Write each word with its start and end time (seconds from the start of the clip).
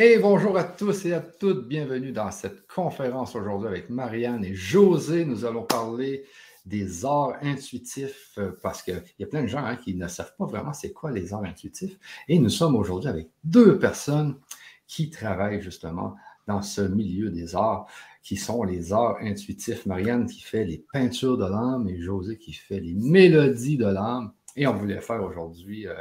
Et 0.00 0.16
bonjour 0.20 0.56
à 0.56 0.62
tous 0.62 1.06
et 1.06 1.12
à 1.12 1.18
toutes. 1.18 1.66
Bienvenue 1.66 2.12
dans 2.12 2.30
cette 2.30 2.68
conférence 2.68 3.34
aujourd'hui 3.34 3.66
avec 3.66 3.90
Marianne 3.90 4.44
et 4.44 4.54
José. 4.54 5.24
Nous 5.24 5.44
allons 5.44 5.64
parler 5.64 6.24
des 6.64 7.04
arts 7.04 7.32
intuitifs 7.42 8.34
euh, 8.38 8.52
parce 8.62 8.84
qu'il 8.84 9.02
y 9.18 9.24
a 9.24 9.26
plein 9.26 9.42
de 9.42 9.48
gens 9.48 9.64
hein, 9.64 9.74
qui 9.74 9.96
ne 9.96 10.06
savent 10.06 10.36
pas 10.36 10.46
vraiment 10.46 10.72
c'est 10.72 10.92
quoi 10.92 11.10
les 11.10 11.34
arts 11.34 11.42
intuitifs. 11.42 11.98
Et 12.28 12.38
nous 12.38 12.48
sommes 12.48 12.76
aujourd'hui 12.76 13.10
avec 13.10 13.28
deux 13.42 13.76
personnes 13.76 14.38
qui 14.86 15.10
travaillent 15.10 15.60
justement 15.60 16.14
dans 16.46 16.62
ce 16.62 16.82
milieu 16.82 17.30
des 17.30 17.56
arts, 17.56 17.88
qui 18.22 18.36
sont 18.36 18.62
les 18.62 18.92
arts 18.92 19.16
intuitifs. 19.20 19.84
Marianne 19.84 20.26
qui 20.28 20.42
fait 20.42 20.64
les 20.64 20.84
peintures 20.92 21.36
de 21.36 21.46
l'âme 21.46 21.88
et 21.88 22.00
José 22.00 22.38
qui 22.38 22.52
fait 22.52 22.78
les 22.78 22.94
mélodies 22.94 23.78
de 23.78 23.86
l'âme. 23.86 24.30
Et 24.54 24.68
on 24.68 24.74
voulait 24.74 25.00
faire 25.00 25.24
aujourd'hui 25.24 25.88
euh, 25.88 25.94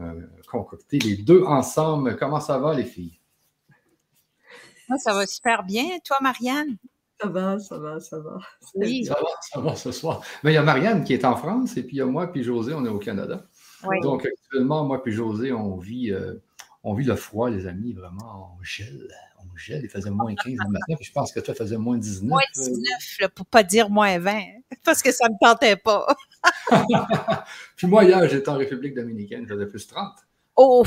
euh, 0.00 0.20
concocter 0.50 0.98
les 0.98 1.18
deux 1.18 1.44
ensemble. 1.44 2.16
Comment 2.16 2.40
ça 2.40 2.58
va, 2.58 2.74
les 2.74 2.82
filles? 2.82 3.19
Ça 4.98 5.14
va 5.14 5.26
super 5.26 5.62
bien. 5.62 5.84
Toi, 6.04 6.16
Marianne? 6.20 6.76
Ça 7.20 7.28
va, 7.28 7.58
ça 7.58 7.78
va, 7.78 8.00
ça 8.00 8.18
va. 8.18 8.38
Oui. 8.74 9.04
Ça 9.04 9.14
va, 9.14 9.28
ça 9.42 9.60
va 9.60 9.76
ce 9.76 9.92
soir. 9.92 10.22
Mais 10.42 10.52
il 10.52 10.54
y 10.54 10.58
a 10.58 10.62
Marianne 10.62 11.04
qui 11.04 11.12
est 11.12 11.24
en 11.24 11.36
France 11.36 11.76
et 11.76 11.82
puis 11.82 11.96
il 11.96 11.98
y 11.98 12.02
a 12.02 12.06
moi 12.06 12.32
puis 12.32 12.42
José, 12.42 12.72
on 12.72 12.84
est 12.84 12.88
au 12.88 12.98
Canada. 12.98 13.44
Donc, 14.02 14.26
actuellement, 14.26 14.84
moi 14.84 15.02
puis 15.02 15.12
José, 15.12 15.52
on 15.52 15.76
vit, 15.76 16.12
euh, 16.12 16.34
on 16.82 16.94
vit 16.94 17.04
le 17.04 17.16
froid, 17.16 17.50
les 17.50 17.66
amis, 17.66 17.92
vraiment, 17.92 18.56
on 18.58 18.62
gèle. 18.62 19.08
On 19.38 19.56
gèle. 19.56 19.82
Il 19.84 19.90
faisait 19.90 20.10
moins 20.10 20.34
15 20.34 20.46
le 20.46 20.70
matin, 20.70 20.94
puis 20.96 21.04
je 21.04 21.12
pense 21.12 21.32
que 21.32 21.40
toi, 21.40 21.54
il 21.54 21.58
faisait 21.58 21.76
moins 21.76 21.98
19. 21.98 22.28
Moins 22.28 22.40
19, 22.54 22.76
là, 23.20 23.28
pour 23.28 23.46
pas 23.46 23.62
dire 23.62 23.90
moins 23.90 24.18
20, 24.18 24.40
parce 24.84 25.02
que 25.02 25.12
ça 25.12 25.28
ne 25.28 25.34
me 25.34 25.38
tentait 25.40 25.76
pas. 25.76 26.06
puis 27.76 27.86
moi, 27.86 28.04
hier, 28.04 28.26
j'étais 28.28 28.48
en 28.48 28.56
République 28.56 28.94
dominicaine, 28.94 29.46
je 29.46 29.54
faisais 29.54 29.66
plus 29.66 29.86
30. 29.86 30.12
Oh! 30.56 30.84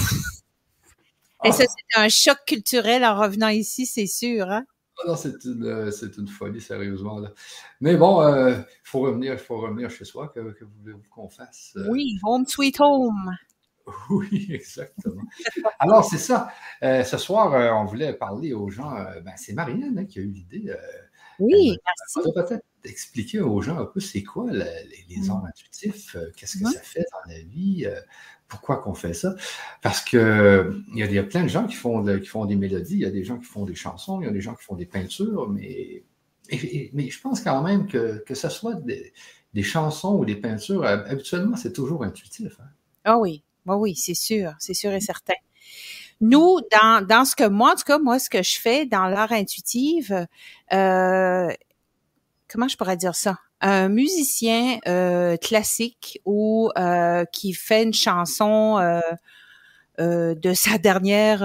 Et 1.43 1.51
ça, 1.51 1.63
ah. 1.67 1.73
c'est 1.75 1.99
un 1.99 2.09
choc 2.09 2.37
culturel 2.45 3.03
en 3.03 3.19
revenant 3.19 3.49
ici, 3.49 3.85
c'est 3.85 4.07
sûr. 4.07 4.49
Hein? 4.49 4.65
Ah 4.99 5.07
non, 5.07 5.15
c'est 5.15 5.43
une, 5.45 5.65
euh, 5.65 5.91
une, 6.17 6.27
folie, 6.27 6.61
sérieusement. 6.61 7.19
Là. 7.19 7.31
Mais 7.81 7.95
bon, 7.97 8.21
il 8.21 8.33
euh, 8.33 8.61
faut 8.83 8.99
revenir, 8.99 9.39
faut 9.39 9.59
revenir 9.59 9.89
chez 9.89 10.05
soi. 10.05 10.29
Que, 10.29 10.51
que 10.51 10.65
voulez-vous 10.65 11.01
qu'on 11.09 11.29
fasse? 11.29 11.73
Euh? 11.75 11.87
Oui, 11.89 12.17
home 12.23 12.45
sweet 12.47 12.79
home. 12.79 13.35
Oui, 14.09 14.47
exactement. 14.49 15.23
Alors, 15.77 16.05
c'est 16.05 16.17
ça. 16.17 16.53
ce 16.81 17.17
soir, 17.17 17.51
on 17.81 17.83
voulait 17.83 18.13
parler 18.13 18.53
aux 18.53 18.69
gens. 18.69 18.91
Ben, 19.25 19.33
c'est 19.35 19.51
Marianne 19.51 19.99
hein, 19.99 20.05
qui 20.05 20.19
a 20.19 20.21
eu 20.21 20.29
l'idée. 20.29 20.73
oui, 21.37 21.77
merci. 21.85 22.31
peut-être 22.33 22.63
expliquer 22.85 23.41
aux 23.41 23.61
gens 23.61 23.79
un 23.79 23.85
peu 23.85 23.99
c'est 23.99 24.23
quoi 24.23 24.49
les, 24.49 25.05
les, 25.09 25.29
arts 25.29 25.43
intuitifs, 25.43 26.15
qu'est-ce 26.37 26.59
que 26.59 26.71
ça 26.71 26.79
fait 26.79 27.03
dans 27.11 27.29
la 27.29 27.39
vie, 27.39 27.85
pourquoi 28.53 28.77
qu'on 28.77 28.93
fait 28.93 29.13
ça? 29.13 29.33
Parce 29.81 30.01
que 30.01 30.83
il 30.93 30.99
y, 30.99 31.17
a 31.17 31.23
plein 31.23 31.43
de 31.43 31.47
gens 31.47 31.65
qui 31.65 31.75
font, 31.75 32.03
qui 32.19 32.27
font 32.27 32.45
des 32.45 32.55
mélodies, 32.55 32.93
il 32.93 32.99
y 32.99 33.05
a 33.05 33.09
des 33.09 33.23
gens 33.23 33.39
qui 33.39 33.45
font 33.45 33.65
des 33.65 33.73
chansons, 33.73 34.21
il 34.21 34.25
y 34.25 34.29
a 34.29 34.31
des 34.31 34.41
gens 34.41 34.53
qui 34.53 34.63
font 34.63 34.75
des 34.75 34.85
peintures, 34.85 35.49
mais, 35.49 36.03
mais 36.93 37.09
je 37.09 37.19
pense 37.19 37.41
quand 37.41 37.63
même 37.63 37.87
que, 37.87 38.23
que 38.25 38.35
ce 38.35 38.49
soit 38.49 38.75
des, 38.75 39.63
chansons 39.63 40.15
ou 40.17 40.25
des 40.25 40.35
peintures, 40.35 40.85
habituellement, 40.85 41.57
c'est 41.57 41.73
toujours 41.73 42.03
intuitif. 42.03 42.53
Hein. 42.59 42.69
Ah 43.05 43.17
oui, 43.17 43.43
oui, 43.65 43.75
oui, 43.75 43.95
c'est 43.95 44.13
sûr, 44.13 44.53
c'est 44.59 44.75
sûr 44.75 44.91
et 44.91 45.01
certain. 45.01 45.33
Nous, 46.21 46.59
dans, 46.71 47.05
dans 47.05 47.25
ce 47.25 47.35
que 47.35 47.47
moi, 47.47 47.71
en 47.71 47.75
tout 47.75 47.83
cas, 47.85 47.97
moi, 47.97 48.19
ce 48.19 48.29
que 48.29 48.43
je 48.43 48.59
fais 48.59 48.85
dans 48.85 49.07
l'art 49.07 49.31
intuitive, 49.31 50.27
euh, 50.71 51.49
comment 52.47 52.67
je 52.67 52.77
pourrais 52.77 52.97
dire 52.97 53.15
ça? 53.15 53.39
Un 53.63 53.87
musicien 53.87 54.79
euh, 54.87 55.37
classique 55.37 56.21
ou 56.25 56.69
euh, 56.77 57.23
qui 57.31 57.53
fait 57.53 57.83
une 57.83 57.93
chanson 57.93 58.77
euh, 59.99 60.35
de 60.35 60.53
sa 60.53 60.77
dernière 60.77 61.39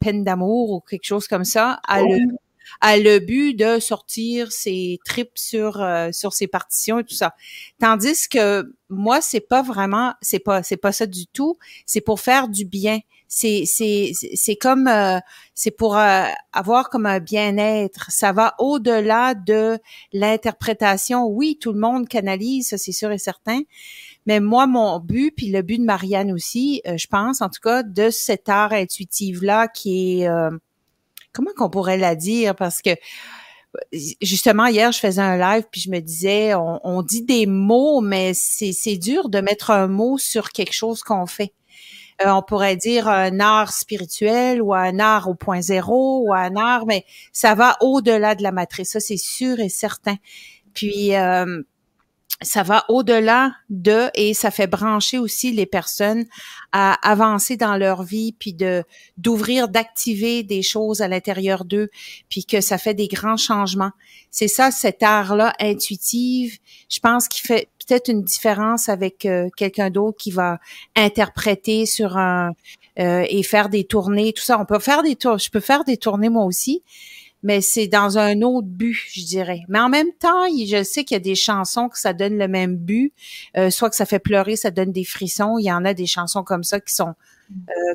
peine 0.00 0.22
d'amour 0.22 0.70
ou 0.70 0.80
quelque 0.80 1.04
chose 1.04 1.26
comme 1.26 1.44
ça 1.44 1.80
le 1.88 2.34
oh. 2.34 2.38
A 2.80 2.96
le 2.96 3.18
but 3.18 3.54
de 3.54 3.78
sortir 3.78 4.52
ses 4.52 4.98
tripes 5.04 5.36
sur 5.36 5.84
sur 6.12 6.32
ses 6.32 6.46
partitions 6.46 6.98
et 6.98 7.04
tout 7.04 7.14
ça. 7.14 7.34
Tandis 7.80 8.28
que 8.28 8.72
moi 8.88 9.20
c'est 9.20 9.40
pas 9.40 9.62
vraiment 9.62 10.14
c'est 10.20 10.38
pas 10.38 10.62
c'est 10.62 10.76
pas 10.76 10.92
ça 10.92 11.06
du 11.06 11.26
tout, 11.26 11.58
c'est 11.86 12.00
pour 12.00 12.20
faire 12.20 12.48
du 12.48 12.64
bien 12.64 13.00
c'est 13.30 13.62
c'est 13.64 14.10
c'est 14.34 14.56
comme 14.56 14.88
euh, 14.88 15.20
c'est 15.54 15.70
pour 15.70 15.96
euh, 15.96 16.24
avoir 16.52 16.90
comme 16.90 17.06
un 17.06 17.20
bien-être. 17.20 18.10
Ça 18.10 18.32
va 18.32 18.54
au-delà 18.58 19.34
de 19.34 19.78
l'interprétation. 20.12 21.26
Oui, 21.26 21.56
tout 21.60 21.72
le 21.72 21.78
monde 21.78 22.08
canalise, 22.08 22.74
c'est 22.76 22.92
sûr 22.92 23.12
et 23.12 23.18
certain. 23.18 23.60
Mais 24.26 24.40
moi, 24.40 24.66
mon 24.66 24.98
but, 24.98 25.32
puis 25.36 25.50
le 25.50 25.62
but 25.62 25.78
de 25.78 25.84
Marianne 25.84 26.32
aussi, 26.32 26.82
euh, 26.88 26.96
je 26.98 27.06
pense, 27.06 27.40
en 27.40 27.48
tout 27.48 27.60
cas, 27.62 27.84
de 27.84 28.10
cet 28.10 28.48
art 28.48 28.72
intuitif 28.72 29.40
là, 29.42 29.68
qui 29.68 30.22
est 30.22 30.28
comment 31.32 31.50
qu'on 31.56 31.70
pourrait 31.70 31.98
la 31.98 32.14
dire, 32.14 32.54
parce 32.54 32.82
que 32.82 32.90
justement 34.20 34.66
hier 34.66 34.90
je 34.90 34.98
faisais 34.98 35.22
un 35.22 35.36
live 35.36 35.64
puis 35.70 35.80
je 35.80 35.90
me 35.90 36.00
disais 36.00 36.54
on, 36.56 37.02
dit 37.02 37.22
des 37.22 37.46
mots 37.46 38.00
mais 38.00 38.32
c'est 38.34 38.72
c'est 38.72 38.96
dur 38.96 39.28
de 39.28 39.40
mettre 39.40 39.70
un 39.70 39.86
mot 39.86 40.18
sur 40.18 40.50
quelque 40.50 40.72
chose 40.72 41.04
qu'on 41.04 41.26
fait 41.26 41.54
euh, 42.22 42.30
on 42.30 42.42
pourrait 42.42 42.76
dire 42.76 43.08
un 43.08 43.40
art 43.40 43.72
spirituel 43.72 44.60
ou 44.60 44.74
un 44.74 44.98
art 44.98 45.28
au 45.28 45.34
point 45.34 45.62
zéro 45.62 46.22
ou 46.26 46.34
un 46.34 46.54
art, 46.56 46.84
mais 46.86 47.06
ça 47.32 47.54
va 47.54 47.76
au-delà 47.80 48.34
de 48.34 48.42
la 48.42 48.52
matrice, 48.52 48.90
ça 48.90 49.00
c'est 49.00 49.16
sûr 49.16 49.58
et 49.58 49.70
certain. 49.70 50.16
Puis 50.74 51.14
euh, 51.14 51.62
ça 52.42 52.62
va 52.62 52.84
au-delà 52.88 53.52
de 53.68 54.08
et 54.14 54.32
ça 54.34 54.50
fait 54.50 54.66
brancher 54.66 55.18
aussi 55.18 55.52
les 55.52 55.66
personnes 55.66 56.24
à 56.72 56.94
avancer 57.08 57.56
dans 57.56 57.76
leur 57.76 58.02
vie 58.02 58.34
puis 58.38 58.54
de 58.54 58.84
d'ouvrir 59.18 59.68
d'activer 59.68 60.42
des 60.42 60.62
choses 60.62 61.02
à 61.02 61.08
l'intérieur 61.08 61.64
d'eux 61.64 61.90
puis 62.28 62.44
que 62.44 62.60
ça 62.60 62.78
fait 62.78 62.94
des 62.94 63.08
grands 63.08 63.36
changements. 63.36 63.92
C'est 64.30 64.48
ça 64.48 64.70
cet 64.70 65.02
art 65.02 65.36
là 65.36 65.52
intuitive, 65.60 66.58
je 66.88 67.00
pense 67.00 67.28
qu'il 67.28 67.46
fait 67.46 67.68
peut-être 67.86 68.08
une 68.08 68.22
différence 68.22 68.88
avec 68.88 69.26
euh, 69.26 69.48
quelqu'un 69.56 69.90
d'autre 69.90 70.16
qui 70.18 70.30
va 70.30 70.58
interpréter 70.96 71.86
sur 71.86 72.16
un 72.16 72.52
euh, 72.98 73.24
et 73.28 73.42
faire 73.42 73.68
des 73.68 73.84
tournées, 73.84 74.32
tout 74.32 74.42
ça. 74.42 74.60
On 74.60 74.64
peut 74.64 74.78
faire 74.78 75.02
des 75.02 75.16
tours, 75.16 75.38
je 75.38 75.50
peux 75.50 75.60
faire 75.60 75.84
des 75.84 75.96
tournées 75.96 76.28
moi 76.28 76.44
aussi, 76.44 76.82
mais 77.42 77.60
c'est 77.60 77.86
dans 77.86 78.18
un 78.18 78.42
autre 78.42 78.68
but, 78.68 78.96
je 79.12 79.24
dirais. 79.24 79.62
Mais 79.68 79.80
en 79.80 79.88
même 79.88 80.12
temps, 80.18 80.46
je 80.48 80.82
sais 80.82 81.04
qu'il 81.04 81.14
y 81.14 81.16
a 81.16 81.20
des 81.20 81.34
chansons 81.34 81.88
que 81.88 81.98
ça 81.98 82.12
donne 82.12 82.36
le 82.38 82.48
même 82.48 82.76
but, 82.76 83.12
euh, 83.56 83.70
soit 83.70 83.90
que 83.90 83.96
ça 83.96 84.06
fait 84.06 84.18
pleurer, 84.18 84.56
ça 84.56 84.70
donne 84.70 84.92
des 84.92 85.04
frissons. 85.04 85.58
Il 85.58 85.64
y 85.64 85.72
en 85.72 85.84
a 85.84 85.94
des 85.94 86.06
chansons 86.06 86.42
comme 86.44 86.64
ça 86.64 86.80
qui 86.80 86.94
sont 86.94 87.14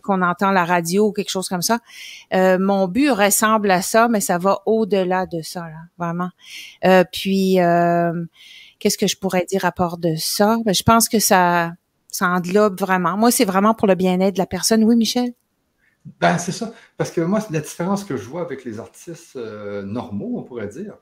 qu'on 0.03 0.21
entend 0.21 0.49
à 0.49 0.51
la 0.51 0.65
radio 0.65 1.07
ou 1.07 1.11
quelque 1.13 1.29
chose 1.29 1.47
comme 1.47 1.61
ça. 1.61 1.79
mon 2.33 2.89
but 2.89 3.09
ressemble 3.09 3.71
à 3.71 3.81
ça, 3.81 4.09
mais 4.09 4.19
ça 4.19 4.37
va 4.37 4.59
au-delà 4.65 5.25
de 5.27 5.41
ça, 5.41 5.61
là, 5.61 5.77
vraiment. 5.97 6.29
puis 7.13 7.57
Qu'est-ce 8.79 8.97
que 8.97 9.07
je 9.07 9.17
pourrais 9.17 9.45
dire 9.45 9.65
à 9.65 9.71
part 9.71 9.97
de 9.97 10.15
ça? 10.15 10.57
Ben, 10.65 10.73
je 10.73 10.83
pense 10.83 11.09
que 11.09 11.19
ça, 11.19 11.73
ça 12.07 12.27
englobe 12.27 12.79
vraiment. 12.79 13.17
Moi, 13.17 13.31
c'est 13.31 13.45
vraiment 13.45 13.73
pour 13.73 13.87
le 13.87 13.95
bien-être 13.95 14.33
de 14.33 14.39
la 14.39 14.45
personne. 14.45 14.83
Oui, 14.83 14.95
Michel? 14.95 15.33
Ben, 16.19 16.37
c'est 16.37 16.51
ça. 16.51 16.73
Parce 16.97 17.11
que 17.11 17.21
moi, 17.21 17.39
la 17.49 17.61
différence 17.61 18.03
que 18.03 18.17
je 18.17 18.25
vois 18.25 18.41
avec 18.41 18.63
les 18.63 18.79
artistes 18.79 19.35
euh, 19.35 19.83
normaux, 19.83 20.35
on 20.37 20.43
pourrait 20.43 20.67
dire, 20.67 20.97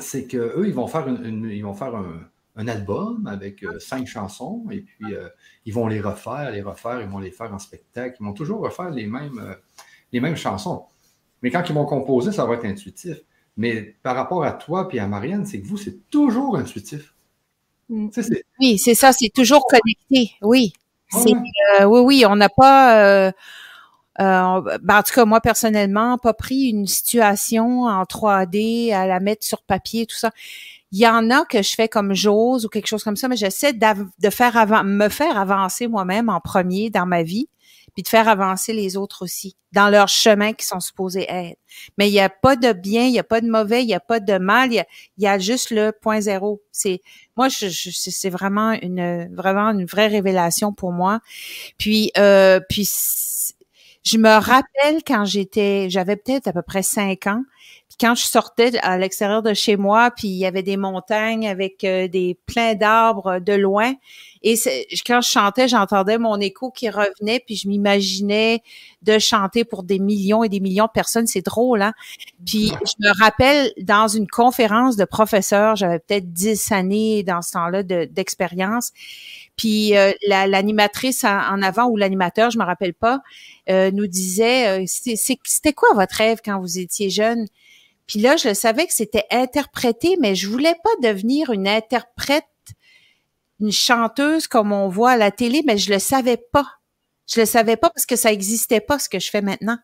c'est 0.00 0.26
qu'eux, 0.26 0.64
ils 0.66 0.74
vont 0.74 0.86
faire, 0.86 1.08
une, 1.08 1.50
ils 1.50 1.62
vont 1.62 1.74
faire 1.74 1.94
un, 1.94 2.28
album 2.68 3.26
avec 3.26 3.64
euh, 3.64 3.78
cinq 3.80 4.06
chansons 4.06 4.66
et 4.70 4.82
puis 4.82 5.14
euh, 5.14 5.28
ils 5.64 5.72
vont 5.72 5.88
les 5.88 6.00
refaire, 6.00 6.50
les 6.52 6.62
refaire, 6.62 7.00
ils 7.00 7.08
vont 7.08 7.18
les 7.18 7.30
faire 7.30 7.52
en 7.52 7.58
spectacle. 7.58 8.16
Ils 8.20 8.24
vont 8.24 8.34
toujours 8.34 8.60
refaire 8.60 8.90
les 8.90 9.06
mêmes, 9.06 9.56
les 10.12 10.20
mêmes 10.20 10.36
chansons. 10.36 10.84
Mais 11.42 11.50
quand 11.50 11.64
ils 11.68 11.74
vont 11.74 11.86
composer, 11.86 12.30
ça 12.30 12.44
va 12.44 12.54
être 12.54 12.64
intuitif. 12.64 13.18
Mais 13.56 13.96
par 14.02 14.14
rapport 14.16 14.44
à 14.44 14.52
toi 14.52 14.88
et 14.92 15.00
à 15.00 15.06
Marianne, 15.06 15.44
c'est 15.44 15.60
que 15.60 15.66
vous, 15.66 15.76
c'est 15.76 16.08
toujours 16.10 16.56
intuitif. 16.56 17.14
Mm. 17.88 18.08
Oui, 18.60 18.78
c'est 18.78 18.94
ça, 18.94 19.12
c'est 19.12 19.30
toujours 19.34 19.66
connecté, 19.66 20.34
oui. 20.42 20.72
Euh, 21.14 21.84
oui, 21.84 22.00
oui, 22.00 22.24
on 22.26 22.36
n'a 22.36 22.48
pas, 22.48 23.04
euh, 23.04 23.32
euh, 24.20 24.78
ben, 24.82 24.98
en 24.98 25.02
tout 25.02 25.14
cas, 25.14 25.24
moi 25.24 25.40
personnellement, 25.40 26.18
pas 26.18 26.34
pris 26.34 26.68
une 26.68 26.86
situation 26.86 27.84
en 27.84 28.02
3D 28.04 28.94
à 28.94 29.06
la 29.06 29.20
mettre 29.20 29.44
sur 29.44 29.62
papier, 29.62 30.06
tout 30.06 30.16
ça. 30.16 30.30
Il 30.90 30.98
y 30.98 31.08
en 31.08 31.30
a 31.30 31.44
que 31.46 31.62
je 31.62 31.74
fais 31.74 31.88
comme 31.88 32.12
j'ose 32.14 32.66
ou 32.66 32.68
quelque 32.68 32.86
chose 32.86 33.02
comme 33.02 33.16
ça, 33.16 33.26
mais 33.26 33.36
j'essaie 33.36 33.72
de 33.72 34.30
faire 34.30 34.84
me 34.84 35.08
faire 35.08 35.38
avancer 35.38 35.88
moi-même 35.88 36.28
en 36.28 36.40
premier 36.40 36.90
dans 36.90 37.06
ma 37.06 37.22
vie 37.22 37.48
puis 37.94 38.02
de 38.02 38.08
faire 38.08 38.28
avancer 38.28 38.72
les 38.72 38.96
autres 38.96 39.22
aussi 39.22 39.56
dans 39.72 39.88
leur 39.88 40.08
chemin 40.08 40.52
qui 40.52 40.66
sont 40.66 40.80
supposés 40.80 41.26
être. 41.28 41.58
Mais 41.98 42.08
il 42.08 42.12
n'y 42.12 42.20
a 42.20 42.30
pas 42.30 42.56
de 42.56 42.72
bien, 42.72 43.04
il 43.04 43.12
n'y 43.12 43.18
a 43.18 43.24
pas 43.24 43.40
de 43.40 43.48
mauvais, 43.48 43.82
il 43.82 43.86
n'y 43.86 43.94
a 43.94 44.00
pas 44.00 44.20
de 44.20 44.38
mal, 44.38 44.72
il 44.72 44.84
y 45.18 45.26
a, 45.26 45.38
juste 45.38 45.70
le 45.70 45.92
point 45.92 46.20
zéro. 46.20 46.62
C'est 46.72 47.02
moi, 47.36 47.48
je, 47.48 47.68
c'est 47.70 48.30
vraiment 48.30 48.72
une 48.72 49.34
vraiment 49.34 49.70
une 49.70 49.84
vraie 49.84 50.08
révélation 50.08 50.72
pour 50.72 50.92
moi. 50.92 51.20
Puis 51.78 52.12
euh, 52.16 52.60
puis 52.68 52.88
je 54.04 54.18
me 54.18 54.40
rappelle 54.40 55.02
quand 55.06 55.24
j'étais, 55.24 55.88
j'avais 55.90 56.16
peut-être 56.16 56.48
à 56.48 56.52
peu 56.52 56.62
près 56.62 56.82
cinq 56.82 57.26
ans, 57.26 57.42
puis 57.92 58.06
quand 58.08 58.14
je 58.14 58.24
sortais 58.24 58.78
à 58.78 58.96
l'extérieur 58.96 59.42
de 59.42 59.52
chez 59.52 59.76
moi, 59.76 60.10
puis 60.10 60.28
il 60.28 60.38
y 60.38 60.46
avait 60.46 60.62
des 60.62 60.78
montagnes 60.78 61.46
avec 61.46 61.84
euh, 61.84 62.08
des 62.08 62.38
pleins 62.46 62.74
d'arbres 62.74 63.38
de 63.38 63.52
loin, 63.52 63.92
Et 64.42 64.54
quand 65.06 65.20
je 65.20 65.28
chantais, 65.28 65.68
j'entendais 65.68 66.16
mon 66.16 66.40
écho 66.40 66.70
qui 66.70 66.88
revenait, 66.88 67.40
puis 67.46 67.54
je 67.54 67.68
m'imaginais 67.68 68.62
de 69.02 69.18
chanter 69.18 69.64
pour 69.64 69.82
des 69.82 69.98
millions 69.98 70.42
et 70.42 70.48
des 70.48 70.60
millions 70.60 70.86
de 70.86 70.90
personnes. 70.90 71.26
C'est 71.26 71.44
drôle, 71.44 71.82
hein? 71.82 71.92
Puis 72.46 72.72
je 72.84 72.94
me 73.06 73.12
rappelle 73.22 73.72
dans 73.82 74.08
une 74.08 74.26
conférence 74.26 74.96
de 74.96 75.04
professeurs, 75.04 75.76
j'avais 75.76 75.98
peut-être 75.98 76.32
dix 76.32 76.72
années 76.72 77.22
dans 77.22 77.42
ce 77.42 77.52
temps-là 77.52 77.82
d'expérience. 77.82 78.92
puis 79.56 79.96
euh, 79.98 80.12
l'animatrice 80.26 81.24
en, 81.24 81.60
avant 81.60 81.88
ou 81.88 81.96
l'animateur, 81.98 82.50
je 82.50 82.58
me 82.58 82.64
rappelle 82.64 82.94
pas, 82.94 83.16
euh, 83.16 83.61
nous 83.68 84.06
disait, 84.06 84.82
euh, 84.82 84.84
c'était 84.86 85.72
quoi 85.72 85.88
votre 85.94 86.16
rêve 86.16 86.40
quand 86.44 86.60
vous 86.60 86.78
étiez 86.78 87.10
jeune? 87.10 87.46
Puis 88.06 88.20
là, 88.20 88.36
je 88.36 88.52
savais 88.52 88.86
que 88.86 88.92
c'était 88.92 89.24
interprété, 89.30 90.16
mais 90.20 90.34
je 90.34 90.48
voulais 90.48 90.74
pas 90.82 91.08
devenir 91.08 91.50
une 91.50 91.68
interprète, 91.68 92.44
une 93.60 93.72
chanteuse 93.72 94.48
comme 94.48 94.72
on 94.72 94.88
voit 94.88 95.12
à 95.12 95.16
la 95.16 95.30
télé, 95.30 95.62
mais 95.64 95.78
je 95.78 95.92
le 95.92 95.98
savais 95.98 96.36
pas. 96.36 96.66
Je 97.32 97.40
le 97.40 97.46
savais 97.46 97.76
pas 97.76 97.90
parce 97.90 98.06
que 98.06 98.16
ça 98.16 98.32
existait 98.32 98.80
pas 98.80 98.98
ce 98.98 99.08
que 99.08 99.18
je 99.20 99.30
fais 99.30 99.42
maintenant. 99.42 99.78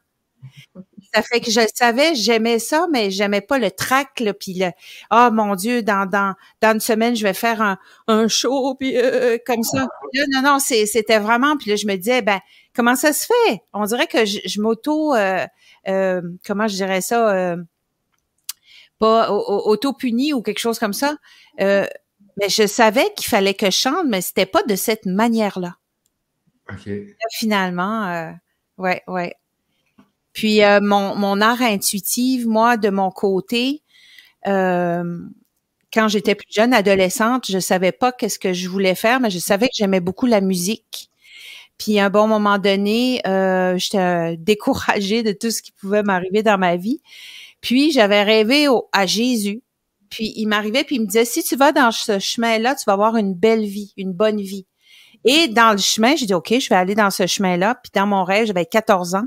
Ça 1.15 1.23
fait 1.23 1.41
que 1.41 1.51
je 1.51 1.61
le 1.61 1.67
savais, 1.75 2.15
j'aimais 2.15 2.59
ça, 2.59 2.87
mais 2.93 3.11
j'aimais 3.11 3.41
pas 3.41 3.59
le 3.59 3.71
trac, 3.71 4.21
là, 4.21 4.35
puis 4.35 4.55
le 4.55 4.71
oh 5.11 5.31
mon 5.33 5.55
Dieu, 5.55 5.83
dans 5.83 6.07
dans 6.07 6.35
dans 6.61 6.75
une 6.75 6.81
semaine 6.81 7.17
je 7.17 7.23
vais 7.23 7.33
faire 7.35 7.63
un, 7.63 7.79
un 8.09 8.29
show 8.29 8.75
puis 8.75 8.97
euh, 8.97 9.39
comme 9.47 9.63
ça. 9.63 9.89
non 10.33 10.43
non, 10.43 10.59
c'était 10.59 11.19
vraiment 11.19 11.57
puis 11.57 11.71
là 11.71 11.77
je 11.77 11.87
me 11.87 11.97
disais 11.97 12.21
ben 12.21 12.41
comment 12.75 12.97
ça 12.97 13.13
se 13.13 13.27
fait? 13.27 13.63
On 13.73 13.85
dirait 13.85 14.07
que 14.07 14.25
je, 14.25 14.61
m'auto 14.61 15.15
euh, 15.15 15.47
euh, 15.89 16.23
comment 16.47 16.69
je 16.69 16.77
dirais 16.77 17.01
ça 17.01 17.57
pas 18.99 19.31
auto-puni 19.31 20.33
ou 20.33 20.43
quelque 20.43 20.59
chose 20.59 20.79
comme 20.79 20.93
ça. 20.93 21.17
Euh, 21.61 21.87
mais 22.37 22.49
je 22.49 22.67
savais 22.67 23.13
qu'il 23.17 23.27
fallait 23.27 23.55
que 23.55 23.67
je 23.67 23.77
chante, 23.77 24.07
mais 24.07 24.21
c'était 24.21 24.47
pas 24.47 24.63
de 24.63 24.77
cette 24.77 25.07
manière-là. 25.07 25.77
OK. 26.71 26.91
finalement, 27.33 28.07
euh, 28.09 28.31
ouais, 28.77 29.03
ouais. 29.07 29.35
Puis 30.35 30.63
euh, 30.63 30.81
mon, 30.83 31.15
mon 31.17 31.41
art 31.41 31.63
intuitif, 31.63 32.45
moi, 32.45 32.77
de 32.77 32.91
mon 32.91 33.11
côté, 33.11 33.83
euh, 34.47 35.19
quand 35.93 36.09
j'étais 36.09 36.35
plus 36.35 36.47
jeune, 36.51 36.75
adolescente, 36.75 37.47
je 37.51 37.59
savais 37.59 37.93
pas 37.93 38.13
qu'est-ce 38.13 38.39
que 38.39 38.53
je 38.53 38.69
voulais 38.69 38.95
faire, 38.95 39.21
mais 39.21 39.31
je 39.31 39.39
savais 39.39 39.69
que 39.69 39.75
j'aimais 39.75 40.01
beaucoup 40.01 40.27
la 40.27 40.43
musique. 40.43 41.08
Puis 41.79 42.01
un 42.01 42.11
bon 42.11 42.27
moment 42.27 42.59
donné, 42.59 43.21
euh, 43.27 43.79
j'étais 43.79 44.37
découragée 44.37 45.23
de 45.23 45.33
tout 45.33 45.51
ce 45.51 45.63
qui 45.63 45.73
pouvait 45.73 46.03
m'arriver 46.03 46.43
dans 46.43 46.59
ma 46.59 46.77
vie. 46.77 47.01
Puis 47.61 47.93
j'avais 47.93 48.23
rêvé 48.23 48.67
à 48.93 49.07
Jésus. 49.07 49.63
Puis 50.11 50.33
il 50.37 50.47
m'arrivait 50.47 50.85
puis 50.85 50.97
il 50.97 51.03
me 51.03 51.07
disait 51.07 51.25
si 51.25 51.43
tu 51.43 51.55
vas 51.55 51.73
dans 51.73 51.93
ce 51.93 52.19
chemin-là, 52.19 52.75
tu 52.75 52.85
vas 52.87 52.95
avoir 52.95 53.17
une 53.17 53.35
belle 53.35 53.65
vie, 53.65 53.93
une 53.97 54.13
bonne 54.13 54.41
vie. 54.41 54.67
Et 55.25 55.49
dans 55.49 55.73
le 55.73 55.79
chemin, 55.79 56.17
j'ai 56.17 56.27
dit 56.27 56.35
OK, 56.35 56.55
je 56.59 56.69
vais 56.69 56.77
aller 56.77 56.95
dans 56.95 57.11
ce 57.11 57.27
chemin-là. 57.27 57.75
Puis 57.83 57.91
dans 57.95 58.07
mon 58.07 58.25
rêve, 58.25 58.47
j'avais 58.47 58.67
14 58.67 59.15
ans 59.15 59.27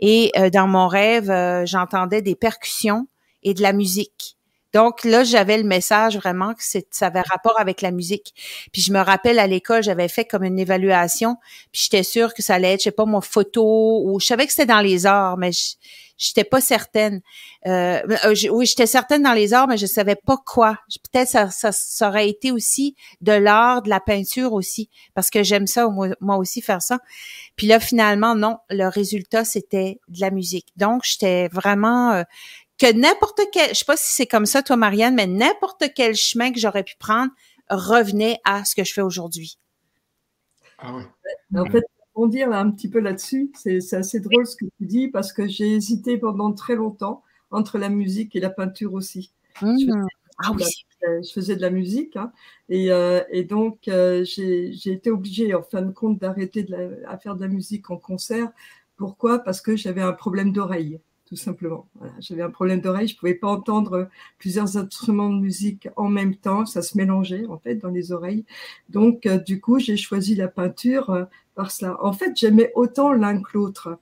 et 0.00 0.32
euh, 0.38 0.50
dans 0.50 0.66
mon 0.66 0.88
rêve, 0.88 1.30
euh, 1.30 1.66
j'entendais 1.66 2.22
des 2.22 2.34
percussions 2.34 3.06
et 3.42 3.54
de 3.54 3.62
la 3.62 3.72
musique. 3.72 4.33
Donc 4.74 5.04
là, 5.04 5.24
j'avais 5.24 5.56
le 5.56 5.64
message 5.64 6.16
vraiment 6.16 6.52
que 6.52 6.62
ça 6.62 7.06
avait 7.06 7.22
rapport 7.22 7.58
avec 7.58 7.80
la 7.80 7.92
musique. 7.92 8.34
Puis 8.72 8.82
je 8.82 8.92
me 8.92 8.98
rappelle 9.00 9.38
à 9.38 9.46
l'école, 9.46 9.82
j'avais 9.82 10.08
fait 10.08 10.24
comme 10.24 10.42
une 10.42 10.58
évaluation, 10.58 11.36
puis 11.72 11.82
j'étais 11.84 12.02
sûre 12.02 12.34
que 12.34 12.42
ça 12.42 12.56
allait 12.56 12.74
être, 12.74 12.80
je 12.80 12.84
sais 12.84 12.90
pas, 12.90 13.04
mon 13.06 13.20
photo, 13.20 14.02
ou 14.04 14.18
je 14.18 14.26
savais 14.26 14.46
que 14.46 14.52
c'était 14.52 14.66
dans 14.66 14.80
les 14.80 15.06
arts, 15.06 15.38
mais 15.38 15.52
je 15.52 15.74
j'étais 16.16 16.44
pas 16.44 16.60
certaine. 16.60 17.20
Euh, 17.66 18.00
euh 18.24 18.34
oui, 18.50 18.66
j'étais 18.66 18.86
certaine 18.86 19.22
dans 19.22 19.32
les 19.32 19.52
arts, 19.52 19.68
mais 19.68 19.76
je 19.76 19.86
savais 19.86 20.16
pas 20.16 20.36
quoi. 20.36 20.78
Peut-être 21.12 21.28
ça, 21.28 21.72
ça, 21.72 22.08
aurait 22.08 22.28
été 22.28 22.52
aussi 22.52 22.94
de 23.20 23.32
l'art, 23.32 23.82
de 23.82 23.88
la 23.88 24.00
peinture 24.00 24.52
aussi, 24.52 24.90
parce 25.14 25.30
que 25.30 25.42
j'aime 25.42 25.66
ça 25.66 25.88
moi, 25.88 26.36
aussi 26.36 26.62
faire 26.62 26.82
ça. 26.82 26.98
Puis 27.56 27.66
là, 27.66 27.80
finalement, 27.80 28.34
non, 28.34 28.58
le 28.70 28.88
résultat 28.88 29.44
c'était 29.44 30.00
de 30.08 30.20
la 30.20 30.30
musique. 30.30 30.66
Donc, 30.76 31.02
j'étais 31.04 31.48
vraiment 31.48 32.12
euh, 32.12 32.22
que 32.84 32.98
n'importe 32.98 33.40
quel, 33.52 33.70
je 33.70 33.74
sais 33.74 33.84
pas 33.84 33.96
si 33.96 34.14
c'est 34.14 34.26
comme 34.26 34.46
ça 34.46 34.62
toi 34.62 34.76
Marianne, 34.76 35.14
mais 35.14 35.26
n'importe 35.26 35.84
quel 35.94 36.14
chemin 36.14 36.52
que 36.52 36.58
j'aurais 36.58 36.84
pu 36.84 36.94
prendre 36.98 37.32
revenait 37.70 38.38
à 38.44 38.64
ce 38.64 38.74
que 38.74 38.84
je 38.84 38.92
fais 38.92 39.00
aujourd'hui. 39.00 39.58
Ah 40.78 40.94
oui. 40.94 41.02
En 41.58 41.64
fait, 41.66 41.84
pour 42.12 42.28
dire 42.28 42.52
un 42.52 42.70
petit 42.70 42.90
peu 42.90 43.00
là-dessus, 43.00 43.50
c'est 43.54 43.94
assez 43.94 44.20
drôle 44.20 44.46
ce 44.46 44.56
que 44.56 44.66
tu 44.78 44.86
dis 44.86 45.08
parce 45.08 45.32
que 45.32 45.48
j'ai 45.48 45.74
hésité 45.74 46.18
pendant 46.18 46.52
très 46.52 46.74
longtemps 46.74 47.22
entre 47.50 47.78
la 47.78 47.88
musique 47.88 48.36
et 48.36 48.40
la 48.40 48.50
peinture 48.50 48.92
aussi. 48.92 49.32
Mmh. 49.62 50.06
Ah 50.38 50.50
oui. 50.52 50.64
je 51.00 51.32
faisais 51.32 51.54
de 51.54 51.60
la 51.60 51.70
musique 51.70 52.16
hein, 52.16 52.32
et, 52.68 52.90
euh, 52.90 53.22
et, 53.30 53.44
donc 53.44 53.86
euh, 53.86 54.24
j'ai 54.24 54.72
été 54.90 55.08
obligée 55.12 55.54
en 55.54 55.62
fin 55.62 55.80
de 55.80 55.92
compte 55.92 56.18
d'arrêter 56.18 56.64
de 56.64 57.04
à 57.06 57.16
faire 57.18 57.36
de 57.36 57.40
la 57.40 57.48
musique 57.48 57.88
en 57.90 57.96
concert. 57.96 58.50
Pourquoi? 58.96 59.38
Parce 59.38 59.60
que 59.60 59.76
j'avais 59.76 60.02
un 60.02 60.12
problème 60.12 60.52
d'oreille 60.52 60.98
tout 61.34 61.42
simplement. 61.42 61.88
J'avais 62.20 62.42
un 62.42 62.50
problème 62.50 62.80
d'oreille, 62.80 63.08
je 63.08 63.16
pouvais 63.16 63.34
pas 63.34 63.48
entendre 63.48 64.08
plusieurs 64.38 64.76
instruments 64.76 65.30
de 65.30 65.40
musique 65.40 65.88
en 65.96 66.08
même 66.08 66.36
temps, 66.36 66.64
ça 66.64 66.80
se 66.80 66.96
mélangeait 66.96 67.46
en 67.46 67.58
fait 67.58 67.74
dans 67.74 67.88
les 67.88 68.12
oreilles. 68.12 68.44
Donc 68.88 69.26
euh, 69.26 69.38
du 69.38 69.60
coup, 69.60 69.80
j'ai 69.80 69.96
choisi 69.96 70.36
la 70.36 70.46
peinture 70.46 71.10
euh, 71.10 71.24
par 71.56 71.72
cela. 71.72 71.96
En 72.04 72.12
fait, 72.12 72.36
j'aimais 72.36 72.70
autant 72.76 73.12
l'un 73.12 73.42
que 73.42 73.50
l'autre. 73.54 73.98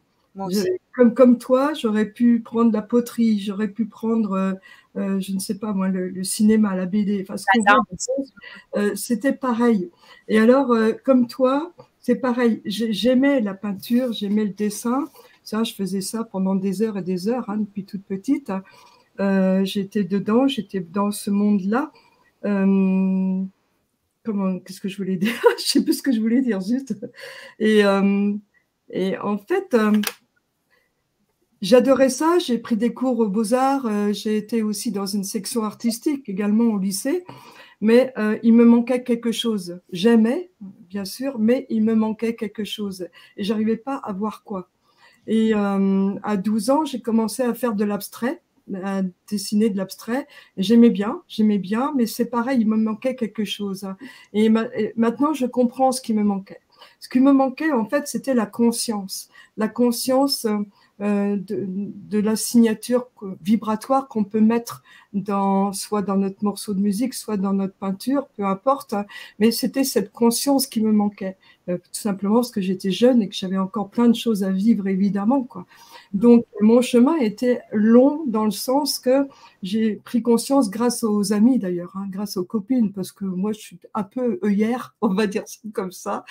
Comme, 0.94 1.14
comme 1.14 1.38
toi, 1.38 1.72
j'aurais 1.74 2.06
pu 2.06 2.40
prendre 2.40 2.72
la 2.72 2.82
poterie, 2.82 3.40
j'aurais 3.40 3.68
pu 3.68 3.86
prendre, 3.86 4.58
euh, 4.96 5.20
je 5.20 5.32
ne 5.32 5.38
sais 5.38 5.58
pas 5.58 5.72
moi, 5.72 5.88
le, 5.88 6.24
cinéma, 6.24 6.74
la 6.74 6.86
BD, 6.86 7.26
enfin, 7.26 7.36
c'était 8.94 9.32
pareil. 9.32 9.90
Et 10.28 10.38
alors, 10.38 10.74
comme 11.04 11.26
toi, 11.26 11.74
c'est 12.00 12.16
pareil, 12.16 12.62
j'aimais 12.64 13.42
la 13.42 13.52
peinture, 13.52 14.12
j'aimais 14.14 14.44
le 14.44 14.54
dessin, 14.54 15.04
ça, 15.42 15.64
je 15.64 15.74
faisais 15.74 16.00
ça 16.00 16.24
pendant 16.24 16.54
des 16.54 16.82
heures 16.82 16.98
et 16.98 17.02
des 17.02 17.28
heures, 17.28 17.50
hein, 17.50 17.58
depuis 17.58 17.84
toute 17.84 18.04
petite. 18.04 18.52
Euh, 19.20 19.64
j'étais 19.64 20.04
dedans, 20.04 20.46
j'étais 20.46 20.80
dans 20.80 21.10
ce 21.10 21.30
monde-là. 21.30 21.92
Euh, 22.44 23.42
comment, 24.24 24.58
qu'est-ce 24.60 24.80
que 24.80 24.88
je 24.88 24.96
voulais 24.96 25.16
dire? 25.16 25.34
Je 25.58 25.64
sais 25.64 25.84
plus 25.84 25.94
ce 25.94 26.02
que 26.02 26.12
je 26.12 26.20
voulais 26.20 26.42
dire 26.42 26.60
juste. 26.60 26.96
Et, 27.58 27.84
euh, 27.84 28.32
et 28.90 29.16
en 29.18 29.38
fait, 29.38 29.76
j'adorais 31.60 32.08
ça. 32.08 32.38
J'ai 32.38 32.58
pris 32.58 32.76
des 32.76 32.92
cours 32.92 33.18
aux 33.18 33.28
Beaux-Arts. 33.28 34.12
j'ai 34.12 34.36
été 34.36 34.62
aussi 34.62 34.90
dans 34.92 35.06
une 35.06 35.24
section 35.24 35.62
artistique 35.64 36.28
également 36.28 36.64
au 36.64 36.78
lycée. 36.78 37.24
Mais 37.80 38.12
il 38.42 38.54
me 38.54 38.64
manquait 38.64 39.02
quelque 39.02 39.32
chose. 39.32 39.80
J'aimais, 39.92 40.50
bien 40.60 41.04
sûr, 41.04 41.38
mais 41.38 41.66
il 41.68 41.82
me 41.82 41.94
manquait 41.94 42.36
quelque 42.36 42.64
chose. 42.64 43.08
Et 43.36 43.44
j'arrivais 43.44 43.76
pas 43.76 43.96
à 43.96 44.12
voir 44.12 44.44
quoi. 44.44 44.68
Et 45.26 45.54
euh, 45.54 46.14
à 46.22 46.36
12 46.36 46.70
ans, 46.70 46.84
j'ai 46.84 47.00
commencé 47.00 47.42
à 47.42 47.54
faire 47.54 47.74
de 47.74 47.84
l'abstrait, 47.84 48.42
à 48.82 49.02
dessiner 49.28 49.70
de 49.70 49.76
l'abstrait. 49.76 50.26
J'aimais 50.56 50.90
bien, 50.90 51.22
j'aimais 51.28 51.58
bien, 51.58 51.92
mais 51.96 52.06
c'est 52.06 52.26
pareil, 52.26 52.60
il 52.60 52.68
me 52.68 52.76
manquait 52.76 53.14
quelque 53.14 53.44
chose. 53.44 53.86
Et, 54.32 54.48
maintenant, 54.96 55.32
je 55.34 55.46
comprends 55.46 55.92
ce 55.92 56.00
qui 56.00 56.14
me 56.14 56.24
manquait. 56.24 56.60
Ce 56.98 57.08
qui 57.08 57.20
me 57.20 57.32
manquait, 57.32 57.72
en 57.72 57.86
fait, 57.86 58.08
c'était 58.08 58.34
la 58.34 58.46
conscience. 58.46 59.28
La 59.56 59.68
conscience 59.68 60.46
euh, 61.00 61.36
de, 61.36 61.64
de, 61.66 62.18
la 62.18 62.36
signature 62.36 63.08
vibratoire 63.40 64.08
qu'on 64.08 64.24
peut 64.24 64.40
mettre 64.40 64.82
dans, 65.12 65.72
soit 65.72 66.02
dans 66.02 66.16
notre 66.16 66.44
morceau 66.44 66.74
de 66.74 66.80
musique, 66.80 67.14
soit 67.14 67.36
dans 67.36 67.52
notre 67.52 67.74
peinture, 67.74 68.28
peu 68.36 68.44
importe. 68.44 68.94
Mais 69.38 69.50
c'était 69.52 69.84
cette 69.84 70.12
conscience 70.12 70.66
qui 70.66 70.80
me 70.80 70.92
manquait. 70.92 71.36
Euh, 71.68 71.76
tout 71.76 71.92
simplement 71.92 72.36
parce 72.36 72.50
que 72.50 72.60
j'étais 72.60 72.90
jeune 72.90 73.22
et 73.22 73.28
que 73.28 73.34
j'avais 73.34 73.58
encore 73.58 73.88
plein 73.88 74.08
de 74.08 74.16
choses 74.16 74.42
à 74.42 74.50
vivre, 74.50 74.88
évidemment. 74.88 75.44
Quoi. 75.44 75.64
Donc, 76.12 76.44
mon 76.60 76.82
chemin 76.82 77.16
était 77.18 77.60
long 77.72 78.24
dans 78.26 78.44
le 78.44 78.50
sens 78.50 78.98
que 78.98 79.28
j'ai 79.62 79.94
pris 79.96 80.22
conscience 80.22 80.70
grâce 80.70 81.04
aux 81.04 81.32
amis, 81.32 81.60
d'ailleurs, 81.60 81.92
hein, 81.94 82.06
grâce 82.10 82.36
aux 82.36 82.44
copines, 82.44 82.92
parce 82.92 83.12
que 83.12 83.24
moi, 83.24 83.52
je 83.52 83.60
suis 83.60 83.78
un 83.94 84.02
peu 84.02 84.40
œillère, 84.44 84.96
on 85.02 85.14
va 85.14 85.28
dire 85.28 85.44
comme 85.72 85.92
ça. 85.92 86.24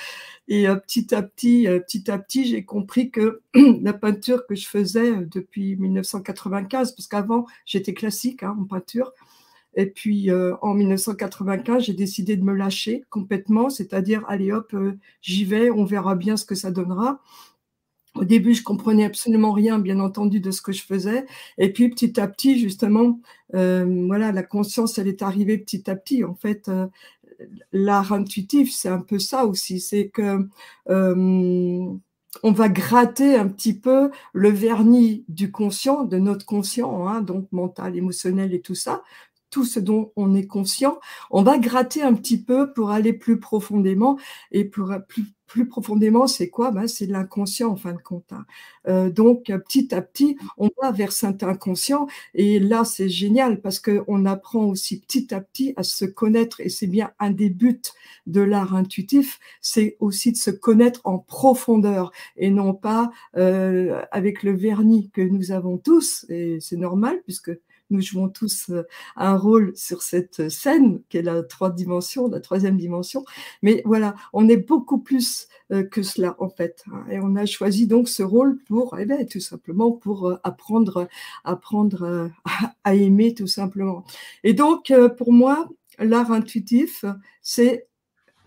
Et 0.50 0.68
euh, 0.68 0.76
petit 0.76 1.16
à 1.16 1.24
petit, 1.24 1.68
euh, 1.68 1.80
petit 1.80 2.12
à 2.12 2.20
petit, 2.20 2.46
j'ai 2.46 2.66
compris 2.66 3.10
que 3.10 3.42
la 3.82 3.94
peinture 3.94 4.46
que 4.46 4.56
je 4.56 4.68
faisais 4.68 5.16
depuis 5.26 5.78
1995, 5.78 6.92
parce 6.92 7.08
qu'avant, 7.08 7.46
j'étais 7.66 7.94
classique 7.94 8.44
hein, 8.44 8.58
en 8.60 8.66
peinture, 8.66 9.14
et 9.76 9.86
puis 9.86 10.30
euh, 10.30 10.56
en 10.62 10.74
1995, 10.74 11.84
j'ai 11.84 11.94
décidé 11.94 12.36
de 12.36 12.44
me 12.44 12.54
lâcher 12.54 13.04
complètement, 13.10 13.70
c'est-à-dire 13.70 14.24
allez 14.28 14.52
hop, 14.52 14.74
euh, 14.74 14.98
j'y 15.22 15.46
vais, 15.46 15.72
on 15.72 15.86
verra 15.86 16.16
bien 16.16 16.38
ce 16.38 16.46
que 16.46 16.56
ça 16.56 16.72
donnera. 16.72 17.22
Au 18.16 18.26
début, 18.26 18.54
je 18.54 18.64
comprenais 18.64 19.06
absolument 19.06 19.54
rien, 19.54 19.80
bien 19.80 20.00
entendu, 20.02 20.42
de 20.42 20.52
ce 20.52 20.62
que 20.62 20.74
je 20.74 20.84
faisais. 20.84 21.26
Et 21.58 21.72
puis 21.72 21.90
petit 21.90 22.20
à 22.20 22.28
petit, 22.28 22.60
justement, 22.60 23.22
euh, 23.56 24.06
voilà, 24.08 24.34
la 24.34 24.44
conscience, 24.44 24.98
elle 24.98 25.08
est 25.08 25.22
arrivée 25.22 25.58
petit 25.58 25.90
à 25.90 25.96
petit. 25.96 26.26
En 26.26 26.36
fait, 26.36 26.70
l'art 27.72 28.12
intuitif, 28.12 28.74
c'est 28.74 28.90
un 28.90 29.00
peu 29.00 29.18
ça 29.18 29.46
aussi. 29.46 29.80
C'est 29.80 30.10
que 30.10 30.46
on 32.44 32.52
va 32.52 32.70
gratter 32.70 33.36
un 33.36 33.48
petit 33.48 33.78
peu 33.78 34.12
le 34.34 34.50
vernis 34.50 35.26
du 35.28 35.52
conscient, 35.52 36.04
de 36.04 36.18
notre 36.18 36.46
conscient, 36.46 37.08
hein, 37.08 37.22
donc 37.22 37.48
mental, 37.52 37.96
émotionnel 37.98 38.54
et 38.54 38.62
tout 38.62 38.76
ça, 38.76 39.04
tout 39.52 39.66
ce 39.66 39.80
dont 39.80 40.12
on 40.16 40.34
est 40.34 40.48
conscient. 40.48 41.00
On 41.30 41.44
va 41.44 41.60
gratter 41.60 42.02
un 42.02 42.16
petit 42.16 42.42
peu 42.42 42.74
pour 42.74 42.90
aller 42.90 43.14
plus 43.14 43.40
profondément 43.40 44.18
et 44.52 44.66
pour 44.66 44.92
plus 45.52 45.68
profondément, 45.68 46.28
c'est 46.28 46.50
quoi? 46.50 46.72
Ben, 46.72 46.88
C'est 46.88 47.08
l'inconscient 47.08 47.72
en 47.72 47.76
fin 47.76 47.92
de 47.92 48.02
compte. 48.02 48.32
Hein. 48.32 48.46
Euh, 48.88 49.10
donc, 49.10 49.52
petit 49.68 49.94
à 49.94 50.02
petit, 50.02 50.38
on 50.58 50.70
va 50.82 50.92
vers 50.92 51.12
cet 51.12 51.44
inconscient. 51.44 52.08
Et 52.34 52.58
là, 52.58 52.86
c'est 52.86 53.10
génial 53.10 53.60
parce 53.60 53.80
qu'on 53.80 54.26
apprend 54.26 54.64
aussi 54.64 55.02
petit 55.02 55.34
à 55.34 55.42
petit 55.42 55.74
à 55.76 55.84
se 55.84 56.06
connaître. 56.06 56.62
Et 56.62 56.70
c'est 56.70 56.88
bien 56.88 57.12
un 57.20 57.32
des 57.32 57.50
buts 57.50 57.82
de 58.28 58.40
l'art 58.40 58.76
intuitif, 58.76 59.40
c'est 59.60 59.98
aussi 60.00 60.32
de 60.32 60.38
se 60.38 60.52
connaître 60.52 61.02
en 61.04 61.20
profondeur 61.20 62.14
et 62.38 62.50
non 62.50 62.74
pas 62.74 63.12
euh, 63.36 64.02
avec 64.12 64.44
le 64.44 64.56
vernis 64.56 65.10
que 65.10 65.22
nous 65.22 65.52
avons 65.52 65.78
tous. 65.78 66.26
Et 66.30 66.60
c'est 66.62 66.78
normal 66.78 67.22
puisque 67.26 67.52
nous 67.92 68.02
jouons 68.02 68.30
tous 68.30 68.70
euh, 68.70 68.84
un 69.16 69.38
rôle 69.38 69.74
sur 69.76 70.02
cette 70.02 70.50
scène 70.50 71.02
qui 71.10 71.18
est 71.18 71.22
la 71.22 71.44
troisième 71.44 72.78
dimension. 72.78 73.26
Mais 73.62 73.82
voilà, 73.86 74.16
on 74.34 74.50
est 74.50 74.58
beaucoup 74.58 75.00
plus 75.00 75.48
euh, 75.72 75.84
que 75.84 76.02
cela 76.02 76.36
en 76.40 76.50
fait. 76.50 76.84
Hein. 76.92 77.06
Et 77.12 77.20
on 77.20 77.36
a 77.36 77.46
choisi 77.46 77.88
donc 77.88 78.10
ce 78.10 78.24
rôle 78.24 78.58
pour, 78.68 78.98
eh 79.00 79.06
bien, 79.06 79.24
tout 79.26 79.40
simplement 79.40 79.92
pour 79.92 80.28
euh, 80.28 80.40
apprendre, 80.44 81.08
apprendre 81.44 82.32
à 82.84 82.96
aimer 82.96 83.34
tout 83.34 83.48
simplement. 83.48 84.04
Et 84.44 84.54
donc 84.54 84.92
pour 85.18 85.32
moi, 85.32 85.70
l'art 86.00 86.32
intuitif, 86.32 87.06
c'est 87.42 87.88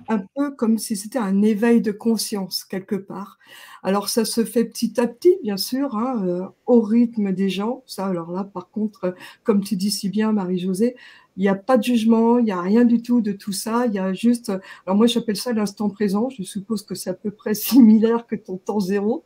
un 0.08 0.20
peu 0.34 0.50
comme 0.52 0.78
si 0.78 0.96
c'était 0.96 1.18
un 1.18 1.42
éveil 1.42 1.80
de 1.80 1.92
conscience 1.92 2.64
quelque 2.64 2.94
part. 2.94 3.38
Alors 3.82 4.08
ça 4.08 4.24
se 4.24 4.44
fait 4.44 4.64
petit 4.64 5.00
à 5.00 5.06
petit, 5.06 5.36
bien 5.42 5.56
sûr, 5.56 5.96
hein, 5.96 6.22
euh, 6.26 6.46
au 6.66 6.80
rythme 6.80 7.32
des 7.32 7.48
gens. 7.48 7.82
Ça, 7.86 8.06
alors 8.06 8.32
là, 8.32 8.44
par 8.44 8.70
contre, 8.70 9.04
euh, 9.04 9.12
comme 9.42 9.62
tu 9.62 9.76
dis 9.76 9.90
si 9.90 10.08
bien, 10.08 10.32
Marie-Josée, 10.32 10.96
il 11.36 11.40
n'y 11.40 11.48
a 11.48 11.54
pas 11.54 11.76
de 11.76 11.82
jugement, 11.82 12.38
il 12.38 12.44
n'y 12.44 12.52
a 12.52 12.60
rien 12.60 12.84
du 12.84 13.02
tout 13.02 13.20
de 13.20 13.32
tout 13.32 13.52
ça. 13.52 13.86
Il 13.86 13.94
y 13.94 13.98
a 13.98 14.12
juste, 14.12 14.52
alors 14.86 14.96
moi 14.96 15.06
j'appelle 15.06 15.36
ça 15.36 15.52
l'instant 15.52 15.90
présent. 15.90 16.28
Je 16.30 16.42
suppose 16.42 16.82
que 16.82 16.94
c'est 16.94 17.10
à 17.10 17.14
peu 17.14 17.30
près 17.30 17.54
similaire 17.54 18.26
que 18.26 18.36
ton 18.36 18.56
temps 18.56 18.80
zéro. 18.80 19.24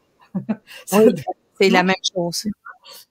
c'est 1.61 1.71
la 1.71 1.83
même 1.83 1.97
chose. 2.15 2.47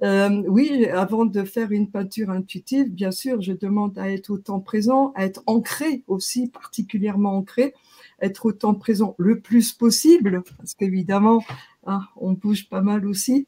Euh, 0.04 0.44
oui, 0.48 0.86
avant 0.88 1.26
de 1.26 1.44
faire 1.44 1.72
une 1.72 1.90
peinture 1.90 2.30
intuitive, 2.30 2.92
bien 2.92 3.12
sûr, 3.12 3.42
je 3.42 3.54
demande 3.54 3.98
à 3.98 4.12
être 4.12 4.30
autant 4.30 4.60
présent, 4.60 5.12
à 5.16 5.26
être 5.26 5.42
ancré 5.48 6.04
aussi, 6.08 6.48
particulièrement 6.48 7.38
ancré, 7.38 7.74
être 8.22 8.46
autant 8.46 8.74
présent 8.74 9.16
le 9.18 9.40
plus 9.40 9.74
possible, 9.74 10.44
parce 10.58 10.74
qu'évidemment, 10.74 11.44
hein, 11.86 12.02
on 12.18 12.34
bouge 12.34 12.70
pas 12.70 12.82
mal 12.82 13.06
aussi. 13.06 13.48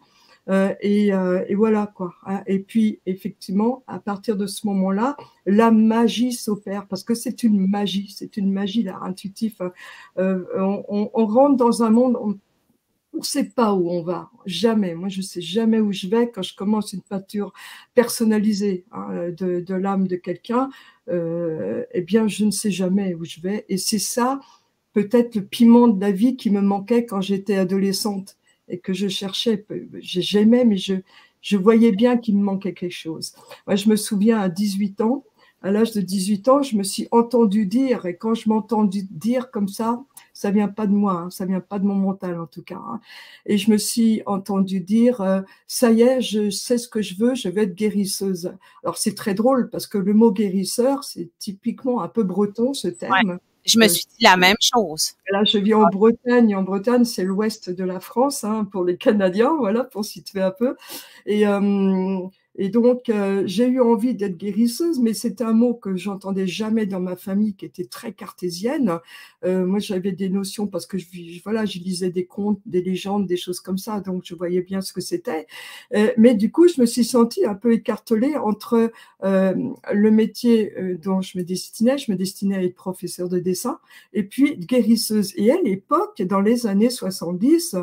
Euh, 0.49 0.73
euh, 0.83 1.45
et, 1.47 1.53
voilà 1.53 1.91
quoi. 1.93 2.13
Hein. 2.25 2.41
Et 2.47 2.59
puis 2.59 2.99
effectivement, 3.05 3.83
à 3.85 3.99
partir 3.99 4.35
de 4.35 4.47
ce 4.47 4.65
moment-là, 4.65 5.15
la 5.45 5.69
magie 5.69 6.33
s'opère 6.33 6.87
parce 6.87 7.03
que 7.03 7.13
c'est 7.13 7.43
une 7.43 7.67
magie, 7.67 8.11
c'est 8.17 8.35
une 8.35 8.51
magie 8.51 8.81
l'art 8.81 9.03
intuitif. 9.03 9.61
Hein. 9.61 9.71
on, 10.17 11.11
on, 11.13 11.25
rentre 11.27 11.55
dans 11.55 11.83
un 11.83 11.91
monde, 11.91 12.17
on 12.19 12.35
ne 13.19 13.25
sait 13.25 13.45
pas 13.45 13.73
où 13.73 13.89
on 13.89 14.01
va, 14.01 14.29
jamais. 14.45 14.95
Moi, 14.95 15.09
je 15.09 15.17
ne 15.17 15.23
sais 15.23 15.41
jamais 15.41 15.79
où 15.79 15.91
je 15.91 16.07
vais 16.07 16.29
quand 16.31 16.41
je 16.41 16.55
commence 16.55 16.93
une 16.93 17.01
peinture 17.01 17.53
personnalisée 17.93 18.85
hein, 18.91 19.29
de, 19.37 19.73
l'âme 19.73 20.07
de 20.07 20.15
quelqu'un. 20.15 20.69
Euh, 21.09 21.83
eh 21.93 22.01
bien, 22.01 22.27
je 22.27 22.45
ne 22.45 22.51
sais 22.51 22.71
jamais 22.71 23.13
où 23.15 23.25
je 23.25 23.41
vais. 23.41 23.65
Et 23.69 23.77
c'est 23.77 23.99
ça, 23.99 24.39
peut-être 24.93 25.35
le 25.35 25.45
piment 25.45 25.87
de 25.87 25.99
la 25.99 26.11
vie 26.11 26.35
qui 26.35 26.49
me 26.49 26.61
manquait 26.61 27.05
quand 27.05 27.21
j'étais 27.21 27.55
adolescente 27.55 28.37
et 28.67 28.79
que 28.79 28.93
je 28.93 29.07
cherchais. 29.07 29.65
J'aimais, 29.99 30.65
mais 30.65 30.77
je, 30.77 30.95
je 31.41 31.57
voyais 31.57 31.91
bien 31.91 32.17
qu'il 32.17 32.37
me 32.37 32.43
manquait 32.43 32.73
quelque 32.73 32.91
chose. 32.91 33.33
Moi, 33.67 33.75
je 33.75 33.89
me 33.89 33.95
souviens 33.95 34.39
à 34.39 34.49
18 34.49 35.01
ans, 35.01 35.23
à 35.61 35.71
l'âge 35.71 35.91
de 35.91 36.01
18 36.01 36.47
ans, 36.47 36.63
je 36.63 36.77
me 36.77 36.83
suis 36.83 37.07
entendu 37.11 37.65
dire, 37.65 38.05
et 38.05 38.15
quand 38.15 38.33
je 38.33 38.47
m'entends 38.49 38.85
dire 38.85 39.51
comme 39.51 39.67
ça, 39.67 40.01
ça 40.33 40.51
vient 40.51 40.69
pas 40.69 40.87
de 40.87 40.93
moi, 40.93 41.13
hein, 41.13 41.29
ça 41.29 41.45
vient 41.45 41.59
pas 41.59 41.79
de 41.79 41.85
mon 41.85 41.95
mental 41.95 42.39
en 42.39 42.47
tout 42.47 42.63
cas. 42.63 42.79
Hein. 42.79 43.01
Et 43.45 43.57
je 43.57 43.69
me 43.69 43.77
suis 43.77 44.21
entendu 44.25 44.79
dire, 44.79 45.19
euh, 45.19 45.41
ça 45.67 45.91
y 45.91 46.01
est, 46.01 46.21
je 46.21 46.49
sais 46.49 46.77
ce 46.77 46.87
que 46.87 47.01
je 47.01 47.15
veux, 47.15 47.35
je 47.35 47.49
vais 47.49 47.63
être 47.63 47.75
guérisseuse. 47.75 48.53
Alors 48.83 48.97
c'est 48.97 49.15
très 49.15 49.33
drôle 49.33 49.69
parce 49.69 49.85
que 49.85 49.97
le 49.97 50.13
mot 50.13 50.31
guérisseur, 50.31 51.03
c'est 51.03 51.29
typiquement 51.39 52.01
un 52.01 52.07
peu 52.07 52.23
breton 52.23 52.73
ce 52.73 52.87
terme. 52.87 53.39
Je 53.65 53.77
me 53.77 53.85
euh, 53.85 53.89
suis 53.89 54.05
dit 54.17 54.23
la 54.23 54.37
même 54.37 54.55
chose. 54.59 55.13
Là, 55.29 55.43
je 55.43 55.57
vis 55.57 55.73
en 55.73 55.87
Bretagne. 55.89 56.55
En 56.55 56.63
Bretagne, 56.63 57.03
c'est 57.03 57.23
l'ouest 57.23 57.69
de 57.69 57.83
la 57.83 57.99
France, 57.99 58.43
hein, 58.43 58.65
pour 58.71 58.83
les 58.83 58.97
Canadiens, 58.97 59.55
voilà, 59.57 59.83
pour 59.83 60.05
situer 60.05 60.41
un 60.41 60.51
peu. 60.51 60.75
Et, 61.25 61.45
euh, 61.45 62.19
et 62.61 62.67
donc, 62.67 63.07
euh, 63.07 63.43
j'ai 63.45 63.65
eu 63.67 63.79
envie 63.79 64.15
d'être 64.15 64.35
guérisseuse, 64.35 64.99
mais 64.99 65.13
c'est 65.13 65.39
un 65.39 65.53
mot 65.53 65.73
que 65.73 65.95
j'entendais 65.95 66.45
jamais 66.45 66.85
dans 66.85 66.99
ma 66.99 67.15
famille, 67.15 67.55
qui 67.55 67.63
était 67.63 67.85
très 67.85 68.11
cartésienne. 68.11 68.99
Euh, 69.45 69.65
moi, 69.65 69.79
j'avais 69.79 70.11
des 70.11 70.27
notions 70.27 70.67
parce 70.67 70.85
que 70.85 70.97
je, 70.97 71.05
voilà, 71.45 71.63
je 71.63 71.79
lisais 71.79 72.09
des 72.09 72.25
contes, 72.25 72.59
des 72.65 72.81
légendes, 72.81 73.27
des 73.27 73.37
choses 73.37 73.61
comme 73.61 73.77
ça, 73.77 74.01
donc 74.01 74.23
je 74.25 74.35
voyais 74.35 74.59
bien 74.59 74.81
ce 74.81 74.91
que 74.91 74.99
c'était. 74.99 75.47
Euh, 75.95 76.11
mais 76.17 76.35
du 76.35 76.51
coup, 76.51 76.67
je 76.67 76.81
me 76.81 76.85
suis 76.85 77.05
sentie 77.05 77.45
un 77.45 77.55
peu 77.55 77.71
écartelée 77.71 78.35
entre 78.35 78.91
le 79.21 80.11
métier 80.11 80.73
dont 81.01 81.21
je 81.21 81.37
me 81.37 81.43
destinais, 81.45 81.97
je 81.97 82.11
me 82.11 82.17
destinais 82.17 82.55
à 82.55 82.63
être 82.63 82.75
professeur 82.75 83.29
de 83.29 83.39
dessin, 83.39 83.79
et 84.11 84.23
puis 84.23 84.57
guérisseuse. 84.57 85.31
Et 85.37 85.49
à 85.51 85.61
l'époque, 85.61 86.21
dans 86.23 86.41
les 86.41 86.67
années 86.67 86.89
70, 86.89 87.77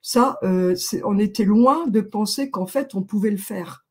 ça, 0.00 0.38
on 0.42 1.18
était 1.18 1.44
loin 1.44 1.88
de 1.88 2.00
penser 2.00 2.50
qu'en 2.50 2.66
fait, 2.66 2.94
on 2.94 3.02
pouvait 3.02 3.32
le 3.32 3.36
faire 3.36 3.82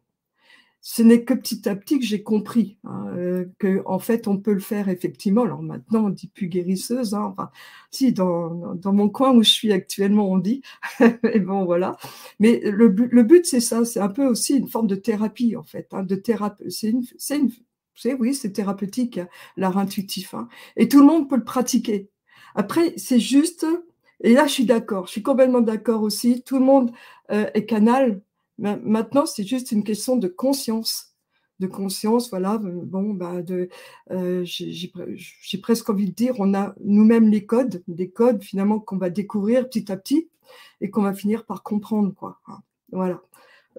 ce 0.88 1.02
n'est 1.02 1.24
que 1.24 1.34
petit 1.34 1.68
à 1.68 1.76
petit 1.76 1.98
que 2.00 2.06
j'ai 2.06 2.22
compris 2.22 2.78
hein, 2.84 3.08
euh, 3.18 3.46
que 3.58 3.82
en 3.88 3.98
fait 3.98 4.28
on 4.28 4.38
peut 4.38 4.54
le 4.54 4.60
faire 4.60 4.88
effectivement. 4.88 5.42
Alors 5.42 5.64
maintenant 5.64 6.06
on 6.06 6.10
dit 6.12 6.28
plus 6.28 6.48
guérisseuse, 6.48 7.16
hein, 7.16 7.24
enfin 7.24 7.50
si 7.90 8.14
dans, 8.14 8.76
mon 8.86 9.10
coin 9.10 9.34
où 9.34 9.42
je 9.42 9.50
suis 9.50 9.72
actuellement 9.74 10.30
on 10.32 10.38
dit, 10.38 10.62
bon 11.42 11.66
voilà. 11.66 11.98
Mais 12.40 12.62
le, 12.64 12.90
le 12.90 13.24
but 13.24 13.48
c'est 13.48 13.62
ça, 13.62 13.84
c'est 13.84 14.00
un 14.00 14.10
peu 14.10 14.28
aussi 14.28 14.58
une 14.58 14.68
forme 14.68 14.86
de 14.86 14.94
thérapie 14.94 15.56
en 15.56 15.64
fait, 15.64 15.88
hein, 15.92 16.04
de. 16.04 16.22
C'est 16.70 16.90
une, 16.92 17.04
c'est 17.96 18.14
oui 18.14 18.36
c'est 18.36 18.52
thérapeutique 18.52 19.20
l'art 19.58 19.80
intuitif, 19.80 20.36
hein, 20.36 20.48
et 20.78 20.88
tout 20.88 21.00
le 21.00 21.08
monde 21.08 21.28
peut 21.28 21.38
le 21.38 21.44
pratiquer. 21.44 22.12
Après 22.54 22.94
c'est 22.98 23.20
juste, 23.20 23.66
et 24.22 24.34
là 24.34 24.46
je 24.46 24.52
suis 24.54 24.66
d'accord, 24.66 25.08
je 25.08 25.14
suis 25.14 25.24
complètement 25.24 25.62
d'accord 25.62 26.04
aussi. 26.04 26.44
Tout 26.44 26.60
le 26.60 26.66
monde 26.66 26.92
euh, 27.32 27.50
est 27.56 27.66
canal 27.66 28.22
Maintenant, 28.58 29.26
c'est 29.26 29.44
juste 29.44 29.72
une 29.72 29.84
question 29.84 30.16
de 30.16 30.28
conscience. 30.28 31.14
De 31.60 31.68
conscience, 31.68 32.30
voilà. 32.30 32.56
Euh, 32.56 32.82
bon, 32.84 33.14
bah, 33.14 33.42
de, 33.42 33.70
euh, 34.12 34.44
j'ai 34.46 35.58
presque 35.62 35.90
envie 35.90 36.10
de 36.10 36.14
dire, 36.14 36.36
on 36.40 36.54
a 36.54 36.76
nous-mêmes 36.84 37.30
les 37.30 37.46
codes, 37.46 37.84
des 37.88 38.10
codes 38.10 38.44
finalement 38.44 38.80
qu'on 38.80 38.98
va 38.98 39.10
découvrir 39.10 39.70
petit 39.70 39.92
à 39.92 39.98
petit 39.98 40.30
et 40.82 40.90
qu'on 40.90 41.02
va 41.02 41.14
finir 41.14 41.46
par 41.46 41.64
comprendre, 41.64 42.14
quoi. 42.14 42.40
Hein, 42.48 42.60
voilà. 42.92 43.22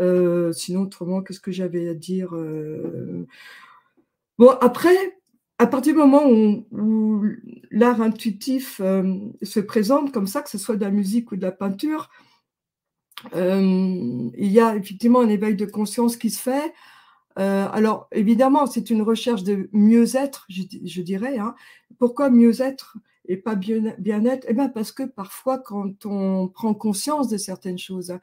Euh, 0.01 0.53
sinon, 0.53 0.83
autrement, 0.83 1.23
qu'est-ce 1.23 1.41
que 1.41 1.53
j'avais 1.53 1.89
à 1.89 1.95
dire 1.95 2.35
Bon, 4.39 4.51
après, 4.61 5.19
à 5.59 5.67
partir 5.67 5.95
du 5.95 5.99
moment 5.99 6.27
où, 6.29 7.25
l'art 7.71 8.01
intuitif 8.03 8.81
se 9.43 9.61
présente 9.61 10.13
comme 10.13 10.27
ça, 10.27 10.43
que 10.43 10.51
ce 10.51 10.59
soit 10.59 10.77
de 10.77 10.85
la 10.85 10.91
musique 10.91 11.33
ou 11.33 11.37
de 11.37 11.43
la 11.43 11.53
peinture, 11.53 12.11
il 13.35 14.33
y 14.37 14.61
a 14.61 14.77
effectivement 14.77 15.21
un 15.21 15.29
éveil 15.29 15.57
de 15.57 15.67
conscience 15.67 16.17
qui 16.17 16.31
se 16.31 16.41
fait. 16.41 16.73
Euh, 17.39 17.69
alors, 17.73 18.09
évidemment, 18.13 18.67
c'est 18.67 18.91
une 18.91 19.03
recherche 19.03 19.43
de 19.43 19.69
mieux-être, 19.73 20.47
je, 20.49 21.03
dirais. 21.03 21.39
Hein. 21.39 21.55
Pourquoi 21.99 22.31
mieux-être 22.31 22.97
et 23.29 23.37
pas 23.37 23.57
bien-être? 23.57 24.47
Eh 24.49 24.55
bien, 24.55 24.69
parce 24.69 24.93
que 24.93 25.03
parfois, 25.03 25.59
quand 25.59 26.07
on 26.07 26.49
prend 26.49 26.73
conscience 26.75 27.29
de 27.29 27.37
certaines 27.37 27.79
choses, 27.79 28.17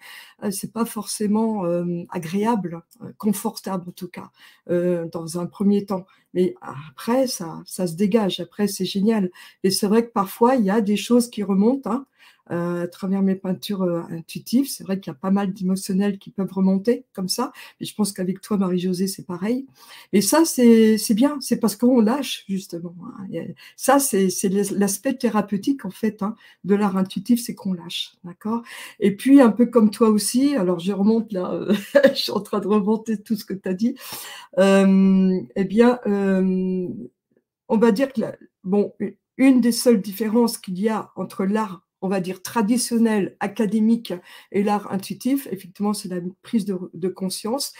euh, 0.43 0.51
c'est 0.51 0.71
pas 0.71 0.85
forcément 0.85 1.63
agréable, 2.09 2.81
confortable 3.17 3.89
en 3.89 3.91
tout 3.91 4.09
cas, 4.09 4.31
dans 4.67 5.39
un 5.39 5.45
premier 5.45 5.85
temps. 5.85 6.05
Mais 6.33 6.55
après, 6.61 7.27
ça, 7.27 7.61
ça 7.65 7.85
se 7.85 7.93
dégage. 7.93 8.39
Après, 8.39 8.67
c'est 8.67 8.85
génial. 8.85 9.29
Et 9.63 9.69
c'est 9.69 9.87
vrai 9.87 10.05
que 10.05 10.11
parfois, 10.11 10.55
il 10.55 10.65
y 10.65 10.71
a 10.71 10.81
des 10.81 10.97
choses 10.97 11.29
qui 11.29 11.43
remontent. 11.43 11.91
Hein, 11.91 12.05
euh, 12.05 12.12
à 12.47 12.87
travers 12.87 13.21
mes 13.21 13.35
peintures 13.35 13.83
euh, 13.83 14.01
intuitives. 14.09 14.69
C'est 14.69 14.83
vrai 14.83 14.99
qu'il 14.99 15.11
y 15.11 15.15
a 15.15 15.17
pas 15.17 15.31
mal 15.31 15.53
d'émotionnels 15.53 16.19
qui 16.19 16.29
peuvent 16.29 16.51
remonter 16.51 17.05
comme 17.13 17.29
ça. 17.29 17.53
Mais 17.79 17.85
je 17.85 17.95
pense 17.95 18.11
qu'avec 18.11 18.41
toi, 18.41 18.57
Marie-Josée, 18.57 19.07
c'est 19.07 19.25
pareil. 19.25 19.65
Et 20.11 20.21
ça, 20.21 20.43
c'est 20.45 20.97
bien. 21.13 21.37
C'est 21.39 21.57
parce 21.57 21.75
qu'on 21.75 22.01
lâche, 22.01 22.43
justement. 22.49 22.95
Hein. 23.19 23.45
Ça, 23.77 23.99
c'est 23.99 24.29
l'aspect 24.71 25.13
thérapeutique, 25.15 25.85
en 25.85 25.89
fait, 25.89 26.21
hein, 26.21 26.35
de 26.63 26.75
l'art 26.75 26.97
intuitif, 26.97 27.41
c'est 27.41 27.55
qu'on 27.55 27.73
lâche. 27.73 28.15
D'accord? 28.23 28.63
Et 28.99 29.15
puis, 29.15 29.41
un 29.41 29.51
peu 29.51 29.65
comme 29.65 29.89
toi 29.89 30.09
aussi, 30.09 30.55
alors 30.55 30.79
je 30.79 30.91
remonte 30.91 31.31
là, 31.31 31.53
euh, 31.53 31.73
je 32.13 32.19
suis 32.19 32.31
en 32.31 32.41
train 32.41 32.59
de 32.59 32.67
remonter 32.67 33.21
tout 33.21 33.35
ce 33.35 33.45
que 33.45 33.53
tu 33.53 33.69
as 33.69 33.73
dit. 33.73 33.95
eh 34.57 35.63
bien, 35.63 35.99
on 36.05 37.77
va 37.77 37.91
dire 37.91 38.11
que, 38.11 38.21
bon, 38.63 38.93
une 39.37 39.61
des 39.61 39.71
seules 39.71 40.01
différences 40.01 40.57
qu'il 40.57 40.79
y 40.79 40.89
a 40.89 41.11
entre 41.15 41.45
l'art 41.45 41.83
on 42.03 42.09
va 42.09 42.19
dire, 42.19 42.43
traditionnel, 42.43 43.37
académique 43.39 44.13
et 44.51 44.61
l'art 44.61 44.91
intuitif, 44.91 45.47
effectivement, 45.51 45.93
c'est 45.93 46.09
la 46.09 46.19
prise 46.41 46.65
de, 46.65 47.07
conscience. 47.07 47.71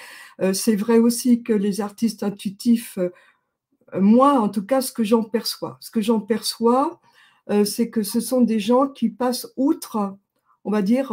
Euh, 0.42 0.54
c'est 0.54 0.78
vrai 0.78 0.98
aussi 0.98 1.44
que 1.44 1.52
les 1.52 1.82
artistes 1.82 2.24
intuitifs, 2.24 2.98
euh, 2.98 3.10
moi, 4.00 4.40
en 4.40 4.48
tout 4.48 4.66
cas, 4.66 4.80
ce 4.80 4.94
que 4.94 5.04
j'en 5.04 5.24
perçois, 5.24 5.78
ce 5.82 5.92
que 5.92 6.00
j'en 6.00 6.22
perçois, 6.22 7.02
euh, 7.50 7.66
c'est 7.66 7.90
que 7.90 8.02
ce 8.02 8.22
sont 8.22 8.40
des 8.40 8.62
gens 8.62 8.88
qui 8.88 9.10
passent 9.10 9.52
outre, 9.58 10.16
on 10.64 10.72
va 10.72 10.82
dire, 10.82 11.12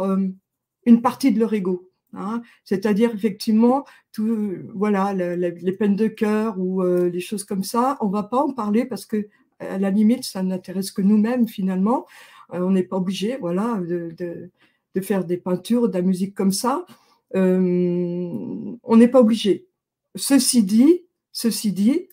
une 0.87 1.03
partie 1.03 1.33
de 1.33 1.41
leur 1.41 1.53
ego. 1.53 1.91
Hein. 2.13 2.43
C'est-à-dire 2.63 3.13
effectivement, 3.13 3.85
tout, 4.13 4.55
voilà, 4.73 5.13
les 5.15 5.73
peines 5.73 5.97
de 5.97 6.07
cœur 6.07 6.61
ou 6.61 6.83
les 6.83 7.21
choses 7.21 7.43
comme 7.43 7.65
ça, 7.65 7.99
on 8.01 8.09
va 8.09 8.23
pas 8.23 8.39
en 8.39 8.53
parler 8.53 8.85
parce 8.85 9.05
que 9.05 9.29
à 9.61 9.79
la 9.79 9.91
limite, 9.91 10.25
ça 10.25 10.43
n'intéresse 10.43 10.91
que 10.91 11.03
nous-mêmes 11.03 11.49
finalement. 11.49 12.07
Euh, 12.55 12.61
on 12.61 12.71
n'est 12.71 12.83
pas 12.83 12.97
obligé, 12.97 13.37
voilà, 13.37 13.81
de, 13.81 14.51
faire 15.03 15.25
des 15.25 15.37
peintures, 15.37 15.89
de 15.89 15.95
la 15.95 16.03
musique 16.03 16.35
comme 16.35 16.53
ça. 16.53 16.85
Euh, 17.37 18.77
on 18.83 18.97
n'est 18.97 19.09
pas 19.09 19.21
obligé. 19.21 19.67
Ceci 20.17 20.63
dit, 20.65 21.07
ceci 21.33 21.73
dit, 21.73 22.09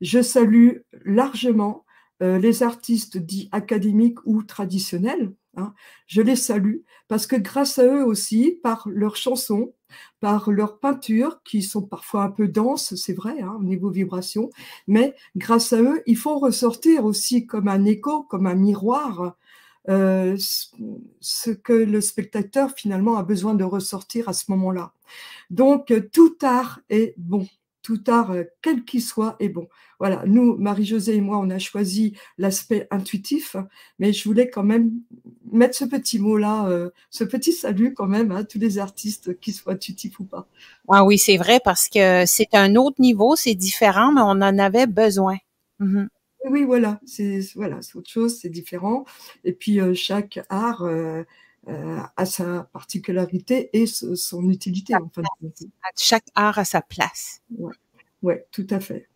je 0.00 0.22
salue 0.22 0.78
largement 1.04 1.84
euh, 2.22 2.38
les 2.38 2.62
artistes 2.62 3.18
dits 3.18 3.48
académiques 3.52 4.24
ou 4.24 4.42
traditionnels. 4.42 5.32
Hein. 5.56 5.72
je 6.08 6.20
les 6.20 6.34
salue 6.34 6.78
parce 7.06 7.28
que 7.28 7.36
grâce 7.36 7.78
à 7.78 7.84
eux 7.84 8.04
aussi, 8.04 8.58
par 8.64 8.88
leurs 8.90 9.14
chansons, 9.14 9.72
par 10.18 10.50
leurs 10.50 10.80
peintures 10.80 11.42
qui 11.44 11.62
sont 11.62 11.82
parfois 11.82 12.24
un 12.24 12.30
peu 12.30 12.48
denses, 12.48 12.96
c'est 12.96 13.12
vrai, 13.12 13.40
hein, 13.40 13.56
au 13.60 13.62
niveau 13.62 13.88
vibration, 13.90 14.50
mais 14.88 15.14
grâce 15.36 15.72
à 15.72 15.80
eux, 15.80 16.02
ils 16.06 16.16
font 16.16 16.38
ressortir 16.38 17.04
aussi 17.04 17.46
comme 17.46 17.68
un 17.68 17.84
écho, 17.84 18.24
comme 18.24 18.48
un 18.48 18.56
miroir, 18.56 19.36
euh, 19.88 20.36
ce 21.20 21.50
que 21.50 21.72
le 21.72 22.00
spectateur 22.00 22.70
finalement 22.74 23.16
a 23.16 23.22
besoin 23.22 23.54
de 23.54 23.64
ressortir 23.64 24.28
à 24.28 24.32
ce 24.32 24.50
moment-là. 24.50 24.92
Donc 25.50 25.92
tout 26.12 26.36
art 26.42 26.80
est 26.88 27.14
bon, 27.16 27.46
tout 27.84 28.02
art, 28.08 28.32
euh, 28.32 28.44
quel 28.62 28.84
qu'il 28.84 29.02
soit, 29.02 29.36
est 29.38 29.50
bon. 29.50 29.68
Voilà, 30.00 30.24
nous, 30.26 30.56
Marie-Josée 30.56 31.16
et 31.16 31.20
moi, 31.20 31.38
on 31.38 31.50
a 31.50 31.58
choisi 31.58 32.14
l'aspect 32.38 32.88
intuitif, 32.90 33.56
mais 33.98 34.12
je 34.12 34.24
voulais 34.24 34.50
quand 34.50 34.64
même 34.64 34.90
mettre 35.52 35.76
ce 35.76 35.84
petit 35.84 36.18
mot-là, 36.18 36.66
euh, 36.66 36.90
ce 37.10 37.22
petit 37.22 37.52
salut 37.52 37.94
quand 37.94 38.06
même 38.06 38.32
à 38.32 38.42
tous 38.42 38.58
les 38.58 38.78
artistes, 38.78 39.38
qu'ils 39.38 39.54
soient 39.54 39.74
intuitifs 39.74 40.18
ou 40.18 40.24
pas. 40.24 40.48
Ah 40.88 41.04
oui, 41.04 41.18
c'est 41.18 41.36
vrai, 41.36 41.60
parce 41.62 41.88
que 41.88 42.24
c'est 42.26 42.54
un 42.54 42.74
autre 42.74 43.00
niveau, 43.00 43.36
c'est 43.36 43.54
différent, 43.54 44.12
mais 44.12 44.22
on 44.22 44.42
en 44.42 44.58
avait 44.58 44.86
besoin. 44.86 45.36
Mhm. 45.78 46.08
Oui, 46.44 46.64
voilà, 46.64 47.00
c'est 47.06 47.40
voilà, 47.54 47.80
autre 47.94 48.10
chose, 48.10 48.38
c'est 48.38 48.50
différent. 48.50 49.04
Et 49.44 49.52
puis 49.52 49.80
euh, 49.80 49.94
chaque 49.94 50.40
art 50.48 50.86
a 51.66 52.26
sa 52.26 52.68
particularité 52.72 53.70
et 53.72 53.86
son 53.86 54.50
utilité. 54.50 54.94
En 54.94 55.10
Chaque 55.96 56.26
art 56.34 56.58
a 56.58 56.64
sa 56.64 56.82
place. 56.82 57.40
Ouais, 57.56 57.72
ouais 58.22 58.46
tout 58.50 58.66
à 58.70 58.80
fait. 58.80 59.08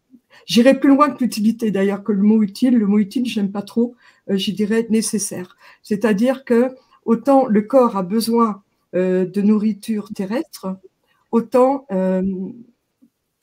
J'irai 0.46 0.78
plus 0.78 0.88
loin 0.88 1.10
que 1.10 1.22
l'utilité 1.22 1.70
d'ailleurs 1.70 2.02
que 2.02 2.12
le 2.12 2.22
mot 2.22 2.42
utile. 2.42 2.76
Le 2.78 2.86
mot 2.86 2.98
utile, 2.98 3.26
j'aime 3.26 3.50
pas 3.50 3.62
trop. 3.62 3.94
Euh, 4.30 4.36
j'y 4.36 4.52
dirais 4.52 4.86
nécessaire. 4.90 5.56
C'est-à-dire 5.82 6.44
que 6.44 6.74
autant 7.04 7.46
le 7.46 7.62
corps 7.62 7.96
a 7.96 8.02
besoin 8.02 8.62
euh, 8.94 9.26
de 9.26 9.42
nourriture 9.42 10.10
terrestre, 10.14 10.78
autant 11.30 11.86
euh, 11.90 12.22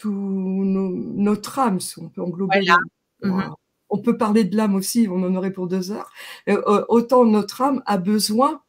notre 0.03 1.59
âme, 1.59 1.79
si 1.79 1.99
on 1.99 2.09
peut 2.09 2.21
englober. 2.21 2.61
On 3.95 3.99
peut 3.99 4.17
parler 4.17 4.43
de 4.43 4.57
l'âme 4.57 4.75
aussi, 4.75 5.07
on 5.09 5.23
en 5.23 5.35
aurait 5.35 5.51
pour 5.51 5.67
deux 5.67 5.91
heures. 5.91 6.11
autant 6.89 7.25
notre 7.25 7.61
âme 7.61 7.81
a 7.85 7.97
besoin 7.97 8.61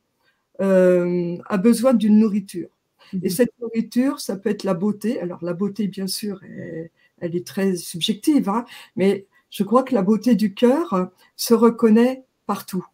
a 0.60 1.56
besoin 1.58 1.94
d'une 1.94 2.18
nourriture. 2.18 2.68
Et 3.12 3.16
mhm. 3.16 3.30
cette 3.30 3.52
nourriture, 3.60 4.20
ça 4.20 4.36
peut 4.36 4.50
être 4.50 4.64
la 4.64 4.74
beauté. 4.74 5.20
Alors 5.20 5.44
la 5.44 5.52
beauté, 5.52 5.86
bien 5.88 6.06
sûr, 6.06 6.42
est, 6.44 6.90
elle 7.20 7.36
est 7.36 7.46
très 7.46 7.76
subjective, 7.76 8.48
hein, 8.48 8.64
mais 8.96 9.26
je 9.50 9.64
crois 9.64 9.82
que 9.82 9.94
la 9.94 10.02
beauté 10.02 10.34
du 10.34 10.54
cœur 10.54 11.10
se 11.36 11.54
reconnaît 11.54 12.24
partout. 12.46 12.86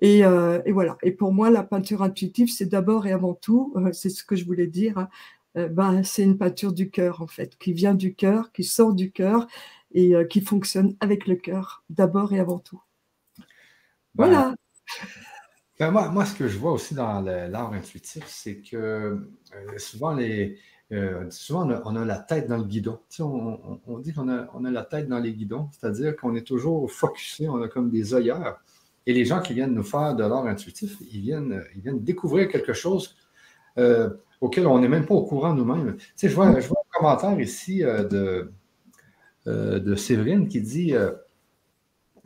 Et, 0.00 0.24
euh, 0.24 0.60
et, 0.64 0.72
voilà. 0.72 0.98
Et 1.02 1.12
pour 1.12 1.32
moi, 1.32 1.50
la 1.50 1.62
peinture 1.62 2.02
intuitive, 2.02 2.50
c'est 2.50 2.66
d'abord 2.66 3.06
et 3.06 3.12
avant 3.12 3.34
tout, 3.34 3.72
euh, 3.76 3.92
c'est 3.92 4.10
ce 4.10 4.24
que 4.24 4.36
je 4.36 4.44
voulais 4.44 4.66
dire, 4.66 4.98
hein, 4.98 5.08
euh, 5.56 5.68
ben, 5.68 6.02
c'est 6.02 6.24
une 6.24 6.36
peinture 6.36 6.72
du 6.72 6.90
cœur, 6.90 7.22
en 7.22 7.26
fait, 7.26 7.56
qui 7.58 7.72
vient 7.72 7.94
du 7.94 8.14
cœur, 8.14 8.52
qui 8.52 8.64
sort 8.64 8.92
du 8.92 9.12
cœur 9.12 9.46
et 9.94 10.14
qui 10.28 10.40
fonctionne 10.40 10.96
avec 11.00 11.26
le 11.26 11.36
cœur, 11.36 11.84
d'abord 11.88 12.32
et 12.32 12.40
avant 12.40 12.58
tout. 12.58 12.82
Ben, 14.14 14.26
voilà. 14.26 14.54
Ben 15.80 15.90
moi, 15.90 16.08
moi, 16.08 16.24
ce 16.24 16.36
que 16.36 16.46
je 16.46 16.56
vois 16.56 16.70
aussi 16.70 16.94
dans 16.94 17.20
l'art 17.20 17.72
intuitif, 17.72 18.22
c'est 18.28 18.58
que 18.60 19.28
souvent 19.76 20.14
les, 20.14 20.56
euh, 20.92 21.28
souvent, 21.30 21.68
on 21.84 21.96
a, 21.96 22.04
la 22.04 22.18
tête 22.18 22.46
dans 22.46 22.58
le 22.58 22.64
guidon. 22.64 23.00
on, 23.18 23.98
dit 23.98 24.12
qu'on 24.12 24.28
a, 24.28 24.70
la 24.70 24.84
tête 24.84 25.08
dans 25.08 25.18
les 25.18 25.32
guidons, 25.32 25.68
c'est-à-dire 25.72 26.14
qu'on 26.16 26.34
est 26.36 26.46
toujours 26.46 26.90
focusé, 26.90 27.48
on 27.48 27.60
a 27.62 27.68
comme 27.68 27.90
des 27.90 28.14
œillères. 28.14 28.56
Et 29.06 29.12
les 29.12 29.24
gens 29.24 29.40
qui 29.40 29.54
viennent 29.54 29.74
nous 29.74 29.82
faire 29.82 30.14
de 30.14 30.22
l'art 30.22 30.46
intuitif, 30.46 30.96
ils 31.12 31.20
viennent, 31.20 31.62
ils 31.74 31.82
viennent 31.82 32.02
découvrir 32.02 32.48
quelque 32.48 32.72
chose 32.72 33.16
euh, 33.78 34.10
auquel 34.40 34.66
on 34.66 34.78
n'est 34.78 34.88
même 34.88 35.06
pas 35.06 35.14
au 35.14 35.24
courant 35.24 35.54
nous-mêmes. 35.54 35.96
je 36.16 36.28
vois, 36.28 36.60
je 36.60 36.68
vois 36.68 36.78
un 36.78 36.98
commentaire 36.98 37.40
ici 37.40 37.82
euh, 39.46 39.78
de, 39.78 39.94
Séverine 39.94 40.48
qui 40.48 40.60
dit 40.60 40.94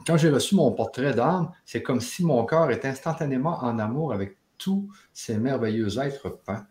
Quand 0.06 0.16
j'ai 0.16 0.30
reçu 0.30 0.54
mon 0.54 0.72
portrait 0.72 1.14
d'âme, 1.14 1.50
c'est 1.64 1.82
comme 1.82 2.00
si 2.00 2.24
mon 2.24 2.44
cœur 2.44 2.70
était 2.70 2.88
instantanément 2.88 3.58
en 3.62 3.78
amour 3.78 4.12
avec 4.12 4.36
tous 4.56 4.88
ces 5.12 5.38
merveilleux 5.38 5.98
êtres 5.98 6.38
peints 6.44 6.66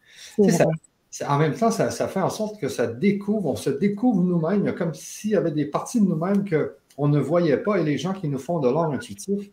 en 1.25 1.37
même 1.37 1.55
temps, 1.55 1.71
ça, 1.71 1.89
fait 1.89 2.21
en 2.21 2.29
sorte 2.29 2.59
que 2.59 2.69
ça 2.69 2.87
découvre, 2.87 3.47
on 3.47 3.55
se 3.55 3.69
découvre 3.69 4.21
nous-mêmes, 4.21 4.73
comme 4.75 4.93
s'il 4.93 5.31
y 5.31 5.35
avait 5.35 5.51
des 5.51 5.65
parties 5.65 6.01
de 6.01 6.05
nous-mêmes 6.05 6.45
qu'on 6.47 7.07
ne 7.07 7.19
voyait 7.19 7.57
pas, 7.57 7.79
et 7.79 7.83
les 7.83 7.97
gens 7.97 8.13
qui 8.13 8.27
nous 8.27 8.37
font 8.37 8.59
de 8.59 8.69
l'art 8.69 8.91
intuitif, 8.91 9.49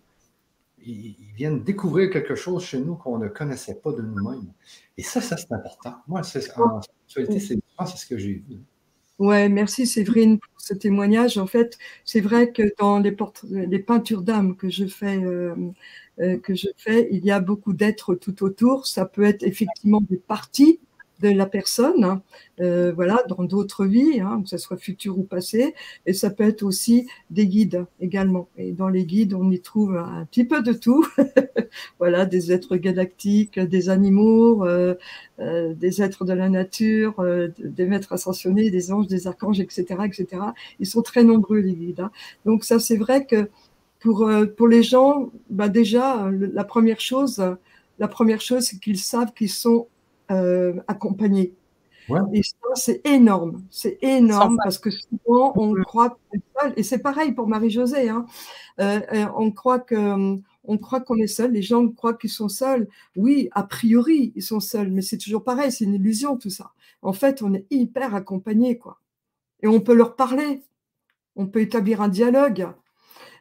ils, 0.87 1.17
viennent 1.35 1.65
découvrir 1.65 2.11
quelque 2.11 2.35
chose 2.35 2.63
chez 2.63 2.79
nous 2.79 2.95
qu'on 2.95 3.19
ne 3.19 3.29
connaissait 3.29 3.77
pas 3.77 3.93
de 3.93 4.03
nous-mêmes. 4.03 4.53
Et 4.97 5.03
ça, 5.03 5.21
ça 5.21 5.37
c'est 5.37 5.53
important. 5.53 5.97
Moi, 6.07 6.21
en 6.21 6.23
sexualité, 6.23 7.41
c'est 7.41 7.59
ce 7.97 8.07
que 8.07 8.19
j'ai 8.19 8.35
vu. 8.35 8.61
Ouais, 9.18 9.48
merci 9.48 9.87
Séverine 9.87 10.38
pour 10.40 10.61
ce 10.61 10.74
témoignage. 10.74 11.38
En 11.38 11.46
fait, 11.46 11.79
c'est 12.05 12.20
vrai 12.20 12.50
que 12.53 12.62
dans 12.79 12.98
les, 12.98 13.14
les 13.50 13.79
peintures 13.79 14.22
d'âme 14.22 14.57
que 14.57 14.68
je 14.70 14.87
fais, 14.87 15.22
euh, 15.24 15.55
euh, 16.20 16.37
que 16.38 16.55
je 16.57 16.66
fais, 16.77 17.09
il 17.12 17.24
y 17.24 17.31
a 17.31 17.38
beaucoup 17.38 17.72
d'êtres 17.74 18.16
tout 18.16 18.42
autour. 18.42 18.87
Ça 18.88 19.05
peut 19.07 19.22
être 19.22 19.44
effectivement 19.44 20.00
des 20.00 20.16
parties 20.16 20.81
de 21.20 21.31
la 21.31 21.46
personne, 21.46 22.05
hein, 22.05 22.22
euh, 22.61 22.92
voilà, 22.92 23.22
dans 23.29 23.44
d'autres 23.44 23.87
vies, 23.87 24.20
hein, 24.20 24.40
que 24.42 24.48
ce 24.48 24.59
soit 24.59 24.77
futur 24.77 25.18
ou 25.18 25.22
passé, 25.22 25.74
et 26.07 26.12
ça 26.12 26.31
peut 26.31 26.44
être 26.44 26.62
aussi 26.62 27.07
des 27.31 27.46
guides 27.46 27.87
également. 28.00 28.48
Et 28.57 28.72
dans 28.72 28.88
les 28.88 29.05
guides, 29.05 29.35
on 29.35 29.50
y 29.50 29.61
trouve 29.61 29.96
un 29.96 30.24
petit 30.27 30.44
peu 30.44 30.62
de 30.62 30.72
tout, 30.72 31.07
voilà, 31.98 32.27
des 32.27 32.53
êtres 32.53 32.77
galactiques, 32.77 33.59
des 33.59 33.88
animaux, 33.88 34.64
euh, 34.66 34.94
euh, 35.40 35.74
des 35.74 36.03
êtres 36.03 36.24
de 36.24 36.33
la 36.33 36.48
nature, 36.48 37.14
des 37.59 37.87
maîtres 37.87 38.12
ascensionnés, 38.12 38.70
des 38.70 38.92
anges, 38.92 39.07
des 39.07 39.27
archanges, 39.27 39.61
etc., 39.61 39.85
etc. 40.05 40.42
Ils 40.81 40.87
sont 40.87 41.03
très 41.03 41.24
nombreux 41.24 41.59
les 41.59 41.74
guides. 41.74 42.00
Hein. 42.00 42.11
Donc 42.44 42.64
ça, 42.64 42.79
c'est 42.79 42.96
vrai 42.96 43.24
que 43.27 43.48
pour 44.00 44.29
pour 44.57 44.68
les 44.68 44.83
gens, 44.83 45.31
bah 45.48 45.68
déjà, 45.68 46.29
la 46.31 46.64
première 46.64 47.00
chose, 47.00 47.42
la 47.98 48.09
première 48.09 48.40
chose, 48.40 48.64
c'est 48.64 48.79
qu'ils 48.79 48.98
savent 48.98 49.33
qu'ils 49.33 49.50
sont 49.50 49.88
euh, 50.31 50.75
accompagner. 50.89 51.55
Et 52.33 52.43
ça, 52.43 52.57
c'est 52.75 53.07
énorme. 53.07 53.63
C'est 53.71 53.99
énorme 54.03 54.59
parce 54.63 54.79
que 54.79 54.91
souvent, 54.91 55.53
on 55.57 55.75
croit 55.83 56.11
qu'on 56.11 56.37
est 56.37 56.43
seul. 56.61 56.73
Et 56.77 56.83
c'est 56.83 56.99
pareil 56.99 57.33
pour 57.33 57.47
Marie-Josée. 57.47 58.09
Hein. 58.09 58.27
Euh, 58.81 59.01
euh, 59.13 59.27
on 59.37 59.51
croit 59.51 59.79
que 59.79 60.37
on 60.67 60.79
croit 60.79 61.01
qu'on 61.01 61.19
est 61.19 61.27
seul. 61.27 61.53
Les 61.53 61.63
gens 61.63 61.87
croient 61.89 62.15
qu'ils 62.15 62.31
sont 62.31 62.49
seuls. 62.49 62.89
Oui, 63.17 63.49
a 63.53 63.63
priori, 63.63 64.33
ils 64.35 64.43
sont 64.43 64.61
seuls, 64.61 64.91
mais 64.91 65.03
c'est 65.03 65.19
toujours 65.19 65.45
pareil. 65.45 65.73
C'est 65.73 65.85
une 65.85 65.95
illusion 65.95 66.37
tout 66.37 66.51
ça. 66.51 66.73
En 67.03 67.13
fait, 67.13 67.43
on 67.43 67.55
est 67.55 67.67
hyper 67.71 68.15
accompagné, 68.15 68.79
quoi. 68.79 68.99
Et 69.63 69.67
on 69.67 69.81
peut 69.81 69.95
leur 69.95 70.17
parler. 70.17 70.63
On 71.37 71.47
peut 71.47 71.61
établir 71.61 72.01
un 72.01 72.09
dialogue. 72.09 72.69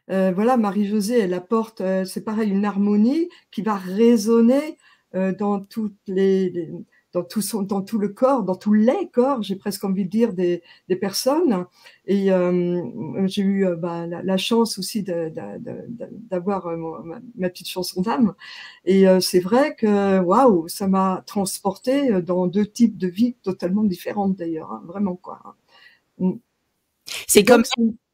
voilà, 0.07 0.57
Marie-Josée, 0.57 1.19
elle 1.19 1.33
apporte, 1.33 1.81
c'est 2.05 2.23
pareil, 2.23 2.49
une 2.49 2.65
harmonie 2.65 3.29
qui 3.51 3.61
va 3.61 3.75
résonner 3.75 4.63
euh, 4.67 4.82
dans 5.13 5.59
toutes 5.59 5.97
les, 6.07 6.71
dans 7.13 7.23
tout 7.23 7.41
son, 7.41 7.61
dans 7.61 7.81
tout 7.81 7.99
le 7.99 8.09
corps, 8.09 8.43
dans 8.43 8.55
tous 8.55 8.73
les 8.73 9.07
corps, 9.11 9.43
j'ai 9.43 9.55
presque 9.55 9.83
envie 9.83 10.05
de 10.05 10.09
dire 10.09 10.33
des, 10.33 10.63
des 10.89 10.95
personnes. 10.95 11.65
Et 12.05 12.31
euh, 12.31 13.27
j'ai 13.27 13.43
eu 13.43 13.67
euh, 13.67 13.75
bah, 13.75 14.07
la, 14.07 14.37
chance 14.37 14.79
aussi 14.79 15.03
d'avoir 15.03 16.67
ma, 17.35 17.49
petite 17.49 17.69
chanson 17.69 18.01
d'âme. 18.01 18.33
Et 18.85 19.05
c'est 19.21 19.39
vrai 19.39 19.75
que 19.75 20.19
waouh, 20.19 20.67
ça 20.67 20.87
m'a 20.87 21.23
transporté 21.27 22.21
dans 22.21 22.47
deux 22.47 22.65
types 22.65 22.97
de 22.97 23.07
vies 23.07 23.35
totalement 23.43 23.83
différentes 23.83 24.35
d'ailleurs, 24.35 24.71
hein, 24.71 24.81
vraiment 24.85 25.15
quoi. 25.15 25.55
Mm. 26.17 26.33
C'est 27.27 27.43
comme. 27.43 27.63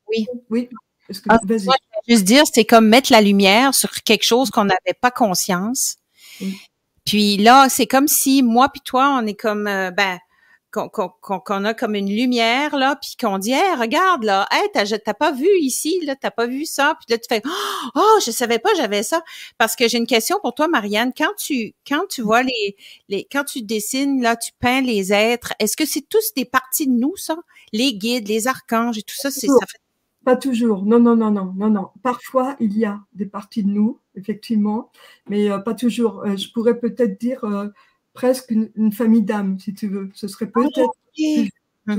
Oui. 0.08 0.28
Oui. 0.50 0.70
Que, 1.08 1.14
ah, 1.30 1.40
je 1.42 1.48
vais 1.48 1.60
juste 2.08 2.24
dire, 2.26 2.44
c'est 2.54 2.66
comme 2.66 2.88
mettre 2.88 3.12
la 3.12 3.22
lumière 3.22 3.74
sur 3.74 3.90
quelque 4.04 4.24
chose 4.24 4.52
qu'on 4.52 4.66
n'avait 4.66 4.94
pas 5.00 5.10
conscience. 5.10 5.98
Puis 7.10 7.38
là, 7.38 7.70
c'est 7.70 7.88
comme 7.88 8.08
si 8.08 8.44
moi 8.44 8.70
puis 8.70 8.82
toi, 8.86 9.20
on 9.20 9.26
est 9.26 9.34
comme, 9.34 9.66
euh, 9.66 9.90
ben, 9.90 10.20
qu'on 10.70 11.66
a 11.66 11.74
comme 11.74 11.96
une 11.96 12.16
lumière 12.16 12.76
là, 12.76 12.96
puis 13.02 13.16
qu'on 13.20 13.40
dit, 13.40 13.52
hey, 13.52 13.74
regarde 13.80 14.24
là, 14.24 14.48
hey, 14.52 14.70
t'as 14.72 15.14
pas 15.16 15.32
vu 15.32 15.48
ici 15.60 16.00
là, 16.06 16.16
t'as 16.16 16.30
pas 16.30 16.46
vu 16.46 16.66
ça, 16.66 16.94
puis 17.00 17.12
là 17.12 17.18
tu 17.18 17.26
fais, 17.28 17.42
oh, 17.96 18.20
je 18.24 18.30
savais 18.30 18.60
pas 18.60 18.70
j'avais 18.78 19.02
ça, 19.02 19.24
parce 19.58 19.76
que 19.76 19.88
j'ai 19.88 19.98
une 19.98 20.06
question 20.06 20.38
pour 20.40 20.54
toi, 20.54 20.68
Marianne. 20.68 21.12
Quand 21.18 21.34
tu 21.36 21.74
quand 21.88 22.06
tu 22.08 22.22
vois 22.22 22.44
les 22.44 22.76
les 23.08 23.28
quand 23.32 23.44
tu 23.44 23.64
dessines 23.64 24.22
là, 24.22 24.36
tu 24.36 24.52
peins 24.60 24.82
les 24.82 25.12
êtres, 25.12 25.54
est-ce 25.58 25.76
que 25.76 25.86
c'est 25.86 26.08
tous 26.08 26.36
des 26.36 26.46
parties 26.46 26.86
de 26.86 26.94
nous 26.94 27.18
ça, 27.18 27.38
les 27.74 27.96
guides, 27.96 28.28
les 28.28 28.48
archanges 28.48 29.00
et 29.00 29.02
tout 29.02 29.18
ça, 29.18 29.32
c'est 29.32 29.48
ça 29.48 29.66
fait... 29.68 29.80
Pas 30.26 30.36
toujours. 30.36 30.84
Non, 30.86 31.00
non, 31.00 31.16
non, 31.16 31.32
non, 31.32 31.54
non, 31.56 31.70
non. 31.70 31.90
Parfois, 32.04 32.56
il 32.60 32.78
y 32.78 32.86
a 32.86 33.00
des 33.14 33.26
parties 33.26 33.64
de 33.64 33.70
nous, 33.70 34.00
effectivement, 34.16 34.92
mais 35.30 35.50
euh, 35.50 35.60
pas 35.60 35.74
toujours. 35.74 36.24
Euh, 36.26 36.36
je 36.36 36.52
pourrais 36.52 36.80
peut-être 36.80 37.20
dire 37.20 37.44
euh, 37.46 37.68
presque 38.14 38.52
une, 38.52 38.92
famille 38.92 39.22
d'âmes, 39.22 39.60
si 39.60 39.74
tu 39.74 39.88
veux. 39.88 40.10
Ce 40.14 40.28
serait 40.28 40.50
ah, 40.54 40.60
peut-être, 40.60 40.92
tu 41.14 41.50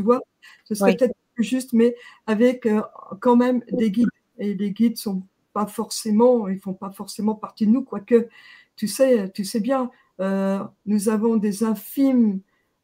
vois, 0.02 0.20
ce 0.64 0.74
serait 0.74 0.96
peut-être 0.96 1.14
plus 1.34 1.44
juste, 1.44 1.72
mais 1.72 1.96
avec 2.26 2.66
euh, 2.66 2.82
quand 3.20 3.36
même 3.36 3.62
des 3.72 3.90
guides. 3.90 4.08
Et 4.38 4.54
les 4.54 4.70
guides 4.70 4.96
sont 4.96 5.22
pas 5.52 5.66
forcément, 5.66 6.48
ils 6.48 6.58
font 6.58 6.74
pas 6.74 6.90
forcément 6.90 7.34
partie 7.34 7.66
de 7.66 7.72
nous, 7.72 7.82
quoique, 7.82 8.28
tu 8.76 8.86
sais, 8.86 9.30
tu 9.32 9.44
sais 9.44 9.60
bien, 9.60 9.90
euh, 10.20 10.62
nous 10.86 11.08
avons 11.08 11.36
des 11.36 11.64
infimes, 11.64 12.40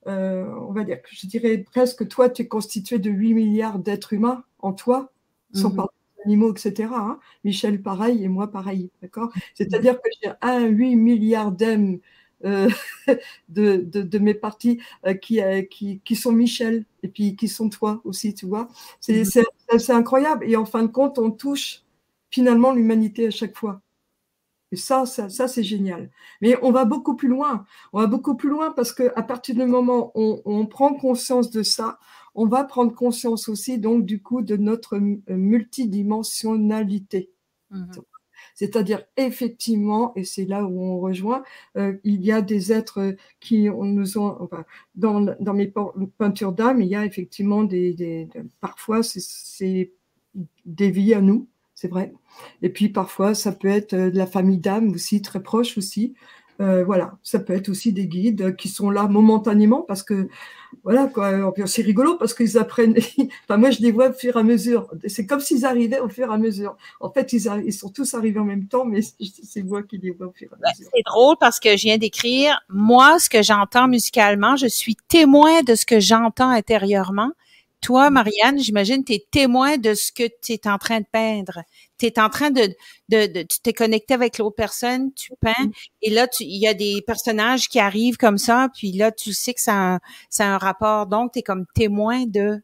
euh, 0.06 0.46
on 0.60 0.72
va 0.72 0.84
dire, 0.84 0.98
je 1.10 1.26
dirais 1.26 1.58
presque, 1.58 2.08
toi, 2.08 2.28
tu 2.28 2.42
es 2.42 2.48
constitué 2.48 2.98
de 2.98 3.10
8 3.10 3.34
milliards 3.34 3.78
d'êtres 3.78 4.12
humains 4.12 4.44
en 4.58 4.72
toi, 4.72 5.12
sans 5.52 5.70
mhm. 5.70 5.76
parler 5.76 5.90
animaux, 6.26 6.52
etc. 6.52 6.88
Hein. 6.92 7.18
Michel, 7.44 7.80
pareil, 7.80 8.24
et 8.24 8.28
moi, 8.28 8.50
pareil. 8.50 8.90
D'accord 9.00 9.32
C'est-à-dire 9.54 10.00
que 10.00 10.08
j'ai 10.22 10.30
un 10.42 10.66
8 10.66 10.96
milliards 10.96 11.52
d'âmes 11.52 11.98
euh, 12.44 12.68
de, 13.48 13.76
de, 13.76 14.18
mes 14.18 14.34
parties 14.34 14.80
euh, 15.06 15.14
qui, 15.14 15.40
euh, 15.40 15.62
qui, 15.62 16.00
qui, 16.04 16.16
sont 16.16 16.32
Michel 16.32 16.84
et 17.02 17.08
puis 17.08 17.34
qui 17.34 17.48
sont 17.48 17.70
toi 17.70 18.00
aussi, 18.04 18.34
tu 18.34 18.46
vois. 18.46 18.68
C'est 19.00 19.22
mm-hmm. 19.22 19.92
incroyable. 19.92 20.44
Et 20.48 20.56
en 20.56 20.66
fin 20.66 20.82
de 20.82 20.88
compte, 20.88 21.18
on 21.18 21.30
touche 21.30 21.82
finalement 22.30 22.72
l'humanité 22.72 23.28
à 23.28 23.30
chaque 23.30 23.56
fois. 23.56 23.80
Et 24.72 24.76
ça, 24.76 25.06
ça, 25.06 25.28
ça 25.28 25.46
c'est 25.48 25.62
génial. 25.62 26.10
Mais 26.40 26.56
on 26.62 26.72
va 26.72 26.84
beaucoup 26.84 27.14
plus 27.14 27.28
loin. 27.28 27.64
On 27.92 28.00
va 28.00 28.06
beaucoup 28.06 28.36
plus 28.36 28.48
loin 28.48 28.72
parce 28.72 28.92
qu'à 28.92 29.22
partir 29.22 29.54
du 29.54 29.64
moment 29.64 30.10
où 30.14 30.40
on, 30.44 30.60
on, 30.60 30.66
prend 30.66 30.94
conscience 30.94 31.50
de 31.50 31.62
ça, 31.62 31.98
on 32.34 32.46
va 32.46 32.64
prendre 32.64 32.94
conscience 32.94 33.48
aussi, 33.48 33.78
donc, 33.78 34.04
du 34.04 34.22
coup, 34.22 34.42
de 34.42 34.56
notre 34.56 34.98
multidimensionnalité. 34.98 37.30
Mm-hmm. 37.72 38.02
C'est-à-dire, 38.54 39.04
effectivement, 39.16 40.12
et 40.16 40.24
c'est 40.24 40.46
là 40.46 40.64
où 40.64 40.82
on 40.82 40.98
rejoint, 40.98 41.42
euh, 41.76 41.96
il 42.04 42.22
y 42.22 42.32
a 42.32 42.42
des 42.42 42.72
êtres 42.72 43.16
qui 43.40 43.68
nous 43.70 44.18
ont, 44.18 44.36
enfin, 44.40 44.64
dans, 44.94 45.20
dans 45.40 45.54
mes 45.54 45.72
peintures 46.18 46.52
d'âme, 46.52 46.80
il 46.80 46.88
y 46.88 46.96
a 46.96 47.04
effectivement 47.04 47.64
des, 47.64 47.94
des 47.94 48.28
parfois 48.60 49.02
c'est 49.02 49.92
des 50.64 50.90
vies 50.90 51.14
à 51.14 51.20
nous, 51.20 51.48
c'est 51.76 51.88
vrai. 51.88 52.12
Et 52.62 52.70
puis 52.70 52.88
parfois, 52.88 53.34
ça 53.34 53.52
peut 53.52 53.68
être 53.68 53.94
de 53.94 54.16
la 54.16 54.26
famille 54.26 54.58
d'âme 54.58 54.90
aussi, 54.92 55.22
très 55.22 55.42
proche 55.42 55.78
aussi. 55.78 56.14
Euh, 56.58 56.84
voilà, 56.84 57.18
ça 57.22 57.38
peut 57.38 57.52
être 57.52 57.68
aussi 57.68 57.92
des 57.92 58.06
guides 58.06 58.56
qui 58.56 58.70
sont 58.70 58.88
là 58.88 59.08
momentanément 59.08 59.82
parce 59.82 60.02
que 60.02 60.28
voilà 60.84 61.06
quoi. 61.06 61.52
C'est 61.66 61.82
rigolo 61.82 62.16
parce 62.16 62.32
qu'ils 62.32 62.56
apprennent. 62.56 62.96
enfin, 63.44 63.58
moi, 63.58 63.70
je 63.70 63.80
les 63.80 63.92
vois 63.92 64.08
au 64.08 64.12
fur 64.14 64.36
et 64.36 64.40
à 64.40 64.42
mesure. 64.42 64.88
C'est 65.06 65.26
comme 65.26 65.40
s'ils 65.40 65.66
arrivaient 65.66 66.00
au 66.00 66.08
fur 66.08 66.30
et 66.30 66.34
à 66.34 66.38
mesure. 66.38 66.78
En 67.00 67.10
fait, 67.10 67.34
ils, 67.34 67.46
ils 67.66 67.74
sont 67.74 67.90
tous 67.90 68.14
arrivés 68.14 68.40
en 68.40 68.44
même 68.44 68.68
temps, 68.68 68.86
mais 68.86 69.00
c'est 69.42 69.62
moi 69.62 69.82
qui 69.82 69.98
les 69.98 70.12
vois 70.12 70.28
au 70.28 70.32
fur 70.32 70.48
et 70.50 70.54
à 70.54 70.70
mesure. 70.70 70.88
C'est 70.94 71.02
drôle 71.04 71.36
parce 71.38 71.60
que 71.60 71.76
je 71.76 71.82
viens 71.82 71.98
d'écrire. 71.98 72.58
Moi, 72.70 73.18
ce 73.18 73.28
que 73.28 73.42
j'entends 73.42 73.86
musicalement, 73.86 74.56
je 74.56 74.66
suis 74.66 74.96
témoin 75.08 75.62
de 75.62 75.74
ce 75.74 75.84
que 75.84 76.00
j'entends 76.00 76.50
intérieurement. 76.50 77.32
Toi, 77.86 78.10
Marianne, 78.10 78.58
j'imagine, 78.58 79.04
tu 79.04 79.12
es 79.12 79.24
témoin 79.30 79.78
de 79.78 79.94
ce 79.94 80.10
que 80.10 80.24
tu 80.42 80.54
es 80.54 80.66
en 80.66 80.76
train 80.76 80.98
de 80.98 81.06
peindre 81.10 81.62
tu 81.98 82.06
es 82.06 82.18
en 82.18 82.28
train 82.28 82.50
de, 82.50 82.68
de, 83.08 83.26
de 83.32 83.42
tu 83.42 83.60
t'es 83.62 83.72
connecté 83.72 84.14
avec 84.14 84.38
l'autre 84.38 84.56
personne, 84.56 85.12
tu 85.14 85.32
peins, 85.40 85.52
mm-hmm. 85.52 85.90
et 86.02 86.10
là, 86.10 86.26
il 86.40 86.60
y 86.60 86.66
a 86.66 86.74
des 86.74 87.02
personnages 87.06 87.68
qui 87.68 87.78
arrivent 87.78 88.16
comme 88.16 88.38
ça, 88.38 88.68
puis 88.74 88.92
là, 88.92 89.12
tu 89.12 89.32
sais 89.32 89.54
que 89.54 89.60
ça 89.60 89.94
a, 89.94 90.44
un 90.44 90.58
rapport. 90.58 91.06
Donc, 91.06 91.32
tu 91.32 91.38
es 91.38 91.42
comme 91.42 91.64
témoin 91.74 92.26
de, 92.26 92.60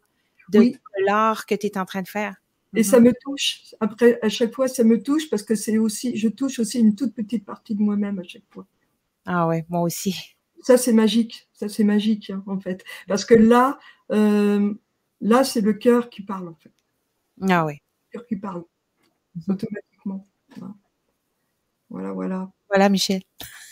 de, 0.50 0.72
l'art 1.06 1.46
que 1.46 1.54
tu 1.54 1.66
es 1.66 1.78
en 1.78 1.84
train 1.84 2.02
de 2.02 2.08
faire. 2.08 2.36
Et 2.74 2.82
ça 2.82 2.98
mm-hmm. 2.98 3.04
me 3.04 3.12
touche. 3.22 3.60
Après, 3.80 4.18
à 4.22 4.28
chaque 4.28 4.54
fois, 4.54 4.68
ça 4.68 4.84
me 4.84 5.02
touche 5.02 5.28
parce 5.30 5.42
que 5.42 5.54
c'est 5.54 5.78
aussi, 5.78 6.16
je 6.16 6.28
touche 6.28 6.58
aussi 6.58 6.78
une 6.78 6.94
toute 6.94 7.14
petite 7.14 7.44
partie 7.44 7.74
de 7.74 7.82
moi-même 7.82 8.18
à 8.18 8.22
chaque 8.22 8.44
fois. 8.50 8.66
Ah 9.26 9.46
ouais, 9.46 9.64
moi 9.68 9.82
aussi. 9.82 10.36
Ça, 10.62 10.78
c'est 10.78 10.92
magique. 10.92 11.48
Ça, 11.52 11.68
c'est 11.68 11.84
magique, 11.84 12.30
hein, 12.30 12.42
en 12.46 12.58
fait. 12.60 12.84
Parce 13.08 13.24
que 13.24 13.34
là, 13.34 13.78
euh, 14.10 14.72
là, 15.22 15.44
c'est 15.44 15.62
le 15.62 15.72
cœur 15.72 16.10
qui 16.10 16.22
parle, 16.22 16.48
en 16.48 16.54
fait. 16.54 16.72
Ah 17.48 17.64
ouais. 17.64 17.80
Le 18.12 18.18
cœur 18.18 18.26
qui 18.26 18.36
parle 18.36 18.64
automatiquement. 19.48 20.28
Voilà, 21.88 22.12
voilà. 22.12 22.50
Voilà, 22.68 22.88
Michel. 22.88 23.22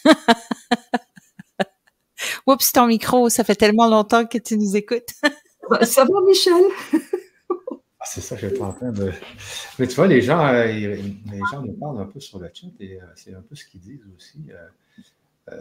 Oups, 2.47 2.73
ton 2.73 2.87
micro, 2.87 3.29
ça 3.29 3.45
fait 3.45 3.55
tellement 3.55 3.89
longtemps 3.89 4.27
que 4.27 4.39
tu 4.39 4.57
nous 4.57 4.77
écoutes. 4.77 5.15
Bah, 5.69 5.85
ça 5.85 6.05
va, 6.05 6.21
Michel? 6.27 6.65
Ah, 8.01 8.05
c'est 8.05 8.21
ça, 8.21 8.37
je 8.37 8.49
suis 8.49 8.61
en 8.61 8.73
train 8.73 8.91
de. 8.91 9.13
Mais 9.79 9.87
tu 9.87 9.95
vois, 9.95 10.09
les 10.09 10.21
gens, 10.21 10.45
euh, 10.47 10.67
les 10.67 11.41
gens 11.53 11.63
nous 11.63 11.75
parlent 11.75 12.01
un 12.01 12.07
peu 12.07 12.19
sur 12.19 12.41
le 12.41 12.51
chat 12.53 12.67
et 12.81 13.01
euh, 13.01 13.05
c'est 13.15 13.35
un 13.35 13.43
peu 13.43 13.55
ce 13.55 13.65
qu'ils 13.67 13.81
disent 13.81 14.05
aussi. 14.17 14.51
Euh, 15.49 15.53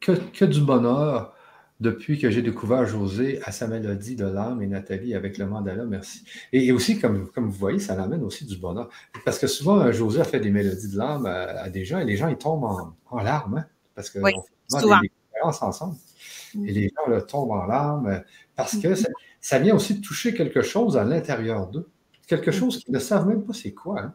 que, 0.00 0.12
que, 0.32 0.44
du 0.46 0.62
bonheur, 0.62 1.36
depuis 1.80 2.18
que 2.18 2.30
j'ai 2.30 2.42
découvert 2.42 2.86
José 2.86 3.40
à 3.44 3.52
sa 3.52 3.66
mélodie 3.66 4.14
de 4.14 4.26
l'âme 4.26 4.62
et 4.62 4.66
Nathalie 4.66 5.14
avec 5.14 5.38
le 5.38 5.46
mandala, 5.46 5.84
merci. 5.86 6.24
Et, 6.52 6.72
aussi, 6.72 6.98
comme, 6.98 7.28
comme 7.28 7.46
vous 7.46 7.58
voyez, 7.58 7.78
ça 7.78 7.96
l'amène 7.96 8.22
aussi 8.22 8.44
du 8.44 8.58
bonheur. 8.58 8.90
Parce 9.24 9.38
que 9.38 9.46
souvent, 9.46 9.90
José 9.90 10.20
a 10.20 10.24
fait 10.24 10.40
des 10.40 10.50
mélodies 10.50 10.88
de 10.88 10.98
l'âme 10.98 11.24
à, 11.24 11.70
des 11.70 11.86
gens 11.86 11.98
et 11.98 12.04
les 12.04 12.16
gens, 12.16 12.28
ils 12.28 12.36
tombent 12.36 12.64
en, 13.10 13.22
larmes, 13.22 13.58
hein, 13.58 13.66
parce 13.94 14.10
qu'on 14.10 14.20
fait 14.26 14.32
des, 15.00 15.06
expériences 15.06 15.62
ensemble. 15.62 15.96
Mm. 16.54 16.68
Et 16.68 16.72
les 16.72 16.88
gens 16.90 17.10
là, 17.10 17.22
tombent 17.22 17.52
en 17.52 17.64
larmes 17.64 18.22
parce 18.56 18.76
que 18.76 18.88
mm. 18.88 19.06
ça, 19.40 19.58
vient 19.58 19.74
aussi 19.74 19.94
de 19.94 20.02
toucher 20.02 20.34
quelque 20.34 20.60
chose 20.60 20.98
à 20.98 21.04
l'intérieur 21.04 21.66
d'eux. 21.68 21.88
Quelque 22.26 22.50
mm. 22.50 22.54
chose 22.54 22.84
qu'ils 22.84 22.92
ne 22.92 22.98
savent 22.98 23.26
même 23.26 23.42
pas 23.42 23.54
c'est 23.54 23.72
quoi. 23.72 24.00
Hein. 24.02 24.14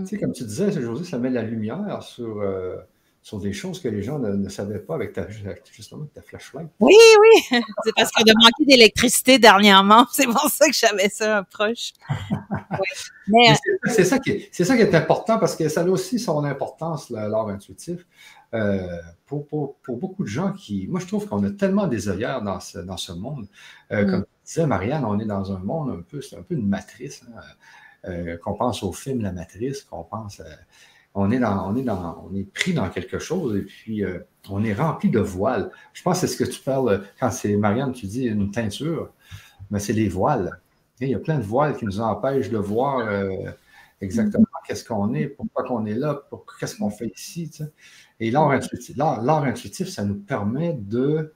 Tu 0.00 0.06
sais, 0.06 0.18
comme 0.18 0.32
tu 0.32 0.44
disais, 0.44 0.72
José, 0.72 1.04
ça 1.04 1.18
met 1.18 1.30
la 1.30 1.42
lumière 1.42 2.02
sur... 2.02 2.40
Euh, 2.40 2.76
sur 3.22 3.38
des 3.38 3.52
choses 3.52 3.80
que 3.80 3.88
les 3.88 4.02
gens 4.02 4.18
ne, 4.18 4.48
savaient 4.48 4.80
pas 4.80 4.96
avec 4.96 5.12
ta, 5.12 5.28
justement, 5.70 6.06
ta 6.12 6.22
flashlight. 6.22 6.68
Oui, 6.80 6.94
oui, 7.20 7.60
c'est 7.84 7.92
parce 7.94 8.10
qu'on 8.10 8.24
a 8.24 8.34
manqué 8.34 8.64
d'électricité 8.66 9.38
dernièrement. 9.38 10.06
C'est 10.12 10.26
pour 10.26 10.50
ça 10.50 10.66
que 10.66 10.74
j'avais 10.74 11.08
ça 11.08 11.46
proche. 11.50 11.92
C'est 13.86 14.04
ça, 14.04 14.18
qui 14.18 14.30
est, 14.30 14.64
ça 14.64 14.76
qui 14.76 14.82
est 14.82 14.94
important 14.94 15.38
parce 15.38 15.54
que 15.54 15.68
ça 15.68 15.82
a 15.82 15.84
aussi 15.84 16.18
son 16.18 16.44
importance, 16.44 17.10
l'art 17.10 17.48
intuitif. 17.48 18.04
Euh, 18.54 19.00
pour, 19.24 19.46
pour, 19.46 19.76
pour, 19.76 19.96
beaucoup 19.96 20.24
de 20.24 20.28
gens 20.28 20.52
qui. 20.52 20.86
Moi, 20.88 21.00
je 21.00 21.06
trouve 21.06 21.26
qu'on 21.26 21.42
a 21.44 21.50
tellement 21.50 21.86
des 21.86 22.10
œillères 22.10 22.42
dans 22.42 22.60
ce, 22.60 22.80
dans 22.80 22.98
ce 22.98 23.12
monde. 23.12 23.46
Euh, 23.92 24.04
mm. 24.04 24.10
Comme 24.10 24.24
disait 24.44 24.66
Marianne, 24.66 25.04
on 25.06 25.18
est 25.20 25.24
dans 25.24 25.52
un 25.52 25.58
monde 25.58 25.90
un 25.90 26.02
peu, 26.02 26.20
c'est 26.20 26.36
un 26.36 26.42
peu 26.42 26.54
une 26.54 26.68
matrice. 26.68 27.22
Hein, 27.34 27.40
euh, 28.04 28.36
qu'on 28.36 28.54
pense 28.54 28.82
au 28.82 28.92
film 28.92 29.22
La 29.22 29.30
Matrice, 29.30 29.84
qu'on 29.84 30.02
pense 30.02 30.42
on 31.14 31.30
est, 31.30 31.38
dans, 31.38 31.70
on, 31.70 31.76
est 31.76 31.82
dans, 31.82 32.26
on 32.30 32.34
est 32.34 32.44
pris 32.44 32.72
dans 32.72 32.88
quelque 32.88 33.18
chose 33.18 33.56
et 33.56 33.62
puis 33.62 34.04
euh, 34.04 34.20
on 34.48 34.64
est 34.64 34.72
rempli 34.72 35.10
de 35.10 35.20
voiles. 35.20 35.70
Je 35.92 36.02
pense 36.02 36.20
que 36.20 36.26
c'est 36.26 36.34
ce 36.34 36.42
que 36.42 36.48
tu 36.48 36.60
parles 36.60 37.04
quand 37.20 37.30
c'est 37.30 37.56
Marianne, 37.56 37.92
tu 37.92 38.06
dis 38.06 38.24
une 38.24 38.50
teinture, 38.50 39.10
mais 39.70 39.78
c'est 39.78 39.92
les 39.92 40.08
voiles. 40.08 40.58
il 41.00 41.08
y 41.08 41.14
a 41.14 41.18
plein 41.18 41.38
de 41.38 41.44
voiles 41.44 41.76
qui 41.76 41.84
nous 41.84 42.00
empêchent 42.00 42.50
de 42.50 42.58
voir 42.58 42.98
euh, 43.00 43.50
exactement 44.00 44.46
qu'est-ce 44.66 44.84
qu'on 44.84 45.12
est, 45.14 45.26
pourquoi 45.26 45.64
qu'on 45.64 45.84
est 45.86 45.94
là, 45.94 46.22
qu'est-ce 46.58 46.76
qu'on 46.76 46.90
fait 46.90 47.12
ici. 47.14 47.50
Et 48.20 48.30
l'art 48.30 48.50
intuitif, 48.50 48.96
l'art 48.96 49.44
intuitif, 49.44 49.88
ça 49.88 50.04
nous 50.04 50.14
permet 50.14 50.72
de 50.72 51.34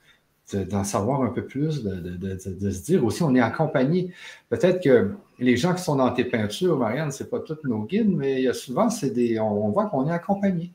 d'en 0.55 0.85
savoir 0.85 1.23
un 1.23 1.31
peu 1.31 1.45
plus, 1.45 1.83
de, 1.83 2.39
se 2.39 2.85
dire 2.85 3.05
aussi, 3.05 3.23
on 3.23 3.35
est 3.35 3.41
accompagné. 3.41 4.13
Peut-être 4.49 4.83
que 4.83 5.13
les 5.39 5.57
gens 5.57 5.75
qui 5.75 5.83
sont 5.83 5.97
dans 5.97 6.13
tes 6.13 6.25
peintures, 6.25 6.79
Marianne, 6.79 7.11
ce 7.11 7.25
n'est 7.25 7.29
pas 7.29 7.41
tous 7.41 7.59
nos 7.65 7.83
guides, 7.83 8.15
mais 8.15 8.53
souvent, 8.53 8.89
c'est 8.89 9.11
des, 9.11 9.41
on, 9.41 9.71
voit 9.71 9.87
qu'on 9.87 10.09
est 10.09 10.13
accompagné. 10.13 10.73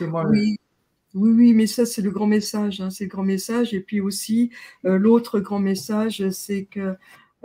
oui. 0.00 0.56
oui, 1.14 1.52
mais 1.54 1.66
ça, 1.66 1.86
c'est 1.86 2.02
le 2.02 2.10
grand 2.10 2.26
message. 2.26 2.80
Hein, 2.80 2.90
c'est 2.90 3.04
le 3.04 3.10
grand 3.10 3.24
message. 3.24 3.74
Et 3.74 3.80
puis 3.80 4.00
aussi, 4.00 4.50
euh, 4.84 4.96
l'autre 4.96 5.40
grand 5.40 5.58
message, 5.58 6.28
c'est 6.30 6.64
que 6.64 6.94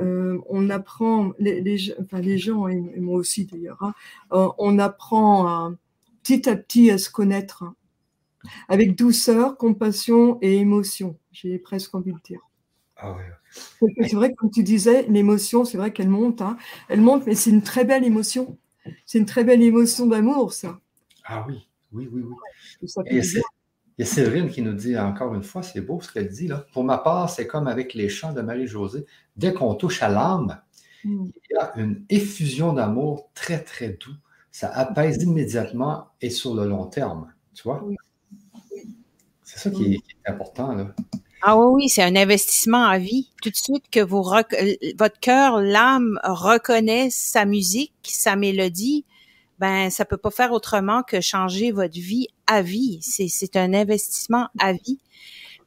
euh, 0.02 0.38
on 0.50 0.70
apprend, 0.70 1.32
les, 1.40 1.96
enfin, 2.00 2.20
les 2.20 2.38
gens, 2.38 2.68
et 2.68 2.80
moi 3.00 3.18
aussi 3.18 3.46
d'ailleurs, 3.46 3.82
hein, 3.82 3.94
euh, 4.34 4.50
on 4.58 4.78
apprend 4.78 5.74
petit 6.22 6.50
à 6.50 6.56
petit 6.56 6.92
à 6.92 6.98
se 6.98 7.10
connaître 7.10 7.64
avec 8.70 8.96
douceur, 8.96 9.58
compassion 9.58 10.38
et 10.42 10.58
émotion, 10.58 11.18
j'ai 11.32 11.58
presque 11.60 11.94
envie 11.96 12.14
de 12.14 12.20
dire. 12.24 12.42
Ah 12.98 13.16
c'est 14.02 14.14
vrai, 14.14 14.34
comme 14.34 14.50
tu 14.50 14.64
disais, 14.64 15.06
l'émotion, 15.10 15.66
c'est 15.66 15.78
vrai 15.78 15.92
qu'elle 15.92 16.10
monte. 16.10 16.42
Hein. 16.42 16.58
Elle 16.90 17.02
monte, 17.02 17.26
mais 17.26 17.36
c'est 17.36 17.50
une 17.50 17.62
très 17.62 17.86
belle 17.86 18.04
émotion. 18.04 18.58
C'est 19.06 19.18
une 19.18 19.26
très 19.26 19.44
belle 19.44 19.62
émotion 19.62 20.06
d'amour, 20.06 20.54
ça. 20.54 20.80
Ah 21.26 21.46
oui, 21.48 21.68
oui, 21.92 22.08
oui, 22.12 22.22
oui. 22.22 22.36
il 23.08 23.24
y 23.98 24.02
a 24.02 24.06
Séverine 24.06 24.50
qui 24.50 24.62
nous 24.62 24.74
dit 24.74 24.98
encore 24.98 25.34
une 25.34 25.44
fois, 25.44 25.64
c'est 25.64 25.82
beau 25.82 26.00
ce 26.02 26.12
qu'elle 26.12 26.30
dit 26.30 26.48
là. 26.48 26.66
Pour 26.74 26.84
ma 26.84 26.98
part, 26.98 27.30
c'est 27.30 27.48
comme 27.48 27.68
avec 27.68 27.94
les 27.94 28.10
chants 28.10 28.34
de 28.34 28.42
Marie-Josée. 28.42 29.06
Dès 29.36 29.54
qu'on 29.54 29.74
touche 29.76 30.04
à 30.04 30.10
l'âme, 30.10 30.62
mm. 31.04 31.26
il 31.26 31.56
y 31.56 31.58
a 31.58 31.74
une 31.78 32.06
effusion 32.10 32.74
d'amour 32.74 33.32
très, 33.34 33.64
très 33.64 33.90
doux. 33.90 34.16
Ça 34.52 34.70
apaise 34.70 35.22
immédiatement 35.24 36.10
et 36.22 36.30
sur 36.30 36.54
le 36.54 36.66
long 36.66 36.86
terme. 36.86 37.34
Tu 37.54 37.64
vois? 37.64 37.86
C'est 39.56 39.70
ça 39.70 39.76
qui 39.76 39.84
est, 39.84 39.98
qui 39.98 40.16
est 40.26 40.30
important. 40.30 40.74
Là. 40.74 40.88
Ah 41.42 41.58
oui, 41.58 41.66
oui, 41.76 41.90
c'est 41.90 42.04
un 42.04 42.16
investissement 42.16 42.86
à 42.86 42.98
vie. 42.98 43.30
Tout 43.42 43.52
de 43.52 43.56
suite 43.56 43.86
que 43.92 44.00
vous 44.00 44.24
votre 44.24 45.20
cœur, 45.20 45.62
l'âme 45.62 46.20
reconnaît 46.24 47.10
sa 47.12 47.46
musique, 47.46 47.94
sa 48.04 48.36
mélodie, 48.36 49.06
ben 49.60 49.90
ça 49.90 50.06
peut 50.06 50.18
pas 50.18 50.32
faire 50.32 50.52
autrement 50.52 51.04
que 51.04 51.22
changer 51.22 51.72
votre 51.72 51.94
vie 51.94 52.28
à 52.48 52.62
vie. 52.62 53.00
C'est 53.02 53.28
c'est 53.28 53.56
un 53.56 53.74
investissement 53.74 54.48
à 54.60 54.74
vie. 54.74 55.00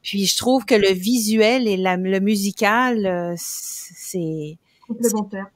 Puis 0.03 0.25
je 0.25 0.37
trouve 0.37 0.65
que 0.65 0.75
le 0.75 0.91
visuel 0.91 1.67
et 1.67 1.77
la, 1.77 1.97
le 1.97 2.19
musical, 2.19 3.05
euh, 3.05 3.33
c'est 3.37 4.57
complémentaire. 4.87 5.47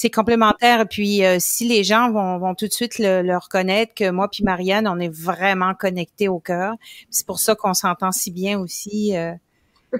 C'est 0.00 0.10
complémentaire. 0.10 0.86
Puis 0.88 1.24
euh, 1.24 1.38
si 1.40 1.66
les 1.66 1.82
gens 1.82 2.12
vont, 2.12 2.38
vont 2.38 2.54
tout 2.54 2.68
de 2.68 2.72
suite 2.72 3.00
le, 3.00 3.36
reconnaître 3.36 3.94
que 3.94 4.10
moi 4.10 4.28
puis 4.30 4.44
Marianne, 4.44 4.86
on 4.86 5.00
est 5.00 5.12
vraiment 5.12 5.74
connectés 5.74 6.28
au 6.28 6.38
cœur. 6.38 6.76
C'est 7.10 7.26
pour 7.26 7.40
ça 7.40 7.56
qu'on 7.56 7.74
s'entend 7.74 8.12
si 8.12 8.30
bien 8.30 8.60
aussi. 8.60 9.16
Euh, 9.16 9.32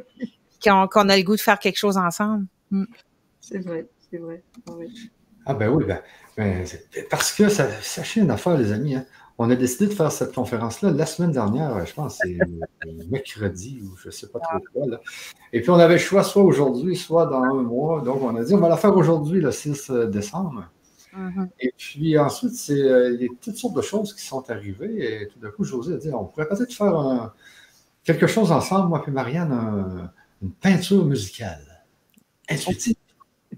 qu'on 0.63 1.09
a 1.09 1.17
le 1.17 1.23
goût 1.25 1.35
de 1.35 1.41
faire 1.41 1.59
quelque 1.59 1.79
chose 1.79 1.97
ensemble. 1.97 2.47
Mm. 2.71 2.85
C'est 3.41 3.59
vrai, 3.59 3.89
c'est 4.09 4.19
vrai. 4.19 4.41
Ah, 4.69 4.73
ah 5.47 5.55
ben 5.55 5.69
oui, 5.69 5.85
ben, 5.85 6.01
ben 6.37 6.65
parce 7.11 7.33
que 7.33 7.49
ça, 7.49 7.69
sachez 7.83 8.21
une 8.21 8.31
affaire, 8.31 8.57
les 8.57 8.71
amis. 8.71 8.95
Hein. 8.95 9.05
On 9.39 9.51
a 9.51 9.57
décidé 9.57 9.87
de 9.87 9.93
faire 9.93 10.11
cette 10.11 10.35
conférence-là 10.35 10.91
la 10.91 11.07
semaine 11.07 11.31
dernière, 11.31 11.87
je 11.87 11.95
pense, 11.95 12.19
c'est 12.21 12.39
mercredi 13.11 13.81
ou 13.85 13.97
je 13.97 14.09
ne 14.09 14.13
sais 14.13 14.27
pas 14.29 14.41
trop 14.41 14.59
quoi. 14.73 15.01
Et 15.53 15.61
puis 15.61 15.71
on 15.71 15.79
avait 15.79 15.95
le 15.95 16.01
choix 16.01 16.25
soit 16.25 16.43
aujourd'hui, 16.43 16.97
soit 16.97 17.27
dans 17.27 17.43
un 17.43 17.63
mois. 17.63 18.03
Donc 18.03 18.23
on 18.23 18.35
a 18.35 18.43
dit 18.43 18.55
on 18.55 18.59
va 18.59 18.69
la 18.69 18.77
faire 18.77 18.97
aujourd'hui, 18.97 19.41
le 19.41 19.53
6 19.53 19.91
euh, 19.91 20.07
décembre. 20.07 20.69
Mm-hmm. 21.17 21.49
Et 21.61 21.73
puis 21.77 22.19
ensuite, 22.19 22.55
c'est 22.55 22.81
euh, 22.81 23.15
il 23.15 23.23
y 23.23 23.25
a 23.27 23.29
toutes 23.41 23.57
sortes 23.57 23.77
de 23.77 23.83
choses 23.83 24.13
qui 24.13 24.25
sont 24.25 24.49
arrivées. 24.51 25.23
Et 25.23 25.29
tout 25.29 25.39
d'un 25.39 25.51
coup, 25.51 25.65
José 25.65 25.95
a 25.95 25.97
dit 25.99 26.11
on 26.13 26.25
pourrait 26.25 26.49
peut-être 26.49 26.75
faire 26.75 26.97
un, 26.99 27.33
quelque 28.03 28.27
chose 28.27 28.51
ensemble, 28.51 28.89
moi 28.89 29.05
et 29.07 29.11
Marianne, 29.11 30.11
une 30.43 30.51
peinture 30.51 31.05
musicale 31.05 31.85
intuitive. 32.49 32.97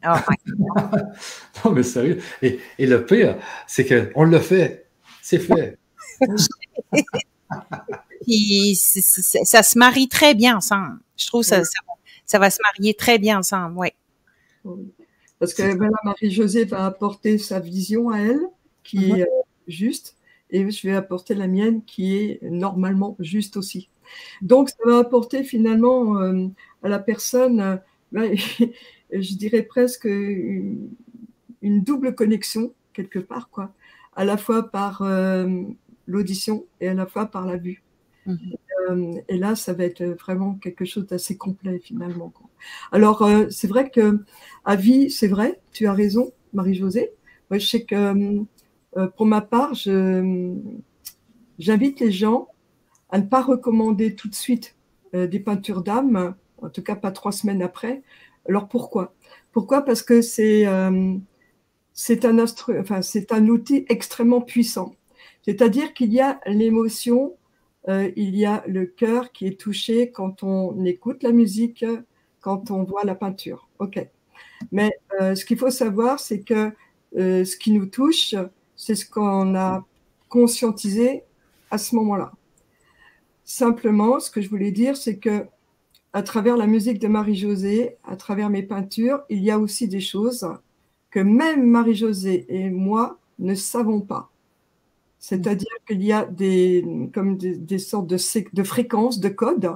Ah, 0.02 0.24
non, 1.64 1.72
mais 1.72 1.82
sérieux. 1.82 2.20
Et, 2.42 2.60
le 2.78 3.04
pire, 3.04 3.36
c'est 3.66 3.84
qu'on 3.86 4.24
le 4.24 4.38
fait. 4.38 4.86
C'est 5.30 5.38
fait. 5.38 5.78
Puis 8.22 8.74
ça, 8.74 9.62
se 9.62 9.78
marie 9.78 10.08
très 10.08 10.34
bien 10.34 10.56
ensemble. 10.56 10.98
Je 11.16 11.28
trouve 11.28 11.42
que 11.42 11.48
ça, 12.26 12.38
va 12.38 12.50
se 12.50 12.58
marier 12.62 12.94
très 12.94 13.18
bien 13.18 13.38
ensemble, 13.38 13.76
oui. 13.78 13.88
Parce 15.38 15.54
que 15.54 15.62
Marie-Josée 16.04 16.64
va 16.64 16.84
apporter 16.86 17.38
sa 17.38 17.60
vision 17.60 18.10
à 18.10 18.18
elle, 18.18 18.40
qui 18.82 18.98
mm-hmm. 18.98 19.18
est 19.18 19.22
euh, 19.22 19.42
juste, 19.68 20.16
et 20.50 20.68
je 20.68 20.88
vais 20.88 20.94
apporter 20.94 21.34
la 21.34 21.46
mienne, 21.46 21.84
qui 21.84 22.16
est 22.16 22.42
normalement 22.42 23.16
juste 23.20 23.56
aussi. 23.56 23.88
Donc, 24.42 24.70
ça 24.70 24.76
va 24.84 24.98
apporter 24.98 25.44
finalement 25.44 26.18
euh, 26.18 26.48
à 26.82 26.88
la 26.88 26.98
personne, 26.98 27.60
euh, 27.60 27.76
ben, 28.10 28.36
je 29.12 29.34
dirais 29.36 29.62
presque 29.62 30.06
une, 30.06 30.90
double 31.62 32.16
connexion 32.16 32.72
quelque 32.92 33.20
part, 33.20 33.48
quoi, 33.50 33.72
à 34.14 34.24
la 34.24 34.36
fois 34.36 34.70
par 34.70 35.02
euh, 35.02 35.48
l'audition 36.06 36.66
et 36.80 36.88
à 36.88 36.94
la 36.94 37.06
fois 37.06 37.26
par 37.26 37.46
la 37.46 37.56
vue. 37.56 37.82
Mhm. 38.26 39.22
et 39.28 39.38
là, 39.38 39.56
ça 39.56 39.72
va 39.72 39.84
être 39.84 40.04
vraiment 40.04 40.54
quelque 40.54 40.84
chose 40.84 41.06
d'assez 41.06 41.38
complet 41.38 41.78
finalement. 41.78 42.32
Alors, 42.92 43.26
c'est 43.48 43.66
vrai 43.66 43.88
que 43.88 44.22
à 44.64 44.76
vie, 44.76 45.10
c'est 45.10 45.26
vrai, 45.26 45.60
tu 45.72 45.86
as 45.86 45.94
raison, 45.94 46.32
Marie-Josée. 46.52 47.12
Moi, 47.48 47.58
je 47.58 47.66
sais 47.66 47.84
que 47.84 48.44
pour 49.16 49.26
ma 49.26 49.40
part, 49.40 49.72
j'invite 51.58 52.00
les 52.00 52.12
gens 52.12 52.48
à 53.10 53.18
ne 53.18 53.24
pas 53.24 53.42
recommander 53.42 54.14
tout 54.14 54.28
de 54.28 54.34
suite 54.34 54.76
euh, 55.14 55.26
des 55.26 55.40
peintures 55.40 55.82
d'âme, 55.82 56.34
en 56.62 56.68
tout 56.68 56.82
cas 56.82 56.94
pas 56.94 57.10
trois 57.10 57.32
semaines 57.32 57.62
après. 57.62 58.02
Alors 58.48 58.68
pourquoi? 58.68 59.14
Pourquoi? 59.52 59.84
Parce 59.84 60.02
que 60.02 60.22
c'est 60.22 60.66
euh, 60.66 61.16
c'est 61.92 62.24
un, 62.24 63.48
outil 63.48 63.84
extrêmement 63.88 64.40
puissant. 64.40 64.94
C'est-à-dire 65.42 65.92
qu'il 65.94 66.12
y 66.12 66.20
a 66.20 66.40
l'émotion, 66.46 67.36
euh, 67.88 68.10
il 68.16 68.36
y 68.36 68.44
a 68.44 68.62
le 68.66 68.86
cœur 68.86 69.32
qui 69.32 69.46
est 69.46 69.60
touché 69.60 70.10
quand 70.10 70.42
on 70.42 70.84
écoute 70.84 71.22
la 71.22 71.32
musique, 71.32 71.84
quand 72.40 72.70
on 72.70 72.84
voit 72.84 73.04
la 73.04 73.14
peinture. 73.14 73.68
Ok. 73.78 74.04
Mais 74.72 74.90
ce 75.18 75.44
qu'il 75.44 75.58
faut 75.58 75.70
savoir, 75.70 76.20
c'est 76.20 76.40
que 76.40 76.72
ce 77.14 77.56
qui 77.56 77.72
nous 77.72 77.86
touche, 77.86 78.34
c'est 78.76 78.94
ce 78.94 79.08
qu'on 79.08 79.54
a 79.54 79.84
conscientisé 80.28 81.24
à 81.70 81.78
ce 81.78 81.94
moment-là. 81.96 82.32
Simplement, 83.44 84.20
ce 84.20 84.30
que 84.30 84.40
je 84.40 84.48
voulais 84.48 84.70
dire, 84.70 84.96
c'est 84.96 85.18
que 85.18 85.46
à 86.12 86.22
travers 86.22 86.56
la 86.56 86.66
musique 86.66 86.98
de 86.98 87.08
Marie-Josée, 87.08 87.96
à 88.04 88.16
travers 88.16 88.50
mes 88.50 88.62
peintures, 88.62 89.22
il 89.28 89.42
y 89.42 89.50
a 89.50 89.58
aussi 89.58 89.86
des 89.86 90.00
choses 90.00 90.46
que 91.10 91.20
même 91.20 91.66
Marie-Josée 91.66 92.46
et 92.48 92.70
moi 92.70 93.18
ne 93.38 93.54
savons 93.54 94.00
pas. 94.00 94.30
C'est-à-dire 95.18 95.74
qu'il 95.86 96.02
y 96.02 96.12
a 96.12 96.24
des, 96.24 96.84
comme 97.12 97.36
des, 97.36 97.78
sortes 97.78 98.06
de, 98.06 98.16
de 98.52 98.62
fréquences, 98.62 99.20
de 99.20 99.28
codes 99.28 99.70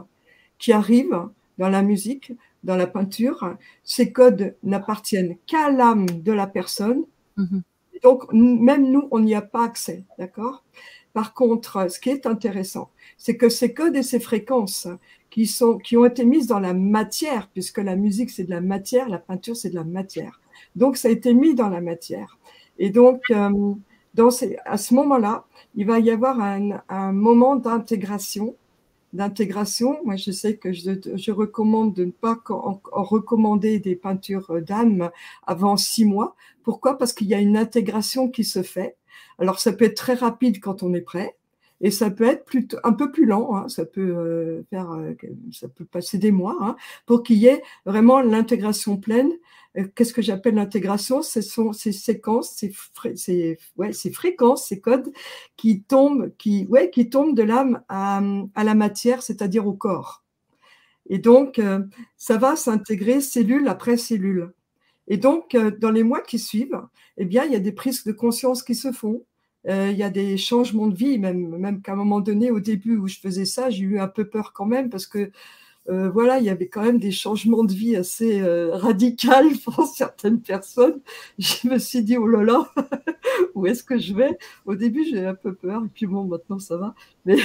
qui 0.59 0.73
arrivent 0.73 1.29
dans 1.59 1.69
la 1.69 1.83
musique, 1.83 2.33
dans 2.63 2.77
la 2.77 2.87
peinture. 2.87 3.57
Ces 3.85 4.11
codes 4.13 4.57
n'appartiennent 4.63 5.37
qu'à 5.47 5.71
l'âme 5.71 6.07
de 6.07 6.33
la 6.33 6.47
personne. 6.47 7.05
Mm-hmm. 7.37 7.63
Donc, 8.03 8.33
même 8.33 8.91
nous, 8.91 9.09
on 9.11 9.21
n'y 9.21 9.35
a 9.35 9.43
pas 9.43 9.65
accès, 9.65 10.05
d'accord? 10.19 10.65
Par 11.13 11.33
contre, 11.33 11.91
ce 11.91 12.01
qui 12.01 12.11
est 12.11 12.27
intéressant, 12.27 12.91
c'est 13.17 13.37
que 13.37 13.49
ces 13.49 13.73
codes 13.73 13.97
et 13.97 14.03
ces 14.03 14.21
fréquences 14.21 14.89
qui, 15.31 15.47
sont, 15.47 15.79
qui 15.79 15.97
ont 15.97 16.05
été 16.05 16.25
mises 16.25 16.49
dans 16.49 16.59
la 16.59 16.75
matière, 16.75 17.49
puisque 17.53 17.79
la 17.79 17.97
musique 17.97 18.31
c'est 18.31 18.45
de 18.45 18.51
la 18.51 18.61
matière, 18.61 19.09
la 19.09 19.19
peinture 19.19 19.57
c'est 19.57 19.71
de 19.71 19.75
la 19.77 19.85
matière. 19.85 20.41
Donc 20.75 20.97
ça 20.97 21.09
a 21.09 21.11
été 21.11 21.35
mis 21.35 21.55
dans 21.55 21.69
la 21.69 21.81
matière. 21.81 22.39
Et 22.79 22.91
donc, 22.91 23.23
euh, 23.31 23.75
dans 24.15 24.31
ces, 24.31 24.57
à 24.65 24.77
ce 24.77 24.95
moment-là, 24.95 25.45
il 25.75 25.87
va 25.87 25.99
y 26.01 26.11
avoir 26.11 26.41
un, 26.41 26.83
un 26.89 27.13
moment 27.13 27.57
d'intégration 27.57 28.57
d'intégration. 29.15 30.01
Moi, 30.05 30.17
je 30.17 30.31
sais 30.33 30.57
que 30.57 30.73
je, 30.73 30.91
je, 31.15 31.31
recommande 31.31 31.95
de 31.95 32.05
ne 32.05 32.11
pas 32.11 32.39
en, 32.51 32.81
recommander 32.93 33.79
des 33.79 33.97
peintures 33.97 34.61
d'âme 34.61 35.11
avant 35.47 35.77
six 35.77 36.05
mois. 36.05 36.35
Pourquoi? 36.63 36.99
Parce 36.99 37.13
qu'il 37.13 37.29
y 37.29 37.35
a 37.35 37.41
une 37.41 37.57
intégration 37.57 38.29
qui 38.29 38.45
se 38.45 38.63
fait. 38.63 38.97
Alors, 39.39 39.61
ça 39.61 39.73
peut 39.73 39.87
être 39.87 39.97
très 39.97 40.15
rapide 40.15 40.61
quand 40.61 40.83
on 40.83 40.93
est 40.95 41.01
prêt, 41.01 41.37
et 41.81 41.91
ça 41.91 42.11
peut 42.11 42.25
être 42.25 42.45
plutôt 42.45 42.79
un 42.85 42.93
peu 42.93 43.11
plus 43.11 43.25
lent. 43.25 43.57
Hein. 43.57 43.69
ça 43.69 43.85
peut 43.85 44.01
euh, 44.17 44.63
faire, 44.71 44.91
euh, 44.93 45.15
ça 45.53 45.69
peut 45.69 45.85
passer 45.85 46.19
des 46.19 46.33
mois 46.33 46.57
hein, 46.61 46.77
pour 47.07 47.23
qu'il 47.23 47.37
y 47.37 47.47
ait 47.47 47.63
vraiment 47.87 48.21
l'intégration 48.21 48.97
pleine. 48.97 49.33
Euh, 49.77 49.87
qu'est-ce 49.95 50.13
que 50.13 50.23
j'appelle 50.23 50.55
l'intégration? 50.55 51.23
Ce 51.23 51.41
sont 51.41 51.73
ces 51.73 51.93
séquences, 51.93 52.51
ces, 52.57 52.73
ces, 53.17 53.59
ouais, 53.77 53.93
ces 53.93 54.11
fréquences, 54.11 54.69
ces 54.69 54.81
codes 54.81 55.13
qui 55.57 55.83
tombent, 55.83 56.33
qui, 56.39 56.67
ouais, 56.67 56.91
qui 56.91 57.11
tombent 57.11 57.37
de 57.37 57.43
l'âme 57.43 57.83
à, 57.89 58.21
la 58.63 58.75
matière, 58.75 59.23
c'est-à-dire 59.23 59.67
au 59.67 59.75
corps. 59.75 60.25
Et 61.09 61.19
donc, 61.19 61.61
ça 62.17 62.39
va 62.39 62.57
s'intégrer 62.57 63.21
cellule 63.21 63.69
après 63.69 63.97
cellule. 63.97 64.53
Et 65.09 65.17
donc, 65.17 65.55
euh, 65.55 65.71
dans 65.71 65.91
les 65.91 66.03
mois 66.03 66.21
qui 66.23 66.39
suivent, 66.39 66.81
eh 67.17 67.25
bien, 67.25 67.45
il 67.45 67.53
y 67.53 67.57
a 67.57 67.61
des 67.61 67.73
prises 67.73 68.05
de 68.05 68.13
conscience 68.13 68.63
qui 68.63 68.75
se 68.75 68.93
font. 68.93 69.25
Euh, 69.69 69.91
il 69.91 69.99
y 69.99 70.03
a 70.03 70.11
des 70.11 70.37
changements 70.37 70.89
de 70.89 70.95
vie, 70.95 71.19
même, 71.19 71.57
même 71.59 71.83
qu'à 71.83 71.93
un 71.93 71.97
moment 71.97 72.21
donné, 72.21 72.51
au 72.51 72.61
début 72.61 72.97
où 72.97 73.09
je 73.09 73.19
faisais 73.19 73.45
ça, 73.45 73.71
j'ai 73.71 73.85
eu 73.85 73.99
un 73.99 74.09
peu 74.09 74.29
peur 74.29 74.53
quand 74.53 74.67
même 74.67 74.91
parce 74.91 75.07
que 75.07 75.31
euh, 75.91 76.09
voilà, 76.09 76.39
il 76.39 76.45
y 76.45 76.49
avait 76.49 76.69
quand 76.69 76.83
même 76.83 76.99
des 76.99 77.11
changements 77.11 77.65
de 77.65 77.73
vie 77.73 77.95
assez 77.95 78.41
euh, 78.41 78.75
radicaux 78.75 79.29
pour 79.65 79.87
certaines 79.87 80.41
personnes. 80.41 81.01
Je 81.39 81.69
me 81.69 81.79
suis 81.79 82.03
dit, 82.03 82.17
oh 82.17 82.27
là 82.27 82.43
là, 82.43 82.71
où 83.55 83.67
est-ce 83.67 83.85
que 83.85 83.99
je 83.99 84.15
vais? 84.15 84.39
Au 84.65 84.75
début, 84.75 85.05
j'ai 85.05 85.25
un 85.27 85.35
peu 85.35 85.55
peur, 85.55 85.85
et 85.85 85.89
puis 85.93 86.07
bon, 86.07 86.25
maintenant 86.25 86.59
ça 86.59 86.77
va. 86.77 86.95
Mais 87.27 87.37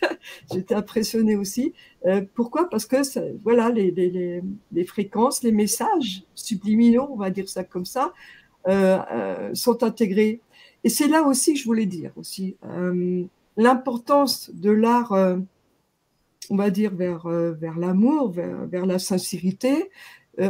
j'étais 0.52 0.74
impressionnée 0.74 1.36
aussi. 1.36 1.74
Euh, 2.06 2.22
pourquoi? 2.34 2.68
Parce 2.68 2.86
que 2.86 2.96
voilà, 3.42 3.68
les, 3.70 3.90
les, 3.90 4.42
les, 4.72 4.84
fréquences, 4.84 5.42
les 5.42 5.52
messages 5.52 6.24
subliminaux, 6.34 7.08
on 7.10 7.16
va 7.16 7.30
dire 7.30 7.48
ça 7.48 7.64
comme 7.64 7.84
ça, 7.84 8.12
euh, 8.68 8.98
euh, 9.12 9.54
sont 9.54 9.82
intégrés. 9.82 10.40
Et 10.84 10.88
c'est 10.88 11.08
là 11.08 11.22
aussi 11.22 11.54
que 11.54 11.60
je 11.60 11.64
voulais 11.64 11.86
dire 11.86 12.12
aussi 12.16 12.56
l'importance 13.56 14.50
de 14.52 14.70
l'art 14.70 15.12
on 16.52 16.56
va 16.56 16.70
dire, 16.70 16.94
vers, 16.94 17.26
vers 17.26 17.78
l'amour, 17.78 18.30
vers, 18.30 18.66
vers, 18.66 18.86
la 18.86 18.98
sincérité, 18.98 19.90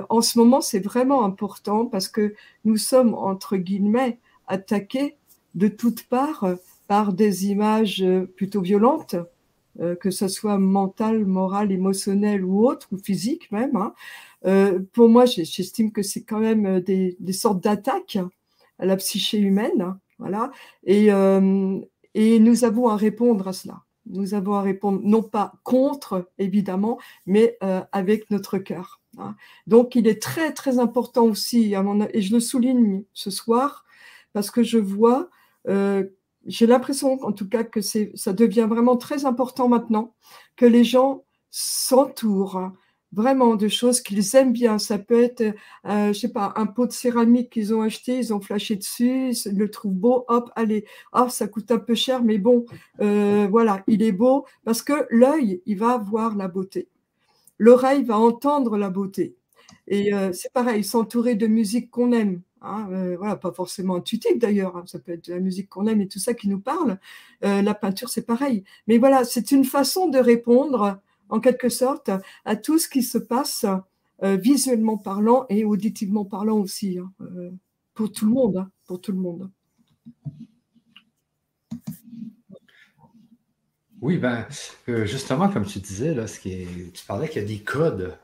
en 0.09 0.21
ce 0.21 0.39
moment, 0.39 0.61
c'est 0.61 0.81
vraiment 0.81 1.25
important 1.25 1.87
parce 1.87 2.09
que 2.09 2.35
nous 2.65 2.77
sommes, 2.77 3.15
entre 3.15 3.57
guillemets, 3.57 4.19
attaqués 4.47 5.17
de 5.55 5.69
toutes 5.69 6.05
parts 6.05 6.47
par 6.89 7.13
des 7.13 7.47
images 7.47 8.05
plutôt 8.37 8.61
violentes, 8.61 9.17
que 10.01 10.11
ce 10.11 10.29
soit 10.29 10.59
mentales, 10.59 11.25
morales, 11.25 11.73
émotionnelles 11.73 12.45
ou 12.45 12.67
autres, 12.67 12.89
ou 12.93 12.99
physiques 12.99 13.51
même. 13.53 13.77
Hein. 13.77 13.95
Euh, 14.45 14.81
pour 14.93 15.09
moi, 15.09 15.25
j'estime 15.27 15.93
que 15.93 16.03
c'est 16.03 16.23
quand 16.23 16.41
même 16.41 16.67
euh, 16.67 16.81
des, 16.81 17.17
des 17.21 17.33
sortes 17.33 17.63
d'attaques 17.63 18.19
à 18.79 18.87
la 18.87 18.97
psyché 18.97 19.39
humaine. 19.39 19.97
Voilà. 20.19 20.51
Et, 20.85 21.13
euh, 21.13 21.79
et 22.15 22.39
nous 22.41 22.65
avons 22.65 22.89
à 22.89 22.97
répondre 22.97 23.49
à 23.49 23.53
cela. 23.53 23.83
Nous 24.13 24.35
avons 24.35 24.55
à 24.55 24.63
répondre 24.63 25.01
non 25.03 25.23
pas 25.23 25.55
contre, 25.65 26.31
évidemment, 26.39 26.99
mais 27.27 27.57
euh, 27.63 27.81
avec 27.93 28.31
notre 28.31 28.59
cœur. 28.59 29.01
Hein. 29.19 29.35
Donc, 29.67 29.95
il 29.95 30.07
est 30.07 30.23
très, 30.23 30.53
très 30.53 30.79
important 30.79 31.25
aussi, 31.25 31.75
à 31.75 31.83
mon, 31.83 32.07
et 32.13 32.23
je 32.23 32.35
le 32.35 32.41
souligne 32.41 33.05
ce 33.13 33.31
soir, 33.31 33.85
parce 34.33 34.51
que 34.51 34.63
je 34.63 34.79
vois, 34.79 35.29
euh, 35.69 36.05
j'ai 36.47 36.67
l'impression, 36.67 37.23
en 37.23 37.33
tout 37.33 37.49
cas, 37.49 37.65
que 37.65 37.81
ça 37.81 38.33
devient 38.33 38.67
vraiment 38.69 38.97
très 38.97 39.25
important 39.27 39.69
maintenant, 39.69 40.15
que 40.57 40.67
les 40.67 40.85
gens 40.85 41.25
s'entourent 41.51 42.73
vraiment 43.13 43.57
de 43.57 43.69
choses 43.69 44.01
qu'ils 44.01 44.35
aiment 44.37 44.53
bien. 44.53 44.79
Ça 44.79 44.99
peut 44.99 45.23
être, 45.23 45.43
euh, 45.87 46.13
je 46.13 46.13
sais 46.13 46.33
pas, 46.33 46.53
un 46.57 46.67
pot 46.67 46.87
de 46.87 46.93
céramique 46.93 47.51
qu'ils 47.51 47.75
ont 47.75 47.83
acheté, 47.83 48.19
ils 48.19 48.35
ont 48.35 48.41
flashé 48.41 48.77
dessus, 48.77 49.33
ils 49.47 49.57
le 49.57 49.71
trouvent 49.71 49.93
beau, 49.93 50.25
hop, 50.29 50.51
allez, 50.57 50.87
ah, 51.13 51.29
ça 51.29 51.47
coûte 51.47 51.71
un 51.71 51.79
peu 51.79 51.95
cher, 51.95 52.23
mais 52.25 52.39
bon, 52.39 52.65
euh, 53.01 53.47
voilà, 53.51 53.83
il 53.87 54.03
est 54.03 54.13
beau 54.13 54.47
parce 54.65 54.83
que 54.83 55.07
l'œil, 55.11 55.63
il 55.67 55.79
va 55.79 55.99
voir 55.99 56.37
la 56.37 56.49
beauté. 56.49 56.89
L'oreille 57.59 58.03
va 58.03 58.19
entendre 58.19 58.77
la 58.77 58.91
beauté. 58.91 59.37
Et 59.87 60.15
euh, 60.15 60.33
c'est 60.33 60.53
pareil, 60.53 60.85
s'entourer 60.85 61.35
de 61.35 61.47
musique 61.47 61.91
qu'on 61.91 62.13
aime. 62.13 62.41
Hein, 62.65 62.89
euh, 62.93 63.17
voilà, 63.19 63.37
pas 63.37 63.53
forcément 63.53 63.97
intuitive 63.97 64.39
d'ailleurs, 64.39 64.77
hein, 64.77 64.85
ça 64.87 65.01
peut 65.01 65.13
être 65.13 65.27
de 65.27 65.35
la 65.35 65.41
musique 65.41 65.69
qu'on 65.69 65.89
aime 65.89 66.01
et 66.01 66.07
tout 66.07 66.21
ça 66.21 66.33
qui 66.33 66.49
nous 66.49 66.61
parle. 66.61 66.99
La 67.43 67.75
peinture, 67.75 68.09
c'est 68.09 68.25
pareil. 68.25 68.65
Mais 68.87 68.99
voilà, 68.99 69.25
c'est 69.25 69.51
une 69.51 69.65
façon 69.65 70.09
de 70.09 70.19
répondre 70.19 71.01
en 71.33 71.41
quelque 71.41 71.71
sorte, 71.71 72.11
à 72.45 72.57
tout 72.57 72.79
ce 72.79 72.89
qui 72.91 73.03
se 73.03 73.17
passe 73.17 73.65
euh, 74.23 74.37
visuellement 74.37 74.99
parlant 74.99 75.47
et 75.49 75.65
auditivement 75.65 76.27
parlant 76.27 76.59
aussi, 76.59 76.99
hein, 76.99 77.11
euh, 77.23 77.51
pour 77.95 78.13
tout 78.13 78.27
le 78.27 78.33
monde, 78.33 78.59
hein, 78.59 78.71
pour 78.87 79.01
tout 79.01 79.13
le 79.13 79.19
monde. 79.19 79.51
Oui, 84.03 84.19
ben, 84.19 84.47
euh, 84.91 85.07
justement, 85.07 85.49
comme 85.49 85.65
tu 85.65 85.79
disais, 85.79 86.13
là, 86.13 86.27
ce 86.27 86.39
qui 86.39 86.53
est, 86.53 86.93
tu 86.93 87.05
parlais 87.07 87.29
qu'il 87.29 87.41
y 87.41 87.45
a 87.47 87.49
des 87.49 87.61
codes. 87.61 88.15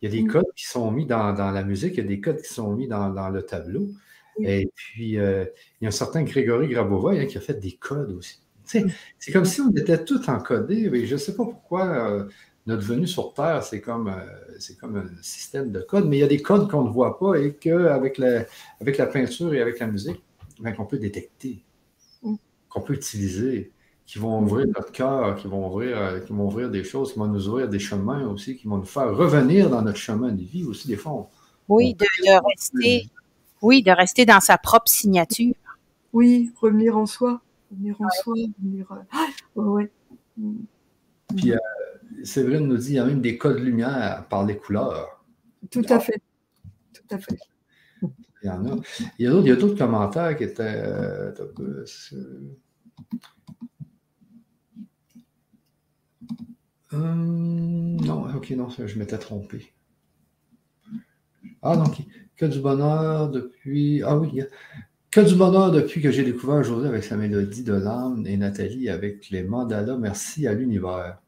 Il 0.00 0.06
y 0.06 0.08
a 0.08 0.16
des 0.16 0.24
mm. 0.24 0.28
codes 0.28 0.52
qui 0.56 0.64
sont 0.64 0.90
mis 0.90 1.04
dans, 1.04 1.32
la 1.34 1.64
musique, 1.64 1.94
il 1.94 1.98
y 1.98 2.00
a 2.00 2.08
des 2.08 2.20
codes 2.20 2.40
qui 2.40 2.52
sont 2.52 2.74
mis 2.74 2.88
dans, 2.88 3.28
le 3.28 3.42
tableau. 3.42 3.90
Et 4.40 4.70
puis, 4.74 5.10
il 5.10 5.12
y 5.12 5.18
a 5.18 5.88
un 5.88 5.90
certain 5.90 6.22
Grégory 6.22 6.68
Grabova 6.68 7.10
hein, 7.12 7.26
qui 7.26 7.36
a 7.36 7.42
fait 7.42 7.60
des 7.60 7.72
codes 7.72 8.12
aussi. 8.12 8.40
Mm. 8.72 8.88
C'est 9.18 9.32
comme 9.32 9.44
si 9.44 9.60
on 9.60 9.70
était 9.72 10.02
tous 10.02 10.26
encodés. 10.30 10.88
Mais 10.88 11.04
je 11.04 11.12
ne 11.12 11.18
sais 11.18 11.36
pas 11.36 11.44
pourquoi 11.44 12.26
notre 12.66 12.82
venue 12.82 13.06
sur 13.06 13.34
Terre, 13.34 13.62
c'est 13.62 13.80
comme, 13.80 14.08
euh, 14.08 14.56
c'est 14.58 14.78
comme 14.78 14.96
un 14.96 15.22
système 15.22 15.70
de 15.70 15.80
codes, 15.80 16.06
mais 16.06 16.16
il 16.16 16.20
y 16.20 16.24
a 16.24 16.28
des 16.28 16.40
codes 16.40 16.70
qu'on 16.70 16.84
ne 16.84 16.90
voit 16.90 17.18
pas 17.18 17.34
et 17.34 17.54
qu'avec 17.54 18.18
la, 18.18 18.44
avec 18.80 18.96
la 18.96 19.06
peinture 19.06 19.52
et 19.52 19.60
avec 19.60 19.78
la 19.78 19.86
musique, 19.86 20.22
ben, 20.60 20.72
qu'on 20.72 20.86
peut 20.86 20.98
détecter, 20.98 21.62
mm. 22.22 22.36
qu'on 22.68 22.80
peut 22.80 22.94
utiliser, 22.94 23.72
qui 24.06 24.18
vont 24.18 24.42
ouvrir 24.42 24.66
notre 24.66 24.92
cœur, 24.92 25.36
qui 25.36 25.46
vont 25.46 25.68
ouvrir, 25.68 25.98
euh, 25.98 26.20
qui 26.20 26.32
vont 26.32 26.46
ouvrir 26.46 26.70
des 26.70 26.84
choses, 26.84 27.12
qui 27.12 27.18
vont 27.18 27.26
nous 27.26 27.48
ouvrir 27.48 27.68
des 27.68 27.78
chemins 27.78 28.26
aussi, 28.28 28.56
qui 28.56 28.66
vont 28.66 28.78
nous 28.78 28.84
faire 28.84 29.14
revenir 29.14 29.68
dans 29.68 29.82
notre 29.82 29.98
chemin 29.98 30.32
de 30.32 30.42
vie 30.42 30.64
aussi, 30.64 30.88
des 30.88 30.96
fois. 30.96 31.28
oui, 31.68 31.94
de, 31.94 32.04
rester, 32.48 33.08
oui, 33.60 33.82
de 33.82 33.90
rester 33.90 34.24
dans 34.24 34.40
sa 34.40 34.56
propre 34.56 34.88
signature. 34.88 35.54
Oui, 36.12 36.52
revenir 36.60 36.96
en 36.96 37.06
soi, 37.06 37.42
revenir 37.70 38.00
en 38.00 38.08
soi, 38.22 38.34
revenir. 38.34 38.90
Euh, 38.92 38.96
ah, 39.12 39.26
ouais, 39.60 39.90
mm. 40.38 40.56
Puis, 41.36 41.52
Séverine 42.22 42.66
nous 42.66 42.76
dit 42.76 42.86
qu'il 42.86 42.94
y 42.94 42.98
a 42.98 43.04
même 43.04 43.20
des 43.20 43.38
codes 43.38 43.60
lumière 43.60 44.26
par 44.28 44.44
les 44.44 44.56
couleurs. 44.56 45.24
Tout 45.70 45.84
à 45.88 46.00
fait. 46.00 46.20
Tout 46.92 47.14
à 47.14 47.18
fait. 47.18 47.38
Il 48.42 48.46
y 48.46 48.50
en 48.50 48.66
a. 48.66 48.76
Il 49.18 49.26
y 49.26 49.50
a 49.50 49.56
d'autres 49.56 49.78
commentaires 49.78 50.36
qui 50.36 50.44
étaient. 50.44 50.62
Euh, 50.62 51.32
hum, 56.92 57.96
non, 58.00 58.34
ok, 58.34 58.50
non, 58.50 58.68
je 58.68 58.98
m'étais 58.98 59.18
trompé. 59.18 59.72
Ah, 61.62 61.76
non, 61.76 61.84
que 62.36 62.44
du 62.44 62.60
bonheur 62.60 63.30
depuis. 63.30 64.02
Ah 64.02 64.18
oui, 64.18 64.42
que 65.10 65.20
du 65.20 65.36
bonheur 65.36 65.70
depuis 65.70 66.02
que 66.02 66.10
j'ai 66.10 66.24
découvert 66.24 66.62
José 66.62 66.88
avec 66.88 67.04
sa 67.04 67.16
mélodie 67.16 67.62
de 67.62 67.72
l'âme 67.72 68.26
et 68.26 68.36
Nathalie 68.36 68.90
avec 68.90 69.30
les 69.30 69.44
mandalas. 69.44 69.96
Merci 69.96 70.46
à 70.46 70.52
l'univers. 70.52 71.18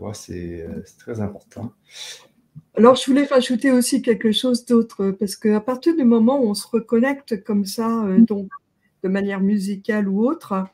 Euh, 0.00 0.82
c'est 0.84 0.98
très 0.98 1.20
important. 1.20 1.72
Alors, 2.74 2.94
je 2.96 3.06
voulais 3.06 3.24
rajouter 3.24 3.70
aussi 3.70 4.02
quelque 4.02 4.32
chose 4.32 4.66
d'autre, 4.66 5.10
parce 5.12 5.36
qu'à 5.36 5.60
partir 5.60 5.96
du 5.96 6.04
moment 6.04 6.40
où 6.40 6.48
on 6.48 6.54
se 6.54 6.66
reconnecte 6.66 7.42
comme 7.42 7.64
ça, 7.64 8.04
euh, 8.04 8.18
donc 8.18 8.48
de 9.02 9.08
manière 9.08 9.40
musicale 9.40 10.08
ou 10.08 10.26
autre, 10.26 10.66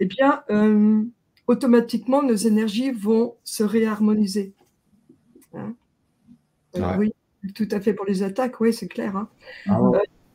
eh 0.00 0.06
bien, 0.06 0.42
euh, 0.50 1.02
automatiquement, 1.46 2.22
nos 2.22 2.34
énergies 2.34 2.90
vont 2.90 3.36
se 3.44 3.64
réharmoniser. 3.64 4.54
Hein? 5.54 5.74
Oui, 6.98 7.12
tout 7.54 7.68
à 7.70 7.80
fait 7.80 7.92
pour 7.92 8.06
les 8.06 8.22
attaques, 8.22 8.60
oui, 8.60 8.72
c'est 8.72 8.88
clair. 8.88 9.16
Hein. 9.16 9.28
Ah 9.68 9.78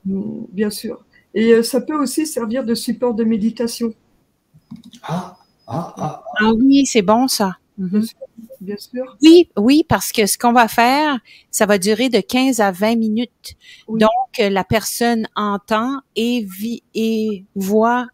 bien 0.05 0.69
sûr. 0.69 1.03
Et 1.33 1.62
ça 1.63 1.81
peut 1.81 1.97
aussi 1.97 2.25
servir 2.25 2.63
de 2.63 2.75
support 2.75 3.13
de 3.13 3.23
méditation. 3.23 3.93
Ah, 5.03 5.38
ah, 5.67 5.93
ah. 5.97 6.23
ah 6.39 6.51
oui, 6.53 6.86
c'est 6.86 7.01
bon 7.01 7.27
ça. 7.27 7.58
Mhm. 7.77 8.06
Bien 8.62 8.77
sûr. 8.77 9.17
Oui, 9.21 9.49
oui, 9.56 9.86
parce 9.88 10.12
que 10.12 10.25
ce 10.25 10.38
qu'on 10.38 10.53
va 10.53 10.67
faire, 10.67 11.19
ça 11.51 11.65
va 11.65 11.77
durer 11.77 12.10
de 12.10 12.19
15 12.19 12.60
à 12.60 12.71
20 12.71 12.95
minutes. 12.95 13.56
Donc, 13.88 14.10
la 14.39 14.63
personne 14.63 15.27
entend 15.36 15.99
et 16.15 16.43
vit 16.43 16.84
et 16.95 17.45
voit 17.56 18.08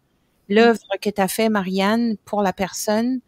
l'œuvre 0.48 0.80
que 1.00 1.10
tu 1.10 1.20
as 1.20 1.28
fait, 1.28 1.48
Marianne, 1.48 2.16
pour 2.24 2.42
la 2.42 2.52
personne. 2.52 3.20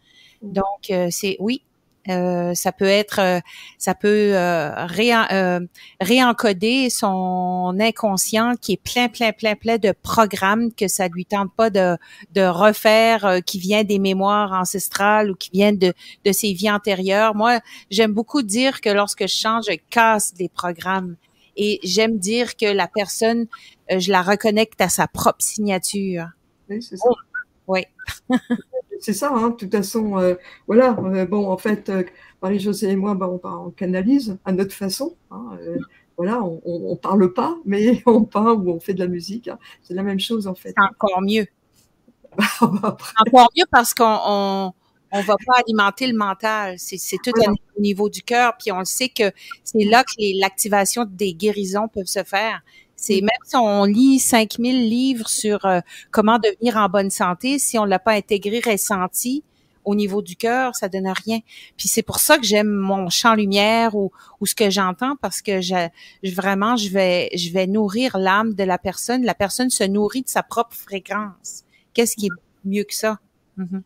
Donc, 0.42 0.90
euh, 0.90 1.08
c'est 1.10 1.36
oui, 1.40 1.62
euh, 2.08 2.54
ça 2.54 2.72
peut 2.72 2.84
être, 2.84 3.20
euh, 3.20 3.40
ça 3.78 3.94
peut 3.94 4.32
euh, 4.34 5.60
réencoder 6.00 6.90
son 6.90 7.76
inconscient 7.80 8.54
qui 8.60 8.74
est 8.74 8.82
plein, 8.82 9.08
plein, 9.08 9.32
plein, 9.32 9.54
plein 9.54 9.78
de 9.78 9.92
programmes 10.02 10.72
que 10.72 10.88
ça 10.88 11.08
lui 11.08 11.24
tente 11.24 11.52
pas 11.56 11.70
de, 11.70 11.96
de 12.32 12.42
refaire, 12.42 13.40
qui 13.44 13.58
vient 13.58 13.84
des 13.84 13.98
mémoires 13.98 14.52
ancestrales 14.52 15.30
ou 15.30 15.34
qui 15.34 15.50
viennent 15.50 15.78
de, 15.78 15.92
de 16.24 16.32
ses 16.32 16.52
vies 16.52 16.70
antérieures. 16.70 17.34
Moi, 17.34 17.60
j'aime 17.90 18.12
beaucoup 18.12 18.42
dire 18.42 18.80
que 18.80 18.90
lorsque 18.90 19.22
je 19.22 19.34
change, 19.34 19.64
je 19.68 19.76
casse 19.90 20.34
des 20.34 20.48
programmes. 20.48 21.16
Et 21.56 21.80
j'aime 21.82 22.18
dire 22.18 22.56
que 22.56 22.66
la 22.66 22.86
personne, 22.86 23.46
je 23.90 24.12
la 24.12 24.20
reconnecte 24.20 24.80
à 24.80 24.90
sa 24.90 25.08
propre 25.08 25.42
signature. 25.42 26.26
Oui, 26.68 26.82
c'est 26.82 26.96
ça. 26.96 27.08
Oui. 27.68 27.85
c'est 29.00 29.12
ça, 29.12 29.31
hein, 29.33 29.50
de 29.50 29.57
toute 29.57 29.72
façon, 29.72 30.18
euh, 30.18 30.35
voilà, 30.66 30.96
euh, 30.98 31.26
bon, 31.26 31.48
en 31.48 31.57
fait, 31.57 31.88
euh, 31.88 32.05
Marie-Josée 32.42 32.90
et 32.90 32.96
moi, 32.96 33.14
bah, 33.14 33.29
on, 33.29 33.40
on, 33.42 33.70
canalise 33.70 34.38
à 34.44 34.52
notre 34.52 34.74
façon, 34.74 35.16
hein, 35.31 35.59
voilà, 36.16 36.42
on, 36.42 36.61
on, 36.64 36.96
parle 36.96 37.33
pas, 37.33 37.57
mais 37.64 38.02
on 38.07 38.24
peint 38.24 38.52
ou 38.52 38.70
on 38.70 38.81
fait 38.81 38.94
de 38.94 39.00
la 39.00 39.09
musique, 39.09 39.48
hein. 39.48 39.59
c'est 39.83 39.94
la 39.94 40.02
même 40.02 40.20
chose 40.20 40.46
en 40.46 40.55
fait. 40.55 40.74
Encore 40.79 41.20
mieux. 41.22 41.46
Encore 42.61 43.50
mieux 43.57 43.64
parce 43.70 43.94
qu'on 43.94 44.18
on, 44.26 44.72
on 45.12 45.20
va 45.20 45.37
pas 45.37 45.61
alimenter 45.66 46.07
le 46.07 46.16
mental, 46.16 46.76
c'est 46.79 46.98
tout 47.22 47.33
au 47.76 47.81
niveau 47.81 48.09
du 48.09 48.22
cœur, 48.22 48.55
puis 48.59 48.72
on 48.72 48.85
sait 48.85 49.09
que 49.09 49.31
c'est 49.64 49.85
là 49.85 50.05
que 50.05 50.40
l'activation 50.40 51.05
des 51.09 51.35
guérisons 51.35 51.88
peuvent 51.88 52.07
se 52.07 52.24
faire. 52.24 52.62
C'est 52.96 53.20
même 53.20 53.30
si 53.44 53.56
on 53.56 53.85
lit 53.85 54.18
5000 54.18 54.88
livres 54.88 55.28
sur 55.28 55.64
euh, 55.66 55.80
comment 56.11 56.38
devenir 56.38 56.76
en 56.76 56.88
bonne 56.88 57.11
santé, 57.11 57.59
si 57.59 57.78
on 57.78 57.85
l'a 57.85 57.98
pas 57.98 58.12
intégré, 58.12 58.61
ressenti 58.64 59.44
au 59.85 59.94
niveau 59.94 60.20
du 60.20 60.35
cœur, 60.35 60.74
ça 60.74 60.88
donne 60.88 61.06
rien. 61.06 61.38
Puis 61.76 61.88
c'est 61.88 62.02
pour 62.02 62.18
ça 62.18 62.38
que 62.38 62.44
j'aime 62.44 62.68
mon 62.68 63.09
champ 63.09 63.35
lumière 63.35 63.94
ou, 63.94 64.11
ou 64.40 64.46
ce 64.46 64.54
que 64.54 64.68
j'entends 64.68 65.14
parce 65.16 65.40
que 65.40 65.61
je, 65.61 65.88
vraiment 66.24 66.76
je 66.76 66.88
vais 66.88 67.30
je 67.34 67.53
vais 67.53 67.68
nourrir 67.68 68.18
l'âme 68.18 68.55
de 68.55 68.64
la 68.64 68.78
personne. 68.78 69.24
La 69.24 69.34
personne 69.34 69.70
se 69.70 69.84
nourrit 69.84 70.22
de 70.22 70.28
sa 70.28 70.42
propre 70.42 70.74
fréquence. 70.74 71.62
Qu'est-ce 71.94 72.16
qui 72.16 72.26
est 72.26 72.30
mieux 72.64 72.84
que 72.84 72.94
ça? 72.94 73.20
Mm-hmm. 73.59 73.82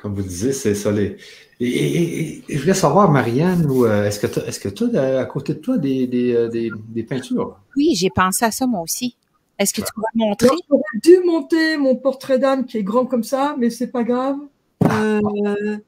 Comme 0.00 0.14
vous 0.14 0.22
disiez, 0.22 0.52
c'est 0.52 0.74
ça 0.74 0.90
les 0.92 1.16
et, 1.60 2.42
je 2.48 2.58
voulais 2.60 2.74
savoir, 2.74 3.10
Marianne, 3.10 3.66
euh, 3.68 4.06
est-ce 4.06 4.20
que 4.60 4.68
tu 4.68 4.96
as, 4.96 5.18
à 5.18 5.24
côté 5.24 5.54
de 5.54 5.58
toi 5.58 5.76
des, 5.76 6.06
des, 6.06 6.32
euh, 6.32 6.48
des, 6.48 6.70
des 6.90 7.02
peintures? 7.02 7.58
Oui, 7.76 7.94
j'ai 7.96 8.10
pensé 8.10 8.44
à 8.44 8.52
ça 8.52 8.66
moi 8.66 8.80
aussi. 8.80 9.16
Est-ce 9.58 9.74
que 9.74 9.80
tu 9.80 9.92
pourrais 9.92 10.06
montrer? 10.14 10.48
J'aurais 10.68 10.82
dû 11.02 11.18
monter 11.26 11.76
mon 11.76 11.96
portrait 11.96 12.38
d'âme 12.38 12.64
qui 12.64 12.78
est 12.78 12.84
grand 12.84 13.06
comme 13.06 13.24
ça, 13.24 13.56
mais 13.58 13.70
c'est 13.70 13.88
pas 13.88 14.04
grave. 14.04 14.36
Euh, 14.84 15.78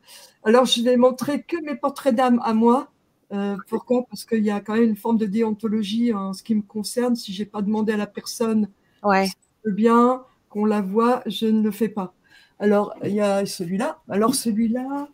alors, 0.42 0.64
je 0.64 0.82
vais 0.82 0.96
montrer 0.96 1.42
que 1.42 1.56
mes 1.64 1.76
portraits 1.76 2.14
d'âme 2.14 2.40
à 2.42 2.52
moi. 2.52 2.88
Euh, 3.32 3.56
pourquoi? 3.68 4.04
Parce 4.10 4.24
qu'il 4.24 4.42
y 4.42 4.50
a 4.50 4.60
quand 4.60 4.74
même 4.74 4.82
une 4.82 4.96
forme 4.96 5.18
de 5.18 5.26
déontologie 5.26 6.12
en 6.12 6.32
ce 6.32 6.42
qui 6.42 6.56
me 6.56 6.62
concerne. 6.62 7.14
Si 7.14 7.32
j'ai 7.32 7.44
pas 7.44 7.62
demandé 7.62 7.92
à 7.92 7.96
la 7.96 8.08
personne 8.08 8.68
Ouais. 9.04 9.26
si 9.26 9.72
bien 9.72 10.24
qu'on 10.48 10.64
la 10.64 10.80
voit, 10.80 11.22
je 11.26 11.46
ne 11.46 11.62
le 11.62 11.70
fais 11.70 11.88
pas. 11.88 12.12
Alors, 12.60 12.94
il 13.02 13.14
y 13.14 13.20
a 13.20 13.46
celui-là. 13.46 14.00
Alors, 14.10 14.34
celui-là, 14.34 15.08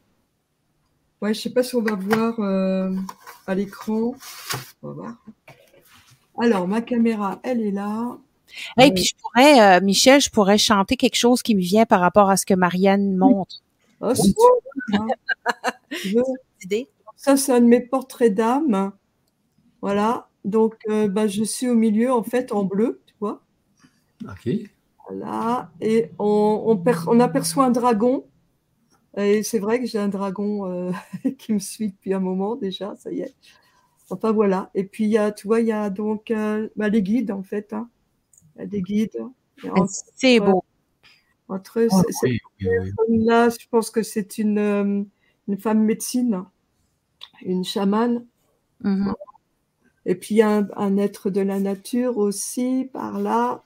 ouais, 1.22 1.32
je 1.32 1.40
sais 1.40 1.50
pas 1.50 1.62
si 1.62 1.76
on 1.76 1.82
va 1.82 1.94
voir 1.94 2.40
euh, 2.40 2.92
à 3.46 3.54
l'écran. 3.54 4.14
On 4.82 4.88
va 4.88 4.92
voir. 4.92 5.14
Alors, 6.38 6.66
ma 6.66 6.82
caméra, 6.82 7.40
elle 7.44 7.62
est 7.62 7.70
là. 7.70 8.18
Et 8.80 8.92
puis 8.92 9.04
je 9.04 9.14
pourrais, 9.16 9.60
euh, 9.60 9.80
Michel, 9.80 10.20
je 10.20 10.30
pourrais 10.30 10.58
chanter 10.58 10.96
quelque 10.96 11.16
chose 11.16 11.42
qui 11.42 11.54
me 11.54 11.60
vient 11.60 11.86
par 11.86 12.00
rapport 12.00 12.30
à 12.30 12.36
ce 12.36 12.46
que 12.46 12.54
Marianne 12.54 13.16
montre. 13.16 13.62
Oh, 14.00 14.12
hein. 14.92 15.06
Idée? 16.62 16.88
Ça, 17.16 17.36
c'est 17.36 17.52
un 17.52 17.60
de 17.60 17.66
mes 17.66 17.80
portraits 17.80 18.34
d'âme. 18.34 18.92
Voilà. 19.82 20.28
Donc, 20.44 20.74
euh, 20.88 21.06
bah, 21.08 21.28
je 21.28 21.44
suis 21.44 21.68
au 21.68 21.74
milieu, 21.74 22.12
en 22.12 22.22
fait, 22.22 22.50
en 22.50 22.64
bleu, 22.64 23.00
tu 23.06 23.14
vois. 23.20 23.40
OK. 24.24 24.48
Voilà. 25.08 25.70
Et 25.80 26.10
on, 26.18 26.62
on, 26.66 26.76
per- 26.76 27.06
on 27.08 27.20
aperçoit 27.20 27.64
un 27.66 27.70
dragon. 27.70 28.24
Et 29.16 29.42
c'est 29.42 29.58
vrai 29.58 29.80
que 29.80 29.86
j'ai 29.86 29.98
un 29.98 30.08
dragon 30.08 30.66
euh, 30.70 30.92
qui 31.38 31.52
me 31.52 31.58
suit 31.58 31.90
depuis 31.90 32.12
un 32.14 32.20
moment 32.20 32.56
déjà, 32.56 32.94
ça 32.96 33.10
y 33.12 33.20
est. 33.20 33.34
Enfin, 34.10 34.32
voilà. 34.32 34.70
Et 34.74 34.84
puis, 34.84 35.04
il 35.04 35.10
y 35.10 35.18
a, 35.18 35.32
tu 35.32 35.46
vois, 35.46 35.60
il 35.60 35.66
y 35.68 35.72
a 35.72 35.90
donc 35.90 36.30
euh, 36.30 36.68
bah, 36.76 36.88
les 36.88 37.02
guides, 37.02 37.30
en 37.32 37.42
fait. 37.42 37.72
hein. 37.72 37.88
Il 38.56 38.60
y 38.60 38.64
a 38.64 38.66
des 38.66 38.82
guides. 38.82 39.18
Entre, 39.70 39.92
C'est 40.14 40.38
beau. 40.40 40.64
entre 41.48 41.88
Ah, 41.90 42.02
oui, 42.24 42.40
oui, 42.60 42.68
oui. 43.08 43.24
là, 43.24 43.48
je 43.48 43.66
pense 43.70 43.90
que 43.90 44.02
c'est 44.02 44.38
une, 44.38 44.58
euh, 44.58 45.02
une 45.48 45.58
femme 45.58 45.82
médecine, 45.84 46.44
une 47.42 47.64
chamane. 47.64 48.26
Mhm. 48.82 49.14
Et 50.04 50.14
puis 50.14 50.36
il 50.36 50.38
y 50.38 50.42
a 50.42 50.58
un, 50.58 50.68
un 50.76 50.96
être 50.98 51.30
de 51.30 51.40
la 51.40 51.58
nature 51.58 52.18
aussi 52.18 52.88
par 52.92 53.18
là. 53.18 53.62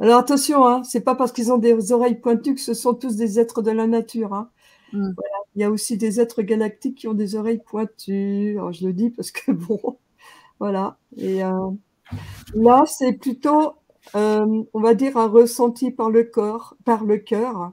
Alors 0.00 0.18
attention, 0.18 0.66
hein, 0.66 0.82
c'est 0.84 1.00
pas 1.00 1.14
parce 1.14 1.32
qu'ils 1.32 1.52
ont 1.52 1.58
des 1.58 1.92
oreilles 1.92 2.20
pointues 2.20 2.54
que 2.54 2.60
ce 2.60 2.74
sont 2.74 2.94
tous 2.94 3.16
des 3.16 3.40
êtres 3.40 3.62
de 3.62 3.70
la 3.70 3.86
nature. 3.86 4.34
hein. 4.34 4.50
Mm. 4.92 5.12
Voilà. 5.16 5.36
Il 5.56 5.62
y 5.62 5.64
a 5.64 5.70
aussi 5.70 5.98
des 5.98 6.20
êtres 6.20 6.42
galactiques 6.42 6.98
qui 6.98 7.08
ont 7.08 7.14
des 7.14 7.36
oreilles 7.36 7.62
pointues. 7.66 8.52
Alors, 8.58 8.72
je 8.72 8.86
le 8.86 8.92
dis 8.94 9.10
parce 9.10 9.30
que 9.32 9.52
bon, 9.52 9.98
voilà. 10.60 10.98
Et 11.16 11.44
euh, 11.44 11.70
là, 12.54 12.84
c'est 12.86 13.14
plutôt, 13.14 13.74
euh, 14.16 14.64
on 14.74 14.80
va 14.80 14.94
dire, 14.94 15.16
un 15.18 15.28
ressenti 15.28 15.90
par 15.92 16.10
le 16.10 16.24
corps, 16.24 16.76
par 16.84 17.04
le 17.04 17.18
cœur. 17.18 17.72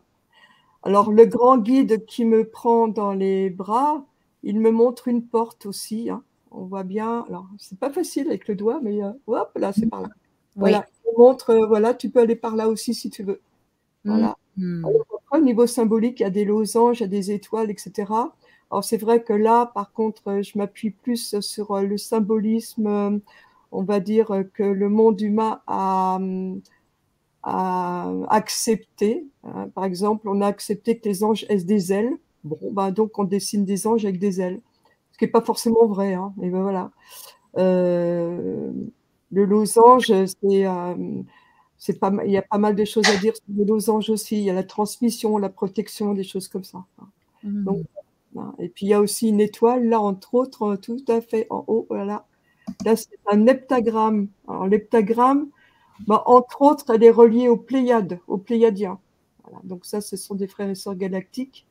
Alors 0.83 1.11
le 1.11 1.25
grand 1.25 1.57
guide 1.57 2.05
qui 2.05 2.25
me 2.25 2.49
prend 2.49 2.87
dans 2.87 3.13
les 3.13 3.49
bras, 3.49 4.05
il 4.43 4.59
me 4.61 4.71
montre 4.71 5.07
une 5.09 5.25
porte 5.27 5.65
aussi. 5.65 6.09
hein. 6.09 6.23
On 6.51 6.65
voit 6.65 6.83
bien. 6.83 7.25
Alors 7.29 7.47
c'est 7.57 7.79
pas 7.79 7.91
facile 7.91 8.27
avec 8.27 8.47
le 8.47 8.55
doigt, 8.55 8.79
mais 8.83 9.03
euh, 9.03 9.11
hop, 9.27 9.51
là 9.57 9.73
c'est 9.73 9.87
par 9.87 10.01
là. 10.03 10.09
Voilà. 10.55 10.85
Montre, 11.17 11.51
euh, 11.51 11.65
voilà, 11.67 11.93
tu 11.93 12.09
peux 12.09 12.21
aller 12.21 12.35
par 12.35 12.55
là 12.55 12.67
aussi 12.69 12.93
si 12.93 13.09
tu 13.09 13.23
veux. 13.23 13.39
Voilà. 14.05 14.37
Mhm. 14.57 14.85
Alors, 14.85 15.05
après, 15.25 15.39
au 15.39 15.43
niveau 15.43 15.67
symbolique, 15.67 16.19
il 16.19 16.23
y 16.23 16.25
a 16.25 16.29
des 16.31 16.45
losanges, 16.45 16.99
il 16.99 17.03
y 17.03 17.05
a 17.05 17.07
des 17.07 17.31
étoiles, 17.31 17.71
etc. 17.71 18.33
Alors 18.71 18.83
c'est 18.83 18.97
vrai 18.97 19.23
que 19.23 19.33
là, 19.33 19.67
par 19.67 19.93
contre, 19.93 20.23
euh, 20.29 20.41
je 20.43 20.57
m'appuie 20.57 20.91
plus 20.91 21.39
sur 21.41 21.71
euh, 21.71 21.83
le 21.83 21.97
symbolisme, 21.97 23.21
on 23.71 23.83
va 23.83 23.99
dire 23.99 24.43
que 24.53 24.63
le 24.63 24.89
monde 24.89 25.21
humain 25.21 25.61
a, 25.67 26.15
hum, 26.15 26.61
a 27.43 28.11
accepté. 28.29 29.25
hein. 29.43 29.69
Par 29.75 29.85
exemple, 29.85 30.27
on 30.29 30.41
a 30.41 30.47
accepté 30.47 30.97
que 30.97 31.07
les 31.09 31.23
anges 31.23 31.45
aient 31.49 31.63
des 31.63 31.93
ailes. 31.93 32.17
Bon, 32.43 32.57
ben, 32.71 32.91
donc 32.91 33.17
on 33.19 33.23
dessine 33.25 33.65
des 33.65 33.87
anges 33.87 34.05
avec 34.05 34.19
des 34.19 34.41
ailes, 34.41 34.61
ce 35.11 35.17
qui 35.17 35.25
n'est 35.25 35.31
pas 35.31 35.41
forcément 35.41 35.85
vrai. 35.87 36.13
Hein. 36.13 36.33
Mais 36.37 36.49
ben, 36.49 36.61
voilà. 36.61 36.91
Euh, 37.57 38.71
le 39.33 39.45
losange, 39.45 40.07
c'est 40.07 40.67
euh, 40.67 40.95
c'est 41.77 41.99
pas, 41.99 42.11
mal- 42.11 42.27
il 42.27 42.33
y 42.33 42.37
a 42.37 42.41
pas 42.43 42.57
mal 42.59 42.75
de 42.75 42.85
choses 42.85 43.07
à 43.09 43.17
dire 43.17 43.35
sur 43.35 43.45
le 43.57 43.65
losange 43.65 44.09
aussi. 44.09 44.37
Il 44.37 44.43
y 44.43 44.49
a 44.49 44.53
la 44.53 44.63
transmission, 44.63 45.37
la 45.37 45.49
protection, 45.49 46.13
des 46.13 46.23
choses 46.23 46.47
comme 46.49 46.63
ça. 46.63 46.85
Donc, 47.43 47.85
Hein. 48.37 48.53
Et 48.59 48.69
puis 48.69 48.87
il 48.87 48.89
y 48.89 48.93
a 48.93 48.99
aussi 49.01 49.29
une 49.29 49.39
étoile, 49.41 49.87
là, 49.89 50.01
entre 50.01 50.33
autres, 50.35 50.63
euh, 50.73 50.77
tout 50.77 51.03
à 51.07 51.21
fait 51.21 51.45
en 51.51 51.63
haut. 51.67 51.85
Voilà. 51.89 52.25
Là, 52.85 52.95
c'est 52.95 53.09
un 53.27 53.45
heptagramme. 53.47 54.27
Alors, 54.47 54.67
l'heptagramme, 54.67 55.49
bah, 56.07 56.23
entre 56.25 56.61
autres, 56.63 56.85
elle 56.95 57.03
est 57.03 57.11
reliée 57.11 57.47
aux 57.49 57.57
Pléiades, 57.57 58.19
aux 58.27 58.39
Pléiadiens. 58.39 58.99
Voilà. 59.43 59.59
Donc, 59.65 59.85
ça, 59.85 60.01
ce 60.01 60.17
sont 60.17 60.35
des 60.35 60.47
frères 60.47 60.69
et 60.69 60.75
sœurs 60.75 60.95
galactiques 60.95 61.67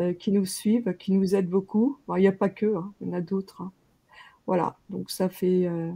euh, 0.00 0.12
qui 0.12 0.32
nous 0.32 0.46
suivent, 0.46 0.94
qui 0.98 1.12
nous 1.12 1.34
aident 1.34 1.48
beaucoup. 1.48 1.98
Bon, 2.06 2.16
il 2.16 2.20
n'y 2.22 2.28
a 2.28 2.32
pas 2.32 2.50
que, 2.50 2.76
hein, 2.76 2.92
il 3.00 3.08
y 3.08 3.10
en 3.10 3.14
a 3.14 3.20
d'autres. 3.22 3.62
hein. 3.62 3.72
Voilà. 4.46 4.76
Donc, 4.90 5.10
ça 5.10 5.28
fait. 5.30 5.66
euh, 5.66 5.92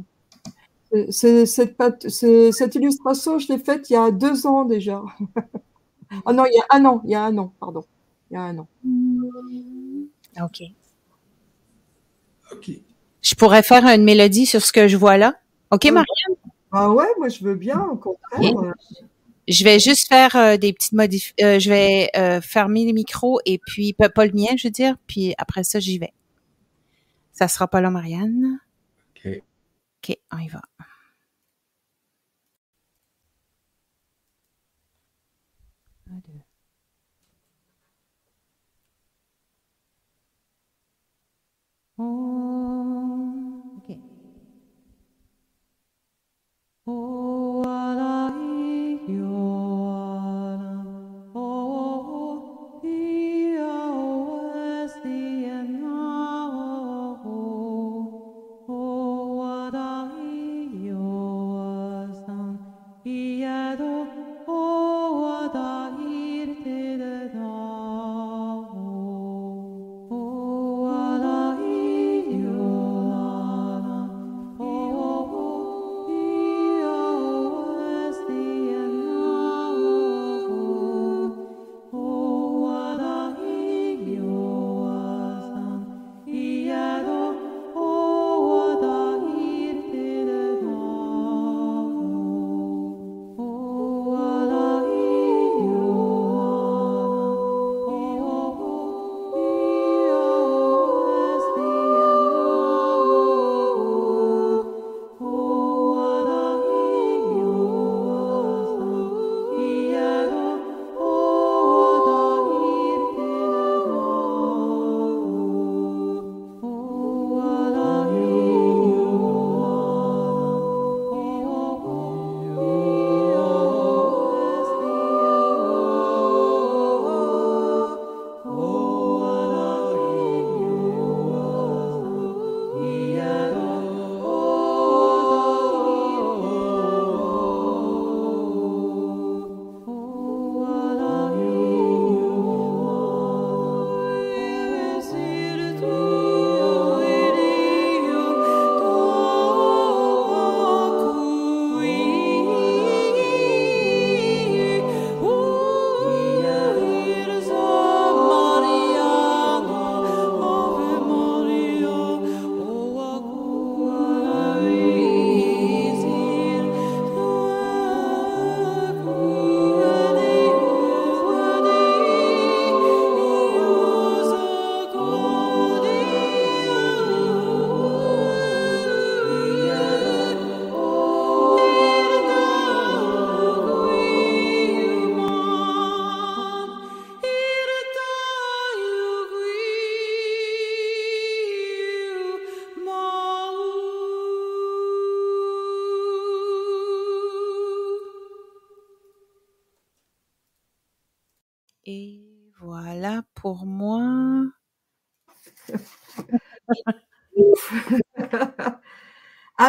cette, 1.10 2.74
illustration, 2.74 3.38
je 3.38 3.52
l'ai 3.52 3.58
faite 3.58 3.90
il 3.90 3.94
y 3.94 3.96
a 3.96 4.10
deux 4.10 4.46
ans 4.46 4.64
déjà. 4.64 5.02
Ah 6.26 6.32
non, 6.32 6.44
il 6.44 6.54
y 6.54 6.60
a 6.60 6.64
un 6.70 6.84
an, 6.84 7.02
il 7.04 7.10
y 7.10 7.14
a 7.16 7.24
un 7.24 7.36
an, 7.38 7.52
pardon. 7.58 7.82
Il 8.30 8.34
y 8.34 8.36
a 8.36 8.42
un 8.42 8.58
an. 8.58 8.68
OK. 10.40 10.62
OK. 12.52 12.70
Je 13.20 13.34
pourrais 13.34 13.64
faire 13.64 13.84
une 13.86 14.04
mélodie 14.04 14.46
sur 14.46 14.62
ce 14.62 14.72
que 14.72 14.86
je 14.86 14.96
vois 14.96 15.16
là? 15.16 15.34
OK, 15.72 15.80
Oui. 15.84 15.90
Marianne? 15.90 16.52
Ah 16.70 16.90
ouais, 16.90 17.06
moi 17.18 17.28
je 17.28 17.42
veux 17.42 17.56
bien, 17.56 17.80
au 17.80 17.96
contraire. 17.96 18.74
Je 19.48 19.64
vais 19.64 19.80
juste 19.80 20.08
faire 20.08 20.36
euh, 20.36 20.56
des 20.56 20.72
petites 20.72 20.92
modifications. 20.92 21.58
je 21.58 21.68
vais 21.68 22.10
euh, 22.16 22.40
fermer 22.40 22.84
les 22.84 22.92
micros 22.92 23.40
et 23.44 23.58
puis, 23.58 23.92
pas, 23.92 24.08
pas 24.08 24.26
le 24.26 24.32
mien, 24.32 24.56
je 24.56 24.68
veux 24.68 24.72
dire, 24.72 24.96
puis 25.06 25.34
après 25.36 25.64
ça, 25.64 25.80
j'y 25.80 25.98
vais. 25.98 26.12
Ça 27.32 27.48
sera 27.48 27.66
pas 27.66 27.80
là, 27.80 27.90
Marianne. 27.90 28.58
OK. 30.04 30.10
OK, 30.10 30.18
on 30.30 30.38
y 30.38 30.48
va. 30.48 30.60
Un, 36.10 36.20
deux. 36.20 36.44
Oh, 41.98 43.72
OK. 43.78 43.98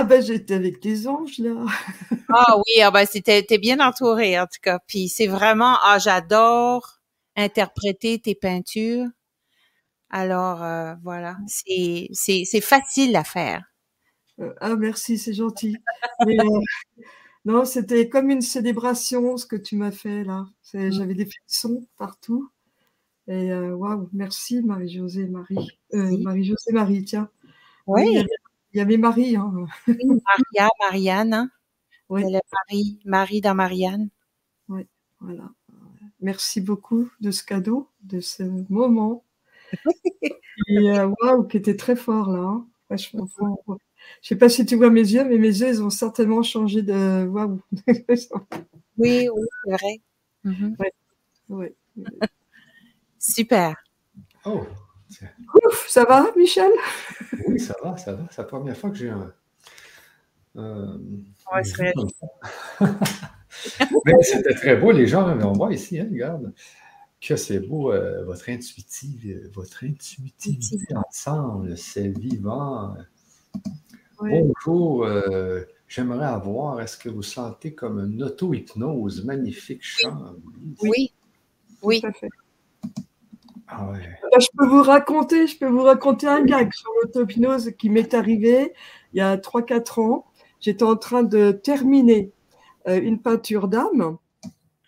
Ben 0.06 0.22
j'étais 0.22 0.54
avec 0.54 0.80
tes 0.80 1.08
anges 1.08 1.38
là. 1.40 1.66
ah 2.30 2.58
oui, 2.58 2.82
ah 2.82 2.92
ben 2.92 3.06
c'était 3.06 3.44
t'es 3.44 3.58
bien 3.58 3.80
entouré 3.80 4.40
en 4.40 4.46
tout 4.46 4.60
cas. 4.62 4.80
Puis 4.88 5.10
c'est 5.10 5.28
vraiment 5.28 5.78
ah 5.84 6.00
j'adore 6.00 7.00
interpréter 7.36 8.20
tes 8.20 8.36
peintures. 8.36 9.08
Alors 10.10 10.64
euh, 10.64 10.96
voilà, 11.04 11.38
c'est 11.48 12.08
c'est 12.14 12.44
c'est 12.46 12.62
facile 12.62 13.16
à 13.16 13.24
faire. 13.24 13.64
Euh, 14.40 14.54
ah 14.60 14.76
merci, 14.76 15.18
c'est 15.18 15.34
gentil. 15.34 15.78
Mais, 16.26 16.40
euh, 16.40 16.60
non, 17.46 17.66
c'était 17.66 18.10
comme 18.10 18.30
une 18.30 18.42
célébration 18.42 19.38
ce 19.38 19.46
que 19.46 19.56
tu 19.56 19.76
m'as 19.76 19.92
fait 19.92 20.24
là. 20.24 20.48
Mmh. 20.74 20.92
J'avais 20.92 21.16
des 21.16 21.26
frissons 21.26 21.88
partout. 21.98 22.50
Et 23.28 23.52
waouh, 23.54 24.08
merci 24.14 24.62
Marie-Josée 24.62 25.26
Marie. 25.26 25.80
Marie-Josée 25.92 26.74
Marie, 26.74 27.04
tiens. 27.04 27.30
Oui. 27.88 28.24
Y 28.78 28.82
avait 28.82 28.98
Marie. 28.98 29.36
Hein. 29.36 29.68
Maria, 29.88 30.70
Marianne. 30.80 31.34
Hein. 31.34 31.50
Oui. 32.10 32.24
Marie, 32.24 33.00
Marie 33.06 33.42
dans 33.42 33.56
Marianne. 33.56 34.10
Oui, 34.70 34.88
voilà. 35.20 35.50
Merci 36.22 36.62
beaucoup 36.62 37.10
de 37.20 37.32
ce 37.32 37.44
cadeau, 37.44 37.90
de 38.02 38.20
ce 38.20 38.44
moment. 38.70 39.24
Et 40.68 40.92
euh, 40.92 41.12
waouh, 41.22 41.48
qui 41.48 41.58
était 41.58 41.76
très 41.76 41.96
fort 41.96 42.32
là. 42.32 42.40
Hein. 42.40 42.68
Franchement, 42.86 43.28
je 44.22 44.28
sais 44.28 44.36
pas 44.36 44.50
si 44.50 44.66
tu 44.66 44.76
vois 44.76 44.90
mes 44.90 45.02
yeux, 45.02 45.26
mais 45.26 45.38
mes 45.38 45.48
yeux, 45.48 45.68
ils 45.68 45.84
ont 45.84 45.90
certainement 45.90 46.44
changé 46.44 46.82
de 46.82 47.26
waouh. 47.28 47.60
oui, 48.98 49.28
oui, 49.30 49.48
c'est 49.64 49.72
vrai. 49.72 50.02
Mm 50.44 50.76
Super. 53.20 53.76
Oh, 54.46 54.66
Ouf, 55.54 55.88
ça 55.88 56.04
va, 56.06 56.32
Michel? 56.36 56.72
Oui, 57.48 57.60
ça 57.60 57.76
va, 57.84 57.98
ça 57.98 58.14
va. 58.14 58.24
C'est 58.32 58.42
la 58.42 58.48
première 58.48 58.76
fois 58.76 58.90
que 58.90 58.96
j'ai 58.96 59.10
un. 59.10 59.34
Euh, 60.58 60.98
ouais, 61.54 61.64
c'est 61.64 61.94
Mais 64.06 64.14
c'était 64.22 64.54
très 64.54 64.76
beau, 64.76 64.92
les 64.92 65.08
gens, 65.08 65.28
on 65.40 65.54
voit 65.54 65.74
ici, 65.74 66.00
hein, 66.00 66.08
regarde, 66.10 66.54
que 67.22 67.36
c'est 67.36 67.60
beau, 67.60 67.92
euh, 67.92 68.24
votre, 68.26 68.50
intuitive, 68.50 69.50
votre 69.54 69.84
intuitivité 69.84 70.96
ensemble, 70.96 71.78
c'est 71.78 72.08
vivant. 72.08 72.96
Bonjour, 74.20 75.06
euh, 75.06 75.64
j'aimerais 75.88 76.26
avoir, 76.28 76.80
est-ce 76.82 76.98
que 76.98 77.10
vous 77.10 77.24
sentez 77.24 77.74
comme 77.74 78.00
une 78.00 78.24
auto-hypnose, 78.24 79.26
magnifique 79.26 79.82
chant? 79.82 80.36
Oui, 80.82 81.14
oui. 81.82 82.02
Tout 82.02 82.08
à 82.08 82.14
fait. 82.14 82.30
Ah 83.68 83.92
je 84.40 84.48
peux 84.58 84.68
vous 84.68 84.84
raconter, 84.84 85.48
je 85.48 85.58
peux 85.58 85.68
vous 85.68 85.84
raconter 85.84 86.28
un 86.28 86.44
gag 86.44 86.72
sur 86.74 86.92
l'autopinose 87.02 87.72
qui 87.78 87.90
m'est 87.90 88.14
arrivé 88.14 88.74
il 89.14 89.18
y 89.20 89.22
a 89.22 89.38
3-4 89.38 90.02
ans. 90.02 90.26
J'étais 90.60 90.84
en 90.84 90.96
train 90.96 91.24
de 91.24 91.52
terminer 91.52 92.32
euh, 92.88 93.00
une 93.02 93.20
peinture 93.22 93.68
d'âme. 93.68 94.18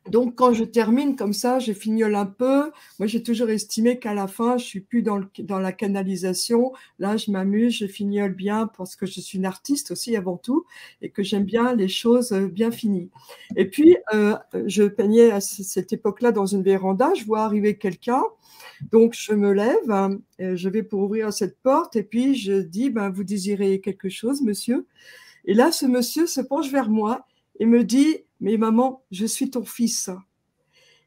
Donc, 0.10 0.36
quand 0.36 0.54
je 0.54 0.64
termine 0.64 1.16
comme 1.16 1.34
ça, 1.34 1.60
je 1.60 1.74
fignole 1.74 2.16
un 2.16 2.26
peu. 2.26 2.72
Moi, 3.00 3.08
j'ai 3.08 3.24
toujours 3.24 3.50
estimé 3.50 4.00
qu'à 4.00 4.14
la 4.14 4.28
fin, 4.28 4.58
je 4.58 4.66
suis 4.66 4.80
plus 4.80 5.02
dans, 5.02 5.18
le, 5.18 5.28
dans 5.40 5.60
la 5.60 5.72
canalisation. 5.72 6.74
Là, 7.00 7.18
je 7.18 7.32
m'amuse, 7.32 7.78
je 7.78 7.88
fignole 7.88 8.34
bien 8.34 8.68
parce 8.78 8.96
que 8.96 9.06
je 9.06 9.20
suis 9.20 9.38
une 9.38 9.46
artiste 9.46 9.92
aussi 9.92 10.16
avant 10.16 10.38
tout 10.38 10.66
et 11.02 11.10
que 11.10 11.24
j'aime 11.24 11.46
bien 11.46 11.76
les 11.76 11.88
choses 11.88 12.32
bien 12.34 12.72
finies. 12.72 13.10
Et 13.56 13.66
puis, 13.66 13.98
euh, 14.14 14.36
je 14.66 14.84
peignais 14.84 15.32
à 15.32 15.42
cette 15.42 15.94
époque-là 15.94 16.32
dans 16.32 16.46
une 16.46 16.64
véranda. 16.64 17.14
Je 17.16 17.26
vois 17.26 17.42
arriver 17.42 17.78
quelqu'un 17.78 18.24
donc, 18.92 19.14
je 19.16 19.34
me 19.34 19.52
lève, 19.54 19.90
hein, 19.90 20.20
je 20.40 20.70
vais 20.70 20.84
pour 20.84 21.02
ouvrir 21.02 21.34
cette 21.34 21.60
porte 21.60 21.96
et 21.96 22.04
puis 22.04 22.36
je 22.36 22.62
dis, 22.62 22.90
ben, 22.90 23.10
vous 23.10 23.24
désirez 23.24 23.82
quelque 23.82 24.10
chose, 24.10 24.42
monsieur? 24.42 24.86
Et 25.46 25.54
là, 25.54 25.72
ce 25.72 25.86
monsieur 25.86 26.28
se 26.28 26.42
penche 26.42 26.70
vers 26.72 26.90
moi 26.90 27.26
et 27.60 27.66
me 27.66 27.84
dit, 27.84 28.18
mais 28.40 28.58
maman, 28.58 29.04
je 29.12 29.26
suis 29.26 29.50
ton 29.50 29.66
fils. 29.66 30.10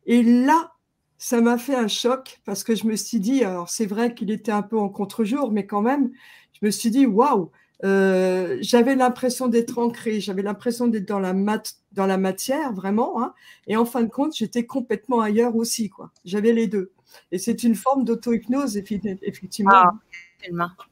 Et 0.07 0.23
là, 0.23 0.73
ça 1.19 1.41
m'a 1.41 1.59
fait 1.59 1.75
un 1.75 1.89
choc 1.89 2.41
parce 2.45 2.65
que 2.65 2.75
je 2.75 2.87
me 2.87 2.97
suis 2.97 3.21
dit, 3.21 3.45
alors 3.45 3.69
c'est 3.69 3.87
vrai 3.87 4.15
qu'il 4.15 4.31
était 4.31 4.53
un 4.53 4.63
peu 4.63 4.79
en 4.79 4.89
contre-jour, 4.89 5.53
mais 5.53 5.67
quand 5.67 5.83
même, 5.83 6.11
je 6.53 6.67
me 6.67 6.71
suis 6.71 6.91
dit, 6.91 7.07
waouh, 7.07 7.51
euh, 7.85 8.59
j'avais 8.61 8.95
l'impression 8.95 9.49
d'être 9.49 9.79
ancré, 9.79 10.21
j'avais 10.21 10.43
l'impression 10.43 10.89
d'être 10.89 11.09
dans 11.09 11.21
la 11.21 11.33
mat 11.33 11.77
dans 11.93 12.07
la 12.07 12.19
matière 12.19 12.73
vraiment, 12.73 13.23
hein, 13.23 13.35
et 13.67 13.77
en 13.77 13.85
fin 13.85 14.03
de 14.03 14.09
compte, 14.09 14.35
j'étais 14.35 14.65
complètement 14.65 15.21
ailleurs 15.21 15.57
aussi, 15.57 15.89
quoi. 15.89 16.11
J'avais 16.25 16.53
les 16.53 16.69
deux. 16.69 16.93
Et 17.33 17.39
c'est 17.39 17.65
une 17.65 17.75
forme 17.75 18.05
d'auto-hypnose, 18.05 18.77
effectivement. 18.77 19.73
Ah, 19.75 19.91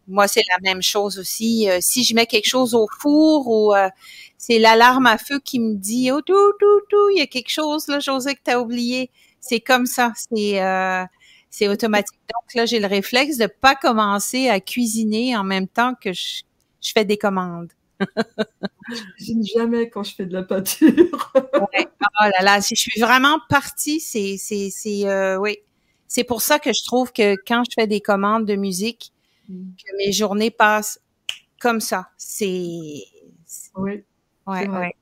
Moi, 0.06 0.28
c'est 0.28 0.42
la 0.50 0.58
même 0.70 0.82
chose 0.82 1.18
aussi. 1.18 1.68
Euh, 1.68 1.78
si 1.80 2.04
je 2.04 2.14
mets 2.14 2.26
quelque 2.26 2.48
chose 2.48 2.74
au 2.74 2.86
four 3.00 3.46
ou 3.48 3.74
euh, 3.74 3.88
c'est 4.36 4.58
l'alarme 4.58 5.06
à 5.06 5.18
feu 5.18 5.40
qui 5.44 5.60
me 5.60 5.74
dit 5.74 6.10
oh 6.12 6.20
tout 6.22 6.52
tout 6.58 6.80
tout, 6.88 7.10
il 7.10 7.18
y 7.18 7.22
a 7.22 7.26
quelque 7.26 7.50
chose 7.50 7.88
là, 7.88 8.00
José 8.00 8.34
que 8.34 8.40
tu 8.44 8.50
as 8.50 8.60
oublié. 8.60 9.10
C'est 9.40 9.60
comme 9.60 9.86
ça, 9.86 10.12
c'est 10.16 10.62
euh, 10.62 11.04
c'est 11.50 11.68
automatique. 11.68 12.18
Donc 12.32 12.54
là, 12.54 12.66
j'ai 12.66 12.80
le 12.80 12.86
réflexe 12.86 13.38
de 13.38 13.46
pas 13.46 13.74
commencer 13.74 14.48
à 14.48 14.60
cuisiner 14.60 15.36
en 15.36 15.44
même 15.44 15.68
temps 15.68 15.94
que 15.94 16.12
je, 16.12 16.42
je 16.82 16.92
fais 16.92 17.04
des 17.04 17.16
commandes. 17.16 17.72
je 18.00 19.02
cuisine 19.16 19.44
jamais 19.44 19.90
quand 19.90 20.04
je 20.04 20.14
fais 20.14 20.26
de 20.26 20.32
la 20.32 20.42
pâture. 20.42 20.90
ouais. 21.34 21.88
Oh 22.00 22.24
là 22.24 22.42
là, 22.42 22.60
si 22.60 22.76
je 22.76 22.80
suis 22.80 23.00
vraiment 23.00 23.38
partie, 23.48 24.00
c'est 24.00 24.36
c'est 24.38 24.70
c'est 24.70 25.36
oui, 25.38 25.58
c'est 26.06 26.24
pour 26.24 26.42
ça 26.42 26.58
que 26.58 26.72
je 26.72 26.84
trouve 26.84 27.12
que 27.12 27.36
quand 27.46 27.64
je 27.64 27.74
fais 27.74 27.86
des 27.86 28.00
commandes 28.00 28.46
de 28.46 28.56
musique. 28.56 29.12
Que 29.48 29.96
mes 29.96 30.12
journées 30.12 30.50
passent 30.50 31.00
comme 31.60 31.80
ça. 31.80 32.10
C'est. 32.16 33.02
Oui. 33.76 34.04
Ouais, 34.46 34.60
c'est 34.60 34.66
vrai. 34.66 34.94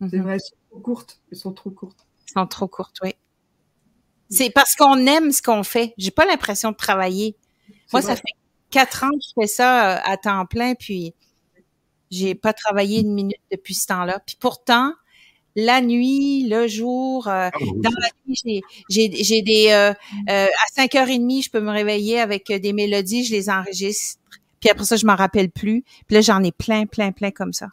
C'est 0.00 0.06
mm-hmm. 0.06 0.22
vrai, 0.22 0.34
elles 0.34 0.40
sont 0.40 0.56
trop 0.70 0.80
courtes. 0.80 1.20
Elles 1.30 1.38
sont 1.38 1.52
trop 1.52 1.70
courtes. 1.70 2.06
Elles 2.26 2.40
sont 2.40 2.46
trop 2.46 2.68
courtes, 2.68 2.96
oui. 3.02 3.14
C'est 4.30 4.50
parce 4.50 4.74
qu'on 4.76 5.06
aime 5.06 5.30
ce 5.30 5.42
qu'on 5.42 5.62
fait. 5.62 5.92
J'ai 5.98 6.10
pas 6.10 6.24
l'impression 6.24 6.70
de 6.70 6.76
travailler. 6.76 7.36
Moi, 7.92 8.00
ça 8.00 8.16
fait 8.16 8.22
quatre 8.70 9.04
ans 9.04 9.10
que 9.10 9.20
je 9.20 9.32
fais 9.42 9.46
ça 9.46 9.96
euh, 9.96 10.00
à 10.04 10.16
temps 10.16 10.46
plein, 10.46 10.74
puis 10.74 11.14
j'ai 12.10 12.34
pas 12.34 12.54
travaillé 12.54 13.00
une 13.00 13.12
minute 13.12 13.40
depuis 13.50 13.74
ce 13.74 13.86
temps-là. 13.88 14.20
Puis 14.20 14.36
pourtant, 14.40 14.94
la 15.56 15.80
nuit, 15.80 16.48
le 16.48 16.66
jour. 16.66 17.28
Euh, 17.28 17.50
ah, 17.52 17.58
dans 17.76 17.90
la 17.90 18.08
nuit, 18.26 18.62
j'ai 18.88 19.42
des 19.42 19.68
euh, 19.70 19.92
euh, 20.30 20.46
à 20.46 20.82
5h30, 20.82 21.44
je 21.44 21.50
peux 21.50 21.60
me 21.60 21.70
réveiller 21.70 22.20
avec 22.20 22.50
des 22.50 22.72
mélodies, 22.72 23.24
je 23.24 23.32
les 23.32 23.50
enregistre. 23.50 24.20
Puis 24.60 24.70
après 24.70 24.84
ça, 24.84 24.96
je 24.96 25.06
m'en 25.06 25.16
rappelle 25.16 25.50
plus. 25.50 25.82
Puis 26.06 26.14
là, 26.14 26.20
j'en 26.20 26.42
ai 26.42 26.52
plein, 26.52 26.86
plein, 26.86 27.12
plein 27.12 27.30
comme 27.30 27.52
ça. 27.52 27.68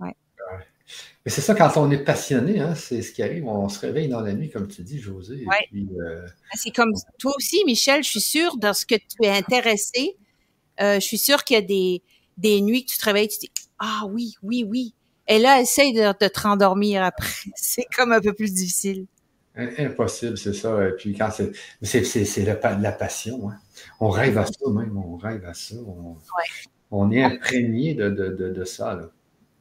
Ouais. 0.00 0.16
Mais 1.24 1.30
c'est 1.30 1.42
ça, 1.42 1.54
quand 1.54 1.76
on 1.76 1.90
est 1.90 1.98
passionné, 1.98 2.58
hein, 2.58 2.74
c'est 2.74 3.02
ce 3.02 3.12
qui 3.12 3.22
arrive. 3.22 3.46
On 3.46 3.68
se 3.68 3.78
réveille 3.78 4.08
dans 4.08 4.20
la 4.20 4.32
nuit, 4.32 4.50
comme 4.50 4.66
tu 4.66 4.82
dis, 4.82 4.98
José. 4.98 5.44
Ouais. 5.46 5.86
Ah, 6.50 6.56
c'est 6.56 6.70
comme 6.70 6.92
toi 7.18 7.34
aussi, 7.36 7.62
Michel. 7.66 8.02
Je 8.02 8.08
suis 8.08 8.20
sûre, 8.20 8.56
dans 8.56 8.72
ce 8.72 8.86
que 8.86 8.94
tu 8.94 9.24
es 9.24 9.28
intéressé, 9.28 10.16
je 10.78 11.00
suis 11.00 11.18
sûre 11.18 11.44
qu'il 11.44 11.54
y 11.54 11.58
a 11.58 11.62
des, 11.62 12.02
des 12.38 12.60
nuits 12.62 12.86
que 12.86 12.92
tu 12.92 12.98
te 12.98 13.04
réveilles, 13.04 13.28
tu 13.28 13.36
te 13.36 13.40
dis 13.42 13.52
Ah 13.78 14.04
oui, 14.08 14.34
oui, 14.42 14.64
oui 14.66 14.94
et 15.32 15.38
là, 15.38 15.62
essaye 15.62 15.94
de, 15.94 16.12
te 16.12 16.40
rendormir 16.40 17.02
après. 17.02 17.32
C'est 17.54 17.86
comme 17.96 18.12
un 18.12 18.20
peu 18.20 18.34
plus 18.34 18.52
difficile. 18.52 19.06
Impossible, 19.54 20.38
c'est 20.38 20.54
ça. 20.54 20.88
Et 20.88 20.92
puis 20.92 21.14
quand 21.14 21.28
c'est, 21.82 22.04
c'est, 22.04 22.44
la, 22.44 22.92
passion. 22.92 23.50
Hein. 23.50 23.58
On 24.00 24.08
rêve 24.08 24.38
à 24.38 24.46
ça 24.46 24.70
même, 24.70 24.96
on 24.96 25.18
rêve 25.18 25.44
à 25.44 25.52
ça. 25.52 25.74
On, 26.90 27.10
est 27.10 27.22
imprégné 27.22 27.92
de, 27.92 28.08
de, 28.08 28.30
de, 28.30 28.64
ça. 28.64 28.98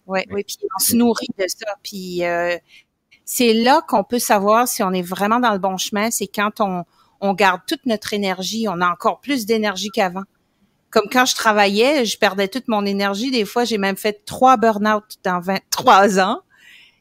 Oui, 0.07 0.21
oui, 0.31 0.45
puis 0.45 0.57
on 0.77 0.79
se 0.79 0.95
nourrit 0.95 1.27
de 1.37 1.45
ça. 1.45 1.73
Puis 1.83 2.23
euh, 2.23 2.57
c'est 3.25 3.53
là 3.53 3.81
qu'on 3.85 4.05
peut 4.05 4.19
savoir 4.19 4.65
si 4.65 4.81
on 4.81 4.93
est 4.93 5.01
vraiment 5.01 5.41
dans 5.41 5.51
le 5.51 5.59
bon 5.59 5.75
chemin. 5.75 6.09
C'est 6.09 6.27
quand 6.27 6.61
on, 6.61 6.85
on 7.19 7.33
garde 7.33 7.59
toute 7.67 7.85
notre 7.85 8.13
énergie, 8.13 8.69
on 8.69 8.79
a 8.79 8.89
encore 8.89 9.19
plus 9.19 9.45
d'énergie 9.45 9.89
qu'avant 9.89 10.23
comme 10.91 11.07
quand 11.09 11.25
je 11.25 11.35
travaillais, 11.35 12.05
je 12.05 12.17
perdais 12.17 12.47
toute 12.47 12.67
mon 12.67 12.85
énergie. 12.85 13.31
Des 13.31 13.45
fois, 13.45 13.63
j'ai 13.63 13.77
même 13.77 13.95
fait 13.95 14.23
trois 14.25 14.57
burn-out 14.57 15.03
dans 15.23 15.39
23 15.39 16.19
ans. 16.19 16.41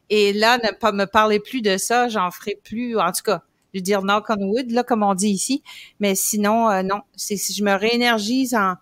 Et 0.09 0.33
là, 0.33 0.57
ne 0.57 0.71
pas 0.71 0.91
me 0.91 1.05
parler 1.05 1.39
plus 1.39 1.61
de 1.61 1.77
ça, 1.77 2.09
j'en 2.09 2.31
ferai 2.31 2.59
plus. 2.63 2.97
En 2.97 3.11
tout 3.11 3.23
cas, 3.23 3.43
je 3.73 3.79
veux 3.79 3.83
dire 3.83 4.01
knock 4.01 4.25
on 4.29 4.41
wood, 4.43 4.71
là, 4.71 4.83
comme 4.83 5.03
on 5.03 5.13
dit 5.13 5.29
ici. 5.29 5.61
Mais 5.99 6.15
sinon, 6.15 6.69
euh, 6.69 6.83
non. 6.83 7.01
C'est 7.15 7.37
si 7.37 7.53
je 7.53 7.63
me 7.63 7.73
réénergise 7.73 8.55
en, 8.55 8.75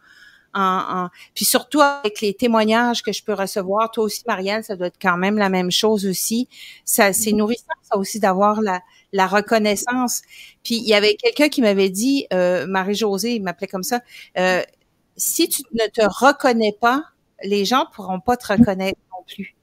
en, 0.53 1.09
puis 1.35 1.45
surtout 1.45 1.81
avec 1.81 2.21
les 2.21 2.33
témoignages 2.33 3.01
que 3.01 3.11
je 3.11 3.23
peux 3.23 3.33
recevoir. 3.33 3.91
Toi 3.91 4.05
aussi, 4.05 4.23
Marianne, 4.27 4.63
ça 4.63 4.75
doit 4.75 4.87
être 4.87 4.99
quand 5.01 5.17
même 5.17 5.37
la 5.37 5.49
même 5.49 5.71
chose 5.71 6.05
aussi. 6.05 6.47
Ça, 6.85 7.13
c'est 7.13 7.31
nourrissant, 7.31 7.65
ça 7.81 7.97
aussi, 7.97 8.19
d'avoir 8.19 8.61
la, 8.61 8.81
la 9.13 9.27
reconnaissance. 9.27 10.21
Puis 10.63 10.75
il 10.75 10.87
y 10.87 10.93
avait 10.93 11.15
quelqu'un 11.15 11.49
qui 11.49 11.61
m'avait 11.61 11.89
dit, 11.89 12.27
euh, 12.33 12.65
Marie-Josée, 12.67 13.35
il 13.35 13.43
m'appelait 13.43 13.67
comme 13.67 13.83
ça, 13.83 14.01
euh, 14.37 14.61
si 15.19 15.49
tu 15.49 15.61
ne 15.73 15.85
te 15.87 16.01
reconnais 16.01 16.75
pas, 16.79 17.03
les 17.43 17.65
gens 17.65 17.85
ne 17.85 17.93
pourront 17.93 18.19
pas 18.19 18.37
te 18.37 18.47
reconnaître 18.47 18.99
non 19.11 19.23
plus. 19.27 19.55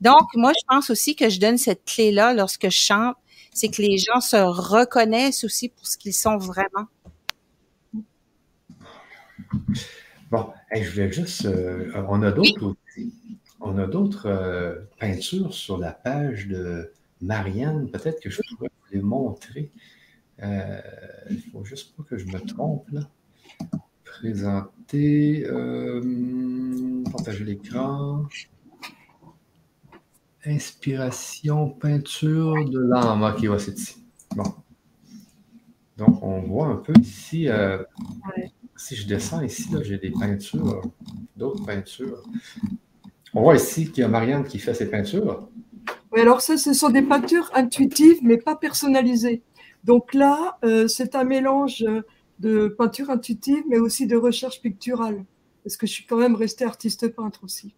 Donc, 0.00 0.34
moi, 0.34 0.52
je 0.58 0.64
pense 0.68 0.90
aussi 0.90 1.16
que 1.16 1.28
je 1.28 1.40
donne 1.40 1.58
cette 1.58 1.84
clé-là 1.84 2.34
lorsque 2.34 2.64
je 2.64 2.70
chante. 2.70 3.16
c'est 3.52 3.68
que 3.68 3.80
les 3.80 3.96
gens 3.96 4.20
se 4.20 4.36
reconnaissent 4.36 5.44
aussi 5.44 5.70
pour 5.70 5.86
ce 5.86 5.96
qu'ils 5.96 6.12
sont 6.12 6.36
vraiment. 6.36 6.86
Bon, 10.30 10.52
je 10.74 10.90
voulais 10.90 11.12
juste. 11.12 11.46
Euh, 11.46 11.90
on 12.08 12.22
a 12.22 12.32
d'autres 12.32 12.76
On 13.60 13.78
a 13.78 13.86
d'autres 13.86 14.26
euh, 14.26 14.74
peintures 14.98 15.54
sur 15.54 15.78
la 15.78 15.92
page 15.92 16.48
de 16.48 16.92
Marianne. 17.22 17.90
Peut-être 17.90 18.20
que 18.20 18.28
je 18.28 18.42
pourrais 18.42 18.68
vous 18.68 18.94
les 18.94 19.02
montrer. 19.02 19.70
Euh, 20.42 20.80
il 21.30 21.40
faut 21.40 21.64
juste 21.64 21.96
pas 21.96 22.02
que 22.02 22.18
je 22.18 22.26
me 22.26 22.40
trompe 22.40 22.88
là. 22.90 23.08
Présenter. 24.20 25.46
partager 27.12 27.44
l'écran. 27.44 28.24
Inspiration, 30.44 31.70
peinture 31.70 32.54
de 32.68 32.78
l'âme. 32.78 33.22
Ok, 33.22 33.44
va, 33.44 33.58
c'est 33.58 33.78
ici. 33.78 33.96
Bon. 34.34 34.44
Donc, 35.96 36.22
on 36.22 36.40
voit 36.42 36.68
un 36.68 36.76
peu 36.76 36.92
ici. 37.00 37.48
Si 38.76 38.94
je 38.94 39.06
descends 39.06 39.42
ici, 39.42 39.68
j'ai 39.82 39.98
des 39.98 40.10
peintures, 40.10 40.82
d'autres 41.36 41.64
peintures. 41.64 42.22
On 43.34 43.42
voit 43.42 43.56
ici 43.56 43.90
qu'il 43.90 44.02
y 44.02 44.04
a 44.04 44.08
Marianne 44.08 44.44
qui 44.44 44.58
fait 44.58 44.74
ses 44.74 44.90
peintures. 44.90 45.48
Oui, 46.12 46.20
alors 46.20 46.40
ça, 46.40 46.56
ce 46.56 46.72
sont 46.72 46.90
des 46.90 47.02
peintures 47.02 47.50
intuitives, 47.54 48.18
mais 48.22 48.38
pas 48.38 48.56
personnalisées. 48.56 49.42
Donc 49.84 50.14
là, 50.14 50.58
euh, 50.64 50.88
c'est 50.88 51.14
un 51.14 51.24
mélange 51.24 51.84
de 52.38 52.68
peinture 52.68 53.10
intuitive, 53.10 53.64
mais 53.68 53.78
aussi 53.78 54.06
de 54.06 54.16
recherche 54.16 54.60
picturale, 54.60 55.24
parce 55.64 55.76
que 55.76 55.86
je 55.86 55.92
suis 55.92 56.06
quand 56.06 56.18
même 56.18 56.34
restée 56.34 56.64
artiste 56.64 57.08
peintre 57.14 57.44
aussi. 57.44 57.74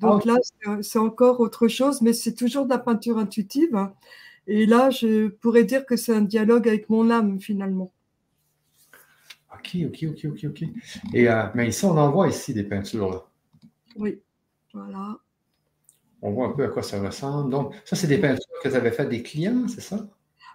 Donc 0.00 0.22
ah, 0.26 0.36
là, 0.66 0.80
c'est 0.82 0.98
encore 0.98 1.40
autre 1.40 1.68
chose, 1.68 2.00
mais 2.00 2.12
c'est 2.12 2.34
toujours 2.34 2.64
de 2.64 2.70
la 2.70 2.78
peinture 2.78 3.18
intuitive. 3.18 3.90
Et 4.46 4.66
là, 4.66 4.90
je 4.90 5.28
pourrais 5.28 5.64
dire 5.64 5.84
que 5.84 5.96
c'est 5.96 6.14
un 6.14 6.22
dialogue 6.22 6.66
avec 6.66 6.88
mon 6.88 7.10
âme, 7.10 7.38
finalement. 7.40 7.92
OK, 9.54 9.76
OK, 9.86 10.06
OK, 10.08 10.24
OK, 10.24 10.44
OK. 10.44 10.62
Et, 11.12 11.28
euh, 11.28 11.44
mais 11.54 11.68
ici, 11.68 11.84
on 11.84 11.96
en 11.98 12.10
voit 12.10 12.28
ici 12.28 12.54
des 12.54 12.64
peintures. 12.64 13.10
Là. 13.10 13.26
Oui, 13.96 14.20
voilà. 14.72 15.18
On 16.22 16.32
voit 16.32 16.48
un 16.48 16.52
peu 16.52 16.64
à 16.64 16.68
quoi 16.68 16.82
ça 16.82 17.00
ressemble. 17.00 17.50
Donc, 17.50 17.74
ça, 17.84 17.96
c'est 17.96 18.06
des 18.06 18.18
peintures 18.18 18.46
que 18.62 18.68
tu 18.68 18.74
avais 18.74 18.92
faites 18.92 19.08
des 19.08 19.22
clients, 19.22 19.68
c'est 19.68 19.80
ça? 19.80 20.08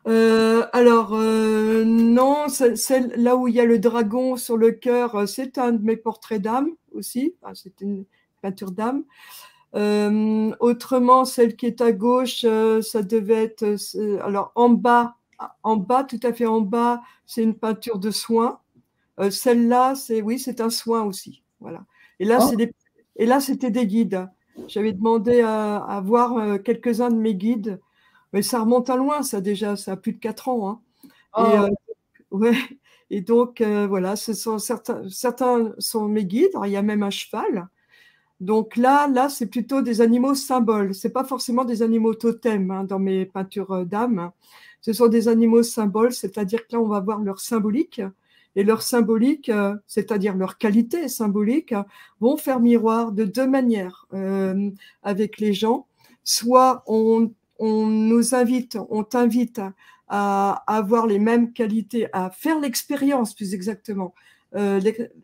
Euh, 0.07 0.65
alors, 0.71 1.13
euh, 1.13 1.83
non, 1.83 2.47
celle 2.47 3.13
là 3.15 3.35
où 3.35 3.47
il 3.47 3.55
y 3.55 3.59
a 3.59 3.65
le 3.65 3.79
dragon 3.79 4.37
sur 4.37 4.57
le 4.57 4.71
cœur, 4.71 5.27
c'est 5.27 5.57
un 5.57 5.71
de 5.71 5.83
mes 5.83 5.97
portraits 5.97 6.41
d'âme 6.41 6.69
aussi. 6.93 7.35
c'est 7.53 7.81
une 7.81 8.05
peinture 8.41 8.71
d'âme. 8.71 9.03
autrement, 10.59 11.25
celle 11.25 11.55
qui 11.55 11.65
est 11.65 11.81
à 11.81 11.91
gauche, 11.91 12.45
ça 12.81 13.01
devait 13.01 13.43
être. 13.43 13.75
alors, 14.21 14.51
en 14.55 14.69
bas, 14.69 15.15
en 15.63 15.77
bas, 15.77 16.03
tout 16.03 16.19
à 16.23 16.33
fait 16.33 16.45
en 16.45 16.61
bas, 16.61 17.01
c'est 17.25 17.43
une 17.43 17.55
peinture 17.55 17.99
de 17.99 18.11
soins. 18.11 18.59
Euh, 19.19 19.29
celle-là, 19.29 19.95
c'est 19.95 20.21
oui, 20.21 20.39
c'est 20.39 20.61
un 20.61 20.69
soin 20.69 21.03
aussi. 21.03 21.41
Voilà. 21.59 21.85
Et 22.19 22.25
là, 22.25 22.39
oh. 22.41 22.47
c'est 22.49 22.73
et 23.17 23.25
là, 23.25 23.39
c'était 23.39 23.71
des 23.71 23.87
guides. 23.87 24.27
J'avais 24.67 24.91
demandé 24.91 25.41
à, 25.41 26.01
voir 26.03 26.37
euh, 26.37 26.57
quelques-uns 26.57 27.09
de 27.09 27.15
mes 27.15 27.35
guides, 27.35 27.79
mais 28.35 28.43
ça 28.43 28.59
remonte 28.59 28.91
à 28.91 28.97
loin, 28.97 29.23
ça 29.23 29.41
déjà, 29.41 29.75
ça 29.75 29.93
a 29.93 29.95
plus 29.97 30.13
de 30.13 30.19
quatre 30.19 30.47
ans. 30.47 30.69
Hein. 30.69 30.81
Et, 31.37 31.57
oh. 31.57 31.63
euh, 31.63 31.69
ouais. 32.31 32.57
Et 33.09 33.21
donc, 33.21 33.61
voilà, 33.61 34.15
ce 34.15 34.33
sont 34.33 34.59
certains, 34.59 35.07
certains 35.09 35.73
sont 35.79 36.07
mes 36.07 36.25
guides. 36.25 36.51
il 36.65 36.71
y 36.71 36.75
a 36.75 36.81
même 36.81 37.03
un 37.03 37.11
cheval. 37.11 37.67
Donc 38.39 38.77
là, 38.77 39.07
là, 39.07 39.29
c'est 39.29 39.45
plutôt 39.45 39.81
des 39.81 40.01
animaux 40.01 40.35
symboles. 40.35 40.93
C'est 40.93 41.11
pas 41.11 41.23
forcément 41.23 41.65
des 41.65 41.81
animaux 41.81 42.13
totems 42.13 42.71
hein, 42.71 42.83
dans 42.83 42.99
mes 42.99 43.25
peintures 43.25 43.85
d'âme. 43.85 44.31
Ce 44.81 44.91
sont 44.91 45.07
des 45.07 45.27
animaux 45.27 45.63
symboles, 45.63 46.13
c'est-à-dire 46.13 46.67
que 46.67 46.75
là, 46.75 46.79
on 46.79 46.87
va 46.87 46.99
voir 46.99 47.19
leur 47.19 47.39
symbolique 47.39 48.01
et 48.55 48.63
leur 48.63 48.81
symbolique, 48.81 49.49
euh, 49.49 49.75
c'est-à-dire 49.87 50.35
leur 50.35 50.57
qualité 50.57 51.07
symbolique, 51.07 51.73
vont 52.19 52.37
faire 52.37 52.59
miroir 52.59 53.11
de 53.11 53.25
deux 53.25 53.47
manières 53.47 54.07
euh, 54.13 54.71
avec 55.03 55.39
les 55.39 55.53
gens. 55.53 55.87
Soit 56.23 56.83
on, 56.87 57.31
on 57.59 57.87
nous 57.87 58.35
invite, 58.35 58.77
on 58.89 59.03
t'invite 59.03 59.61
à, 60.07 60.63
avoir 60.67 61.07
les 61.07 61.19
mêmes 61.19 61.51
qualités, 61.51 62.07
à 62.13 62.29
faire 62.29 62.59
l'expérience 62.59 63.33
plus 63.33 63.53
exactement, 63.53 64.13
euh, 64.55 64.79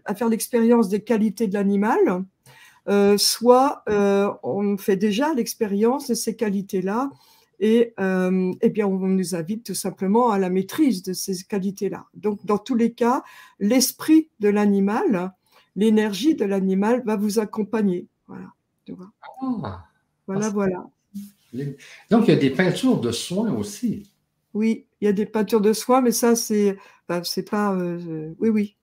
à 0.05 0.15
faire 0.15 0.29
l'expérience 0.29 0.89
des 0.89 1.03
qualités 1.03 1.47
de 1.47 1.53
l'animal, 1.53 2.25
euh, 2.89 3.17
soit 3.17 3.84
euh, 3.89 4.32
on 4.41 4.77
fait 4.77 4.95
déjà 4.95 5.34
l'expérience 5.34 6.07
de 6.07 6.15
ces 6.15 6.36
qualités-là 6.36 7.11
et 7.63 7.93
eh 7.99 8.69
bien, 8.69 8.88
on 8.88 8.97
nous 8.97 9.36
invite 9.36 9.63
tout 9.63 9.75
simplement 9.75 10.32
à 10.32 10.39
la 10.39 10.49
maîtrise 10.49 11.03
de 11.03 11.13
ces 11.13 11.43
qualités-là. 11.43 12.07
Donc, 12.15 12.43
dans 12.43 12.57
tous 12.57 12.73
les 12.73 12.93
cas, 12.93 13.23
l'esprit 13.59 14.29
de 14.39 14.49
l'animal, 14.49 15.32
l'énergie 15.75 16.34
de 16.34 16.43
l'animal 16.43 17.03
va 17.05 17.17
vous 17.17 17.38
accompagner. 17.38 18.07
Voilà. 18.27 18.47
Ah. 19.43 19.86
voilà, 20.25 20.49
voilà. 20.49 20.89
Donc, 21.53 22.27
il 22.27 22.29
y 22.29 22.33
a 22.33 22.39
des 22.39 22.49
peintures 22.49 22.99
de 22.99 23.11
soins 23.11 23.53
aussi. 23.53 24.03
Oui, 24.53 24.85
il 24.99 25.05
y 25.05 25.07
a 25.07 25.13
des 25.13 25.25
peintures 25.25 25.61
de 25.61 25.73
soins, 25.73 26.01
mais 26.01 26.11
ça, 26.11 26.35
c'est 26.35 26.77
ben, 27.07 27.23
c'est 27.23 27.49
pas. 27.49 27.73
Euh, 27.73 28.33
oui, 28.39 28.49
oui. 28.49 28.75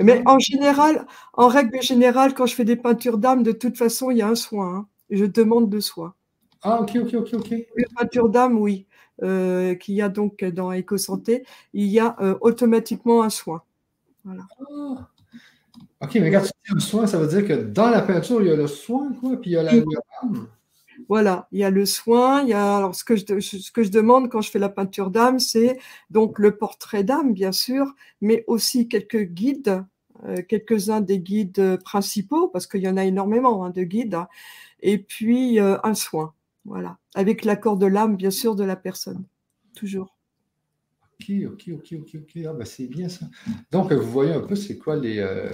Mais 0.00 0.22
en 0.26 0.38
général, 0.38 1.06
en 1.34 1.48
règle 1.48 1.80
générale, 1.80 2.34
quand 2.34 2.46
je 2.46 2.54
fais 2.54 2.64
des 2.64 2.76
peintures 2.76 3.16
d'âme, 3.16 3.42
de 3.42 3.52
toute 3.52 3.78
façon, 3.78 4.10
il 4.10 4.18
y 4.18 4.22
a 4.22 4.28
un 4.28 4.34
soin. 4.34 4.76
Hein. 4.76 4.88
je 5.10 5.24
demande 5.24 5.70
de 5.70 5.80
soin. 5.80 6.14
Ah, 6.62 6.80
ok, 6.80 6.96
ok, 7.02 7.14
ok, 7.14 7.34
ok. 7.34 7.50
Une 7.50 7.84
peinture 7.96 8.28
d'âme, 8.28 8.58
oui, 8.58 8.86
euh, 9.22 9.74
qu'il 9.76 9.94
y 9.94 10.02
a 10.02 10.08
donc 10.08 10.42
dans 10.44 10.72
Éco-Santé, 10.72 11.44
il 11.74 11.86
y 11.86 12.00
a 12.00 12.16
euh, 12.20 12.36
automatiquement 12.40 13.22
un 13.22 13.30
soin. 13.30 13.62
Voilà. 14.24 14.42
Ah. 14.60 15.08
Ok, 16.00 16.16
mais 16.16 16.30
quand 16.30 16.40
tu 16.40 16.48
dis 16.48 16.76
un 16.76 16.80
soin, 16.80 17.06
ça 17.06 17.18
veut 17.18 17.28
dire 17.28 17.46
que 17.46 17.62
dans 17.62 17.90
la 17.90 18.02
peinture, 18.02 18.42
il 18.42 18.48
y 18.48 18.50
a 18.50 18.56
le 18.56 18.66
soin, 18.66 19.12
quoi, 19.20 19.36
puis 19.36 19.50
il 19.50 19.54
y 19.54 19.56
a 19.56 19.62
la 19.62 19.72
d'âme. 19.72 20.48
Voilà, 21.08 21.48
il 21.52 21.58
y 21.58 21.64
a 21.64 21.70
le 21.70 21.84
soin, 21.86 22.42
il 22.42 22.48
y 22.48 22.52
a 22.54 22.76
alors 22.78 22.94
ce 22.94 23.04
que 23.04 23.16
je, 23.16 23.40
ce 23.40 23.70
que 23.70 23.82
je 23.82 23.90
demande 23.90 24.30
quand 24.30 24.40
je 24.40 24.50
fais 24.50 24.58
la 24.58 24.68
peinture 24.70 25.10
d'âme, 25.10 25.38
c'est 25.38 25.78
donc 26.10 26.38
le 26.38 26.56
portrait 26.56 27.04
d'âme, 27.04 27.34
bien 27.34 27.52
sûr, 27.52 27.94
mais 28.20 28.44
aussi 28.46 28.88
quelques 28.88 29.22
guides, 29.22 29.84
euh, 30.24 30.36
quelques-uns 30.48 31.00
des 31.02 31.18
guides 31.18 31.78
principaux, 31.84 32.48
parce 32.48 32.66
qu'il 32.66 32.80
y 32.80 32.88
en 32.88 32.96
a 32.96 33.04
énormément 33.04 33.64
hein, 33.64 33.70
de 33.70 33.82
guides, 33.82 34.18
et 34.80 34.98
puis 34.98 35.58
un 35.60 35.94
soin. 35.94 36.34
Voilà. 36.64 36.98
Avec 37.14 37.44
l'accord 37.44 37.76
de 37.76 37.86
l'âme, 37.86 38.16
bien 38.16 38.30
sûr, 38.30 38.56
de 38.56 38.64
la 38.64 38.76
personne. 38.76 39.24
Toujours. 39.74 40.13
Ok, 41.20 41.30
ok, 41.46 41.70
ok, 41.74 41.94
ok, 42.00 42.16
ok. 42.22 42.42
Ah, 42.46 42.52
ben 42.52 42.64
c'est 42.64 42.86
bien 42.86 43.08
ça. 43.08 43.26
Donc, 43.70 43.92
vous 43.92 44.10
voyez 44.10 44.32
un 44.32 44.40
peu 44.40 44.56
c'est 44.56 44.76
quoi 44.76 44.96
les, 44.96 45.18
euh, 45.18 45.48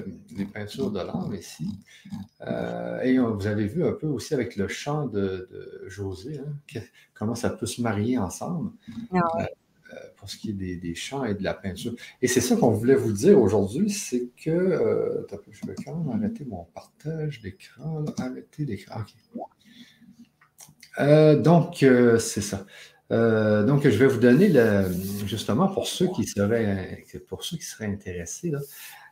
peintures 0.53 0.91
de 0.91 1.01
l'âme 1.01 1.35
ici. 1.35 1.69
Euh, 2.41 3.01
et 3.03 3.19
vous 3.19 3.47
avez 3.47 3.67
vu 3.67 3.85
un 3.85 3.93
peu 3.93 4.07
aussi 4.07 4.33
avec 4.35 4.57
le 4.57 4.69
chant 4.69 5.07
de, 5.07 5.49
José, 5.87 6.39
hein, 6.39 6.81
comment 7.15 7.35
ça 7.35 7.51
peut 7.51 7.67
se 7.67 7.83
marier 7.83 8.17
ensemble. 8.17 8.71
Ah 9.13 9.21
euh, 9.93 9.97
pour 10.17 10.31
ce 10.31 10.37
qui 10.37 10.51
est 10.51 10.77
des, 10.77 10.95
chants 10.95 11.25
et 11.25 11.35
de 11.35 11.43
la 11.43 11.53
peinture. 11.53 11.95
Et 12.23 12.29
c'est 12.29 12.41
ça 12.41 12.55
qu'on 12.57 12.71
voulait 12.71 12.95
vous 12.95 13.13
dire 13.13 13.41
aujourd'hui, 13.41 13.91
c'est 13.91 14.29
que. 14.43 15.27
je 15.51 15.67
vais 15.67 15.75
quand 15.85 15.97
même 15.97 16.17
arrêter 16.17 16.45
mon 16.45 16.65
partage 16.73 17.41
d'écran. 17.43 18.05
Arrêter 18.19 18.65
l'écran. 18.65 19.01
OK. 19.01 19.15
Donc, 21.43 21.85
c'est 22.19 22.41
ça. 22.41 22.65
Euh, 23.11 23.65
donc, 23.65 23.83
je 23.83 23.99
vais 23.99 24.07
vous 24.07 24.21
donner 24.21 24.49
le, 24.49 24.85
justement 25.27 25.69
pour 25.69 25.87
ceux 25.87 26.09
qui 26.09 26.25
seraient, 26.25 27.05
pour 27.29 27.45
ceux 27.45 27.57
qui 27.57 27.65
seraient 27.65 27.87
intéressés 27.87 28.53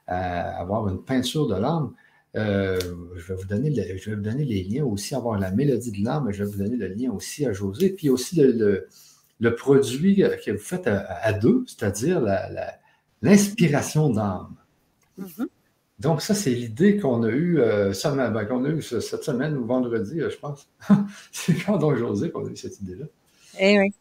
à 0.06 0.60
avoir 0.60 0.88
une 0.88 1.02
peinture 1.02 1.46
de 1.46 1.56
l'âme. 1.56 1.92
je, 2.34 3.26
vais 3.28 3.34
vous 3.34 3.46
donner 3.46 3.74
je 3.74 4.10
vais 4.10 4.16
vous 4.16 4.22
donner 4.22 4.44
les 4.44 4.62
liens 4.62 4.84
aussi, 4.84 5.14
avoir 5.14 5.38
la 5.38 5.50
mélodie 5.50 5.92
de 5.92 6.04
l'âme, 6.04 6.28
je 6.30 6.44
vais 6.44 6.50
vous 6.50 6.58
donner 6.58 6.76
le 6.76 6.88
lien 6.88 7.10
aussi 7.10 7.44
à 7.46 7.52
José, 7.52 7.90
puis 7.90 8.08
aussi 8.08 8.36
le, 8.36 9.54
produit 9.56 10.16
que 10.44 10.52
vous 10.52 10.58
faites 10.58 10.86
à, 10.86 11.32
deux, 11.32 11.64
c'est-à-dire 11.66 12.22
l'inspiration 13.22 14.10
d'âme. 14.10 14.54
Mm-hmm. 15.18 15.46
Donc, 15.98 16.22
ça, 16.22 16.34
c'est 16.34 16.50
l'idée 16.50 16.96
qu'on 16.96 17.24
a 17.24 17.28
eue 17.28 17.58
euh, 17.60 17.92
ben, 18.04 18.44
qu'on 18.44 18.64
a 18.64 18.68
eu 18.68 18.82
cette 18.82 19.24
semaine 19.24 19.56
ou 19.56 19.66
vendredi, 19.66 20.20
euh, 20.20 20.30
je 20.30 20.38
pense. 20.38 20.68
c'est 21.32 21.54
quand 21.54 21.76
donc 21.76 21.96
José 21.96 22.30
qu'on 22.30 22.46
a 22.46 22.50
eu 22.50 22.56
cette 22.56 22.80
idée-là? 22.80 23.06
Eh 23.58 23.78
oui. 23.78 23.92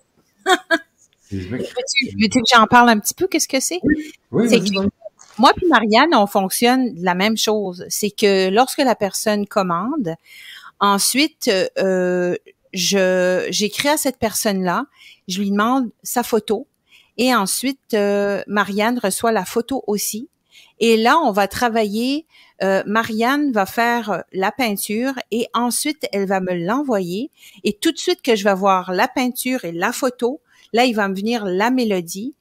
veux-tu 1.32 2.40
que 2.42 2.48
j'en 2.54 2.68
parle 2.68 2.90
un 2.90 3.00
petit 3.00 3.14
peu? 3.14 3.28
Qu'est-ce 3.28 3.48
que 3.48 3.60
c'est? 3.60 3.80
Oui, 4.32 4.50
moi 5.40 5.52
et 5.62 5.68
Marianne, 5.68 6.16
on 6.16 6.26
fonctionne 6.26 6.96
de 6.96 7.06
la 7.06 7.14
même 7.14 7.38
chose. 7.38 7.86
C'est 7.90 8.10
que 8.10 8.50
lorsque 8.50 8.80
la 8.80 8.96
personne 8.96 9.46
commande, 9.46 10.16
ensuite, 10.80 11.52
euh, 11.78 12.36
je 12.74 13.46
j'écris 13.50 13.90
à 13.90 13.98
cette 13.98 14.18
personne-là, 14.18 14.86
je 15.28 15.40
lui 15.40 15.52
demande 15.52 15.90
sa 16.02 16.24
photo, 16.24 16.68
et 17.18 17.36
ensuite, 17.36 17.94
euh, 17.94 18.42
Marianne 18.48 19.00
reçoit 19.00 19.32
la 19.32 19.46
photo 19.46 19.84
aussi 19.88 20.30
et 20.80 20.98
là, 20.98 21.18
on 21.24 21.32
va 21.32 21.48
travailler 21.48 22.26
euh, 22.64 22.84
Marianne 22.86 23.52
va 23.52 23.66
faire 23.66 24.24
la 24.32 24.52
peinture 24.52 25.14
et 25.32 25.48
ensuite 25.54 26.08
elle 26.12 26.28
va 26.28 26.40
me 26.40 26.54
l'envoyer. 26.54 27.32
Et 27.64 27.74
tout 27.74 27.92
de 27.92 27.98
suite 27.98 28.22
que 28.22 28.36
je 28.36 28.44
vais 28.44 28.56
voir 28.56 28.94
la 28.94 29.08
peinture 29.08 29.66
et 29.66 29.72
la 29.72 29.92
photo, 29.92 30.42
là 30.74 30.86
il 30.86 30.96
va 30.96 31.08
me 31.08 31.16
venir 31.16 31.46
la 31.46 31.70
mélodie. 31.70 32.36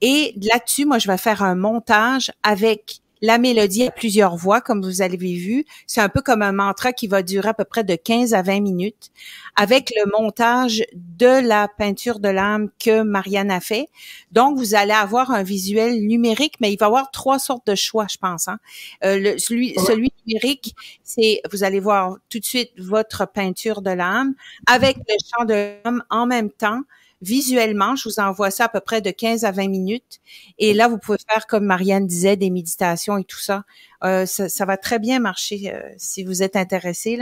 Et 0.00 0.34
là-dessus 0.42 0.86
moi 0.86 0.98
je 0.98 1.08
vais 1.08 1.18
faire 1.18 1.42
un 1.42 1.54
montage 1.54 2.30
avec 2.42 3.00
la 3.22 3.38
mélodie 3.38 3.86
a 3.86 3.90
plusieurs 3.90 4.36
voix, 4.36 4.60
comme 4.60 4.82
vous 4.82 5.02
avez 5.02 5.16
vu. 5.16 5.64
C'est 5.86 6.00
un 6.00 6.08
peu 6.08 6.20
comme 6.20 6.42
un 6.42 6.52
mantra 6.52 6.92
qui 6.92 7.06
va 7.06 7.22
durer 7.22 7.48
à 7.48 7.54
peu 7.54 7.64
près 7.64 7.84
de 7.84 7.94
15 7.94 8.34
à 8.34 8.42
20 8.42 8.60
minutes 8.60 9.10
avec 9.56 9.92
le 9.96 10.10
montage 10.16 10.84
de 10.94 11.46
la 11.46 11.66
peinture 11.66 12.20
de 12.20 12.28
l'âme 12.28 12.70
que 12.78 13.02
Marianne 13.02 13.50
a 13.50 13.60
fait. 13.60 13.88
Donc, 14.30 14.56
vous 14.56 14.74
allez 14.74 14.92
avoir 14.92 15.32
un 15.32 15.42
visuel 15.42 16.06
numérique, 16.06 16.54
mais 16.60 16.72
il 16.72 16.78
va 16.78 16.86
y 16.86 16.88
avoir 16.88 17.10
trois 17.10 17.38
sortes 17.38 17.66
de 17.66 17.74
choix, 17.74 18.06
je 18.08 18.18
pense. 18.18 18.46
Hein. 18.46 18.58
Euh, 19.04 19.18
le, 19.18 19.38
celui, 19.38 19.74
celui 19.74 20.12
numérique, 20.26 20.74
c'est, 21.02 21.40
vous 21.50 21.64
allez 21.64 21.80
voir 21.80 22.18
tout 22.28 22.38
de 22.38 22.44
suite 22.44 22.70
votre 22.78 23.26
peinture 23.26 23.82
de 23.82 23.90
l'âme 23.90 24.34
avec 24.66 24.96
le 24.96 25.14
chant 25.28 25.44
de 25.44 25.78
l'âme 25.84 26.04
en 26.10 26.26
même 26.26 26.50
temps 26.50 26.82
visuellement. 27.20 27.96
Je 27.96 28.08
vous 28.08 28.20
envoie 28.20 28.50
ça 28.50 28.64
à 28.64 28.68
peu 28.68 28.80
près 28.80 29.00
de 29.00 29.10
15 29.10 29.44
à 29.44 29.50
20 29.50 29.68
minutes. 29.68 30.20
Et 30.58 30.74
là, 30.74 30.88
vous 30.88 30.98
pouvez 30.98 31.18
faire, 31.30 31.46
comme 31.46 31.64
Marianne 31.64 32.06
disait, 32.06 32.36
des 32.36 32.50
méditations 32.50 33.18
et 33.18 33.24
tout 33.24 33.40
ça. 33.40 33.64
Euh, 34.04 34.26
ça, 34.26 34.64
va 34.64 34.76
très 34.76 34.98
bien 34.98 35.18
marcher 35.18 35.72
euh, 35.72 35.80
si 35.96 36.24
vous 36.24 36.42
êtes 36.42 36.56
intéressé. 36.56 37.18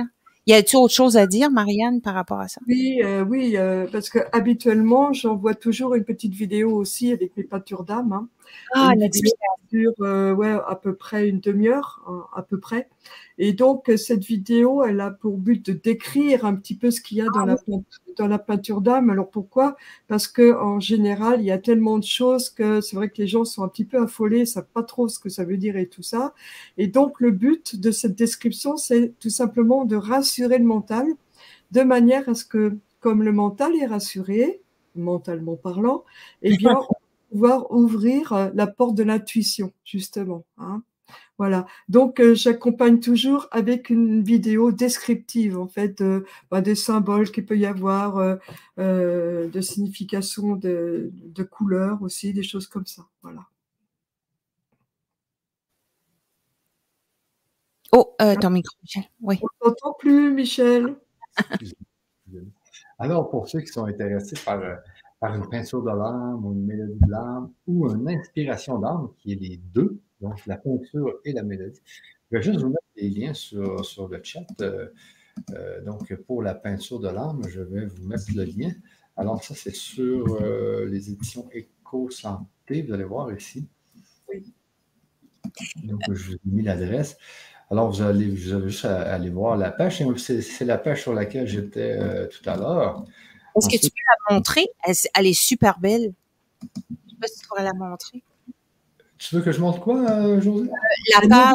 Y 0.47 0.53
a-t-il 0.55 0.77
autre 0.77 0.95
chose 0.95 1.17
à 1.17 1.27
dire, 1.27 1.51
Marianne, 1.51 2.01
par 2.01 2.15
rapport 2.15 2.41
à 2.41 2.49
ça? 2.49 2.61
Oui, 2.69 3.01
euh, 3.03 3.25
oui, 3.25 3.57
parce 3.91 4.11
que 4.11 4.21
habituellement, 4.33 5.13
j'envoie 5.13 5.55
toujours 5.55 5.95
une 5.95 6.05
petite 6.05 6.35
vidéo 6.35 6.73
aussi 6.73 7.13
avec 7.13 7.37
mes 7.37 7.45
peintures 7.45 7.85
d'âme. 7.85 8.13
Hein. 8.13 8.29
Ah, 8.75 8.95
la 8.97 9.09
dure 9.71 9.93
ouais, 9.99 10.59
à 10.67 10.79
peu 10.81 10.95
près 10.95 11.29
une 11.29 11.41
demi-heure, 11.41 12.03
hein, 12.07 12.27
à 12.35 12.43
peu 12.43 12.59
près. 12.59 12.89
Et 13.39 13.53
donc, 13.53 13.91
cette 13.97 14.25
vidéo, 14.25 14.83
elle 14.83 15.01
a 15.01 15.11
pour 15.11 15.37
but 15.37 15.65
de 15.67 15.73
décrire 15.73 16.45
un 16.47 16.55
petit 16.55 16.75
peu 16.75 16.91
ce 16.91 17.01
qu'il 17.01 17.19
y 17.19 17.21
a 17.21 17.27
dans, 17.27 17.41
ah 17.41 17.47
la, 17.47 17.57
dans 18.17 18.27
la 18.29 18.39
peinture 18.39 18.81
d'âme. 18.81 19.11
Alors 19.11 19.31
pourquoi? 19.31 19.77
Parce 20.09 20.27
que 20.27 20.55
en 20.59 20.81
général, 20.81 21.41
il 21.41 21.47
y 21.47 21.51
a 21.51 21.59
tellement 21.59 21.99
de 21.99 22.05
choses 22.05 22.51
que 22.51 22.81
c'est 22.81 22.97
vrai 22.97 23.11
que 23.11 23.19
les 23.19 23.27
gens 23.27 23.45
sont 23.45 23.63
un 23.63 23.69
petit 23.69 23.85
peu 23.85 23.99
affolés, 23.99 24.47
savent 24.47 24.69
pas 24.73 24.83
trop 24.83 25.09
ce 25.09 25.19
que 25.19 25.29
ça 25.29 25.45
veut 25.45 25.59
dire 25.59 25.77
et 25.77 25.87
tout 25.87 26.03
ça. 26.03 26.35
Et 26.79 26.87
donc, 26.87 27.21
le 27.21 27.31
but 27.31 27.79
de 27.79 27.91
cette 27.91 28.17
description, 28.17 28.77
c'est 28.77 29.13
tout 29.21 29.31
simplement 29.31 29.85
de 29.85 29.97
rassurer 29.97 30.59
le 30.59 30.65
mental, 30.65 31.07
de 31.73 31.83
manière 31.83 32.29
à 32.29 32.35
ce 32.35 32.45
que, 32.45 32.77
comme 33.01 33.23
le 33.23 33.33
mental 33.33 33.77
est 33.77 33.87
rassuré, 33.87 34.61
mentalement 34.95 35.57
parlant, 35.57 36.05
eh 36.43 36.57
bien, 36.57 36.79
pouvoir 37.37 37.71
ouvrir 37.71 38.51
la 38.55 38.67
porte 38.67 38.95
de 38.95 39.03
l'intuition, 39.03 39.71
justement. 39.85 40.47
Hein. 40.57 40.83
Voilà. 41.37 41.67
Donc, 41.91 42.19
euh, 42.19 42.35
j'accompagne 42.35 42.99
toujours 42.99 43.47
avec 43.51 43.91
une 43.91 44.23
vidéo 44.23 44.73
descriptive, 44.73 45.59
en 45.59 45.69
fait, 45.69 46.03
bah, 46.51 46.63
des 46.63 46.75
symboles 46.75 47.31
qu'il 47.31 47.45
peut 47.45 47.59
y 47.59 47.67
avoir, 47.67 48.17
euh, 48.17 48.37
euh, 48.79 49.49
de 49.49 49.61
signification, 49.61 50.57
de, 50.57 51.11
de 51.13 51.43
couleurs 51.43 52.01
aussi, 52.01 52.33
des 52.33 52.43
choses 52.43 52.67
comme 52.69 52.87
ça. 52.87 53.03
Voilà. 53.23 53.43
Oh, 57.93 58.17
ton 58.41 58.51
micro, 58.51 58.75
Michel. 58.83 59.05
Oui. 59.21 59.39
On 59.43 59.69
t'entend 59.69 59.93
plus, 59.99 60.33
Michel. 60.33 60.97
Alors, 62.99 63.29
pour 63.29 63.47
ceux 63.47 63.61
qui 63.61 63.67
sont 63.67 63.85
intéressés 63.85 64.37
par, 64.43 64.59
par 65.21 65.35
une 65.35 65.49
peinture 65.49 65.83
de 65.83 65.91
l'âme 65.91 66.45
ou 66.45 66.53
une 66.53 66.67
mélodie 66.67 66.99
de 67.01 67.11
l'âme 67.11 67.53
ou 67.67 67.91
une 67.91 68.09
inspiration 68.09 68.79
d'âme, 68.79 69.09
qui 69.19 69.33
est 69.33 69.41
les 69.41 69.57
deux, 69.57 69.99
donc 70.21 70.45
la 70.47 70.57
peinture 70.57 71.21
et 71.25 71.33
la 71.33 71.43
mélodie. 71.43 71.81
Je 72.31 72.37
vais 72.37 72.43
juste 72.43 72.61
vous 72.61 72.69
mettre 72.69 72.83
des 72.97 73.09
liens 73.09 73.35
sur, 73.35 73.85
sur 73.85 74.09
le 74.09 74.21
chat. 74.23 74.47
Euh, 74.61 74.89
euh, 75.53 75.81
donc, 75.83 76.15
pour 76.27 76.43
la 76.43 76.55
peinture 76.55 76.99
de 76.99 77.09
l'âme, 77.09 77.43
je 77.49 77.61
vais 77.61 77.87
vous 77.87 78.07
mettre 78.07 78.25
le 78.35 78.45
lien. 78.45 78.73
Alors, 79.17 79.43
ça, 79.43 79.55
c'est 79.55 79.75
sur 79.75 80.37
euh, 80.41 80.87
les 80.87 81.11
éditions 81.11 81.49
Éco-Santé. 81.53 82.83
Vous 82.83 82.93
allez 82.93 83.05
voir 83.05 83.33
ici. 83.33 83.69
Oui. 84.29 84.53
Donc, 85.85 86.01
je 86.13 86.31
vous 86.31 86.35
ai 86.35 86.41
mis 86.45 86.63
l'adresse. 86.63 87.17
Alors, 87.71 87.91
vous 87.91 88.03
allez, 88.03 88.29
vous 88.29 88.53
avez 88.53 88.69
juste 88.69 88.85
aller 88.85 89.31
voir 89.31 89.57
la 89.57 89.71
page. 89.71 90.03
C'est 90.19 90.65
la 90.65 90.79
page 90.79 91.03
sur 91.03 91.15
laquelle 91.15 91.47
j'étais 91.47 92.29
tout 92.29 92.49
à 92.49 92.57
l'heure. 92.57 93.05
Est-ce 93.57 93.69
que 93.69 93.81
tu 93.83 93.91
peux 93.91 93.97
la 94.29 94.35
montrer? 94.35 94.67
Elle, 94.85 94.95
elle, 95.15 95.27
est 95.27 95.33
super 95.33 95.79
belle. 95.79 96.13
Je 96.63 96.67
ne 96.67 97.11
sais 97.11 97.17
pas 97.21 97.27
si 97.29 97.41
tu 97.41 97.47
pourrais 97.47 97.65
la 97.65 97.73
montrer. 97.73 98.23
Tu 99.19 99.35
veux 99.35 99.43
que 99.43 99.53
je 99.53 99.61
montre 99.61 99.81
quoi, 99.81 100.11
euh, 100.11 100.41
José 100.41 100.69
La 101.15 101.29
page 101.29 101.55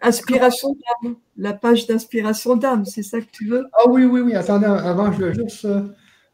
Inspiration 0.00 0.76
d'âme. 1.02 1.16
La 1.36 1.54
page 1.54 1.86
d'inspiration 1.86 2.56
d'âme, 2.56 2.84
c'est 2.84 3.02
ça 3.02 3.20
que 3.20 3.30
tu 3.32 3.48
veux? 3.48 3.66
Ah 3.72 3.88
oui, 3.88 4.04
oui, 4.04 4.20
oui. 4.20 4.34
Attendez, 4.34 4.66
avant, 4.66 5.10
je 5.12 5.18
veux 5.18 5.32
juste. 5.32 5.64
Euh, 5.64 5.82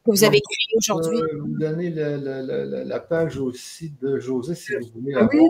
vous 0.06 0.24
avez 0.24 0.38
écrit 0.38 0.76
aujourd'hui. 0.76 1.18
Euh, 1.18 1.38
vous 1.40 1.58
donner 1.58 1.90
la 1.90 3.00
page 3.00 3.38
aussi 3.38 3.92
de 4.02 4.18
José, 4.18 4.54
si 4.54 4.72
vous 4.74 5.00
voulez. 5.00 5.14
Ah, 5.14 5.28
oui? 5.32 5.46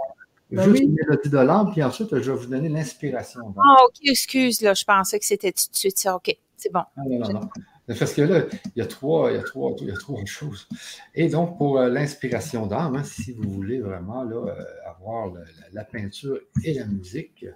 Bah 0.52 0.64
juste 0.64 0.82
une 0.82 0.94
mélodie 0.94 1.28
de 1.28 1.38
l'âme, 1.38 1.70
puis 1.70 1.82
ensuite, 1.82 2.08
je 2.10 2.32
vais 2.32 2.36
vous 2.36 2.46
donner 2.46 2.68
l'inspiration. 2.68 3.54
Ah, 3.56 3.84
ok, 3.86 3.98
excuse, 4.02 4.60
là, 4.62 4.74
je 4.74 4.84
pensais 4.84 5.18
que 5.18 5.24
c'était 5.24 5.52
tout 5.52 5.70
de 5.70 5.76
suite 5.76 5.98
ça. 5.98 6.16
Ok, 6.16 6.36
c'est 6.56 6.72
bon. 6.72 6.80
Ah, 6.80 7.02
non, 7.08 7.20
non, 7.20 7.32
non. 7.34 7.40
Parce 7.86 8.14
que 8.14 8.22
là, 8.22 8.44
il 8.76 8.78
y 8.78 8.82
a 8.82 8.86
trois, 8.86 9.30
il 9.30 9.36
y 9.36 9.38
a 9.38 9.42
trois, 9.42 9.74
il 9.80 9.88
y 9.88 9.90
a 9.90 9.96
trois 9.96 10.24
choses. 10.24 10.68
Et 11.14 11.28
donc, 11.28 11.58
pour 11.58 11.78
euh, 11.78 11.88
l'inspiration 11.88 12.66
d'âme, 12.66 12.96
hein, 12.96 13.04
si 13.04 13.32
vous 13.32 13.50
voulez 13.50 13.80
vraiment 13.80 14.22
là, 14.22 14.36
euh, 14.36 14.64
avoir 14.86 15.32
la, 15.72 15.84
peinture 15.84 16.38
et 16.64 16.74
la 16.74 16.84
musique, 16.84 17.46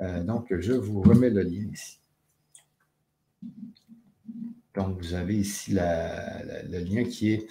euh, 0.00 0.22
donc 0.22 0.46
je 0.58 0.72
vous 0.72 1.00
remets 1.02 1.30
le 1.30 1.42
lien 1.42 1.66
ici. 1.72 1.98
Donc, 4.74 4.98
vous 5.00 5.14
avez 5.14 5.36
ici 5.36 5.72
le 5.72 6.78
lien 6.78 7.04
qui 7.04 7.32
est 7.32 7.48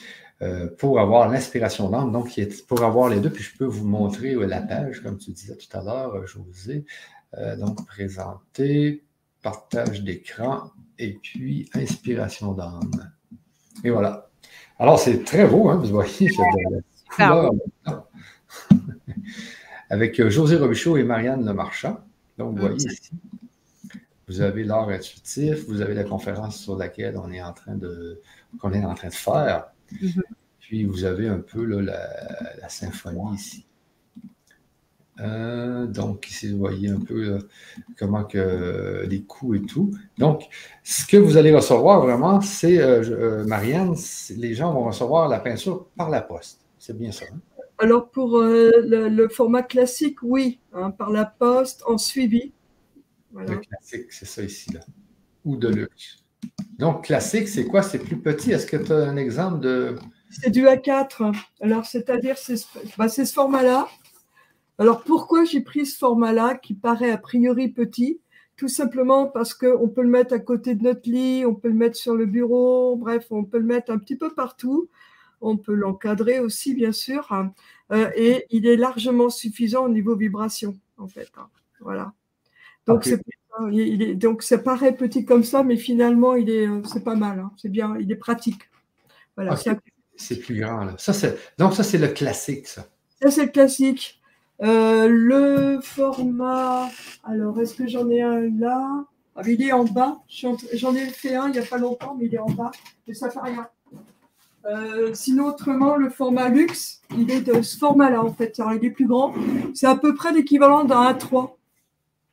pour 0.77 0.99
avoir 0.99 1.29
l'inspiration 1.29 1.89
d'âme, 1.89 2.11
donc 2.11 2.37
pour 2.67 2.83
avoir 2.83 3.07
les 3.07 3.21
deux, 3.21 3.29
puis 3.29 3.45
je 3.45 3.57
peux 3.57 3.63
vous 3.63 3.87
montrer 3.87 4.35
la 4.35 4.61
page, 4.61 5.01
comme 5.01 5.17
tu 5.17 5.31
disais 5.31 5.55
tout 5.55 5.77
à 5.77 5.81
l'heure, 5.81 6.27
José. 6.27 6.83
donc, 7.57 7.87
présenter, 7.87 9.05
partage 9.43 10.01
d'écran, 10.01 10.71
et 10.97 11.13
puis 11.21 11.69
inspiration 11.75 12.53
d'âme. 12.53 13.11
Et 13.83 13.91
voilà. 13.91 14.29
Alors, 14.79 14.97
c'est 14.97 15.23
très 15.23 15.45
beau, 15.45 15.69
hein, 15.69 15.75
vous 15.75 15.89
voyez, 15.89 16.31
Avec 19.89 20.19
euh, 20.19 20.29
José 20.29 20.55
Robichaud 20.55 20.97
et 20.97 21.03
Marianne 21.03 21.45
Lemarchand. 21.45 21.99
Donc, 22.37 22.55
vous 22.55 22.61
voyez 22.61 22.77
ici, 22.77 23.11
vous 24.27 24.41
avez 24.41 24.63
l'art 24.63 24.89
intuitif, 24.89 25.65
vous 25.67 25.81
avez 25.81 25.93
la 25.93 26.03
conférence 26.03 26.57
sur 26.57 26.75
laquelle 26.75 27.17
on 27.17 27.31
est 27.31 27.41
en 27.43 27.53
train 27.53 27.75
de, 27.75 28.21
qu'on 28.59 28.73
est 28.73 28.83
en 28.83 28.95
train 28.95 29.09
de 29.09 29.13
faire. 29.13 29.65
Mm-hmm. 29.91 30.21
Puis, 30.61 30.85
vous 30.85 31.03
avez 31.03 31.27
un 31.27 31.39
peu 31.39 31.65
la 31.81 32.69
symphonie 32.69 33.35
ici. 33.35 33.65
Euh, 35.19 35.85
donc, 35.85 36.29
ici, 36.29 36.51
vous 36.51 36.57
voyez 36.57 36.89
un 36.89 36.99
peu 36.99 37.33
euh, 37.33 37.39
comment 37.97 38.23
que 38.23 39.05
les 39.07 39.21
coûts 39.21 39.53
et 39.53 39.61
tout. 39.61 39.91
Donc, 40.17 40.43
ce 40.83 41.05
que 41.05 41.17
vous 41.17 41.37
allez 41.37 41.53
recevoir 41.53 42.01
vraiment, 42.01 42.41
c'est, 42.41 42.79
euh, 42.79 43.43
Marianne, 43.45 43.95
les 44.35 44.53
gens 44.53 44.73
vont 44.73 44.85
recevoir 44.85 45.29
la 45.29 45.39
peinture 45.39 45.87
par 45.95 46.09
la 46.09 46.21
poste. 46.21 46.61
C'est 46.79 46.97
bien 46.97 47.11
ça. 47.11 47.25
Hein? 47.31 47.37
Alors, 47.77 48.09
pour 48.09 48.39
le, 48.41 49.27
format 49.29 49.63
classique, 49.63 50.17
oui, 50.23 50.59
hein, 50.73 50.91
par 50.91 51.09
la 51.09 51.25
poste, 51.25 51.83
en 51.85 51.97
suivi. 51.97 52.53
Le 53.35 53.57
classique, 53.57 54.11
c'est 54.11 54.25
ça 54.25 54.43
ici, 54.43 54.71
là. 54.73 54.79
Ou 55.45 55.57
de 55.57 55.67
luxe. 55.67 56.23
Donc, 56.77 57.05
classique, 57.05 57.47
c'est 57.47 57.65
quoi? 57.65 57.81
C'est 57.81 57.99
plus 57.99 58.17
petit. 58.17 58.51
Est-ce 58.51 58.65
que 58.65 58.77
tu 58.77 58.91
as 58.91 59.09
un 59.09 59.17
exemple 59.17 59.59
de. 59.59 59.95
C'est 60.29 60.49
du 60.49 60.65
A4. 60.65 61.35
Alors, 61.61 61.85
c'est-à-dire, 61.85 62.37
c'est 62.37 62.55
bah, 62.97 63.09
ce 63.09 63.23
format-là. 63.25 63.87
Alors 64.79 65.03
pourquoi 65.03 65.45
j'ai 65.45 65.61
pris 65.61 65.85
ce 65.85 65.97
format-là 65.97 66.55
qui 66.55 66.73
paraît 66.73 67.11
a 67.11 67.17
priori 67.17 67.69
petit? 67.69 68.19
Tout 68.55 68.67
simplement 68.67 69.27
parce 69.27 69.53
qu'on 69.53 69.89
peut 69.89 70.03
le 70.03 70.09
mettre 70.09 70.33
à 70.33 70.39
côté 70.39 70.75
de 70.75 70.83
notre 70.83 71.09
lit, 71.09 71.45
on 71.45 71.55
peut 71.55 71.69
le 71.69 71.73
mettre 71.73 71.97
sur 71.97 72.15
le 72.15 72.25
bureau, 72.25 72.95
bref, 72.95 73.27
on 73.31 73.43
peut 73.43 73.57
le 73.57 73.65
mettre 73.65 73.91
un 73.91 73.97
petit 73.97 74.15
peu 74.15 74.33
partout. 74.33 74.89
On 75.41 75.57
peut 75.57 75.73
l'encadrer 75.73 76.39
aussi, 76.39 76.73
bien 76.73 76.91
sûr. 76.91 77.31
Hein. 77.31 77.53
Euh, 77.91 78.09
et 78.15 78.45
il 78.49 78.65
est 78.65 78.77
largement 78.77 79.29
suffisant 79.29 79.85
au 79.85 79.89
niveau 79.89 80.15
vibration, 80.15 80.77
en 80.97 81.07
fait. 81.07 81.29
Hein. 81.37 81.47
Voilà. 81.81 82.13
Donc, 82.87 83.07
donc, 84.15 84.43
ça 84.43 84.57
paraît 84.57 84.95
petit 84.95 85.25
comme 85.25 85.43
ça, 85.43 85.63
mais 85.63 85.77
finalement, 85.77 86.35
il 86.35 86.49
est, 86.49 86.67
euh, 86.67 86.81
c'est 86.85 87.03
pas 87.03 87.15
mal. 87.15 87.39
Hein. 87.39 87.51
C'est 87.57 87.69
bien, 87.69 87.95
il 87.99 88.11
est 88.11 88.15
pratique. 88.15 88.69
Voilà. 89.35 89.55
c'est 90.15 90.39
plus 90.39 90.59
grand, 90.59 90.85
là. 90.85 90.95
Ça, 90.97 91.13
donc, 91.57 91.73
ça, 91.73 91.83
c'est 91.83 91.97
le 91.97 92.07
classique, 92.07 92.67
ça. 92.67 92.87
Ça, 93.21 93.31
c'est 93.31 93.45
le 93.45 93.51
classique. 93.51 94.22
Euh, 94.63 95.09
le 95.09 95.81
format, 95.81 96.89
alors 97.25 97.59
est-ce 97.59 97.75
que 97.75 97.85
j'en 97.85 98.09
ai 98.09 98.21
un 98.21 98.49
là? 98.57 99.03
Ah, 99.35 99.41
Il 99.45 99.61
est 99.61 99.73
en 99.73 99.83
bas. 99.83 100.19
J'en 100.29 100.55
ai 100.95 101.07
fait 101.07 101.35
un 101.35 101.47
il 101.47 101.51
n'y 101.53 101.59
a 101.59 101.65
pas 101.65 101.77
longtemps, 101.77 102.15
mais 102.17 102.27
il 102.27 102.35
est 102.35 102.39
en 102.39 102.49
bas. 102.49 102.71
Mais 103.07 103.13
ça 103.13 103.29
fait 103.29 103.41
rien. 103.41 103.67
Euh, 104.65 105.13
sinon, 105.13 105.47
autrement, 105.47 105.97
le 105.97 106.09
format 106.09 106.47
luxe, 106.47 107.01
il 107.17 107.29
est 107.29 107.41
de 107.41 107.61
ce 107.61 107.77
format-là, 107.77 108.23
en 108.23 108.31
fait. 108.31 108.61
il 108.79 108.85
est 108.85 108.91
plus 108.91 109.07
grand. 109.07 109.33
C'est 109.73 109.87
à 109.87 109.95
peu 109.97 110.15
près 110.15 110.31
l'équivalent 110.31 110.85
d'un 110.85 111.11
A3. 111.11 111.55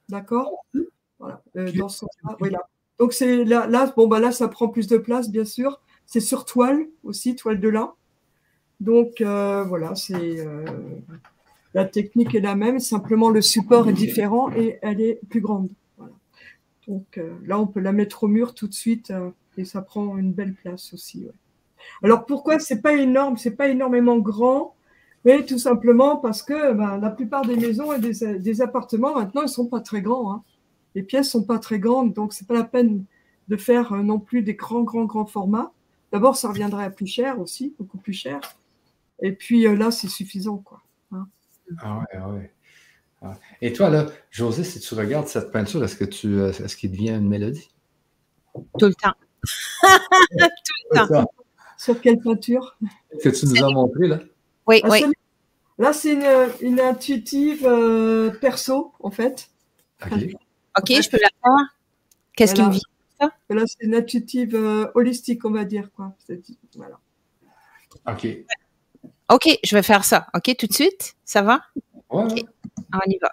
D'accord? 0.09 0.65
Voilà. 1.19 1.43
dans 1.77 1.89
ce 1.89 2.05
Donc 2.99 3.13
c'est 3.13 3.45
là, 3.45 3.67
là, 3.67 3.93
bon, 3.97 4.07
bah 4.07 4.21
là, 4.21 4.31
ça 4.31 4.47
prend 4.47 4.69
plus 4.69 4.87
de 4.87 4.99
place, 4.99 5.31
bien 5.31 5.45
sûr. 5.45 5.81
C'est 6.07 6.21
sur 6.21 6.45
toile 6.45 6.87
aussi, 7.03 7.35
toile 7.35 7.59
de 7.59 7.69
lin. 7.69 7.93
Donc 8.79 9.21
voilà, 9.21 9.97
c'est 9.97 10.47
la 11.75 11.85
technique 11.85 12.35
est 12.35 12.41
la 12.41 12.57
même, 12.57 12.81
simplement 12.81 13.31
le 13.31 13.43
support 13.43 13.89
est 13.89 13.93
différent 13.93 14.51
et 14.53 14.79
elle 14.83 15.01
est 15.01 15.21
plus 15.29 15.41
grande. 15.41 15.69
Donc 16.89 17.21
là, 17.47 17.61
on 17.61 17.69
peut 17.69 17.79
la 17.79 17.93
mettre 17.93 18.25
au 18.25 18.29
mur 18.29 18.55
tout 18.55 18.67
de 18.67 18.75
suite 18.75 19.13
et 19.57 19.65
ça 19.65 19.81
prend 19.81 20.19
une 20.19 20.33
belle 20.33 20.55
place 20.55 20.93
aussi. 20.93 21.29
Alors 22.03 22.27
pourquoi 22.27 22.59
c'est 22.59 22.81
pas 22.81 22.95
énorme, 22.95 23.37
c'est 23.37 23.57
pas 23.57 23.69
énormément 23.69 24.19
grand, 24.19 24.75
mais 25.25 25.45
tout 25.45 25.59
simplement 25.59 26.17
parce 26.17 26.43
que 26.43 26.73
ben, 26.73 26.99
la 26.99 27.11
plupart 27.11 27.45
des 27.45 27.57
maisons 27.57 27.93
et 27.93 27.99
des, 27.99 28.63
appartements 28.63 29.15
maintenant 29.15 29.43
ils 29.43 29.49
sont 29.49 29.67
pas 29.67 29.81
très 29.81 30.03
grands. 30.03 30.33
Hein. 30.33 30.43
Les 30.95 31.03
pièces 31.03 31.31
sont 31.31 31.45
pas 31.45 31.59
très 31.59 31.79
grandes, 31.79 32.15
donc 32.15 32.33
c'est 32.33 32.47
pas 32.47 32.55
la 32.55 32.65
peine 32.65 33.05
de 33.49 33.57
faire 33.57 33.93
euh, 33.93 34.03
non 34.03 34.19
plus 34.19 34.43
des 34.43 34.55
grands 34.55 34.83
grands 34.83 35.05
grands 35.05 35.27
formats. 35.27 35.73
D'abord, 36.13 36.37
ça 36.37 36.49
reviendrait 36.49 36.85
à 36.85 36.91
plus 36.91 37.07
cher 37.07 37.39
aussi, 37.41 37.75
beaucoup 37.79 37.99
plus 37.99 38.13
cher. 38.13 38.41
Et 39.23 39.33
puis 39.33 39.67
euh, 39.67 39.77
là, 39.77 39.91
c'est 39.91 40.09
suffisant 40.09 40.59
quoi. 40.59 40.83
Hein. 41.71 41.77
Ah 41.83 41.99
ouais, 41.99 42.07
ah 42.15 42.29
ouais. 42.31 42.53
Ah. 43.23 43.39
Et 43.61 43.73
toi 43.73 43.91
là, 43.91 44.07
José, 44.31 44.65
si 44.65 44.81
tu 44.81 44.95
regardes 44.95 45.29
cette 45.29 45.53
peinture, 45.53 45.85
est-ce 45.85 45.97
que 45.97 46.05
tu, 46.05 46.41
euh, 46.41 46.53
est-ce 46.53 46.77
qu'il 46.77 46.91
devient 46.91 47.11
une 47.11 47.29
mélodie? 47.29 47.69
Tout 48.55 48.87
le 48.87 48.95
temps. 48.95 49.15
Tout 49.43 50.49
le 50.93 51.09
temps. 51.09 51.31
Sur 51.77 52.01
quelle 52.01 52.19
peinture? 52.19 52.77
Que 53.23 53.29
tu 53.29 53.47
nous 53.47 53.65
as 53.65 53.71
montré 53.71 54.09
là 54.09 54.19
oui, 54.67 54.83
oui. 54.85 55.05
Là, 55.79 55.93
c'est 55.93 56.13
une, 56.61 56.79
intuitive 56.79 57.67
euh, 57.67 58.31
perso, 58.31 58.93
en 59.01 59.11
fait. 59.11 59.51
OK, 60.05 60.13
je 60.87 61.11
peux 61.11 61.19
la 61.21 61.29
voir. 61.43 61.59
Qu'est-ce 62.37 62.55
qui 62.55 62.63
me 62.63 62.71
vient 62.71 62.81
ça? 63.19 63.33
Là, 63.49 63.63
c'est 63.67 63.85
une 63.85 63.95
intuitive 63.95 64.55
euh, 64.55 64.91
holistique, 64.95 65.45
on 65.45 65.51
va 65.51 65.65
dire. 65.65 65.91
Quoi. 65.93 66.15
Voilà. 66.77 67.01
OK. 68.07 68.29
OK, 69.31 69.49
je 69.65 69.77
vais 69.77 69.83
faire 69.83 70.05
ça. 70.05 70.27
OK, 70.35 70.57
tout 70.57 70.67
de 70.67 70.73
suite? 70.73 71.15
Ça 71.25 71.43
va? 71.43 71.61
Oui. 72.11 72.45
On 72.93 73.01
y 73.07 73.19
va. 73.19 73.31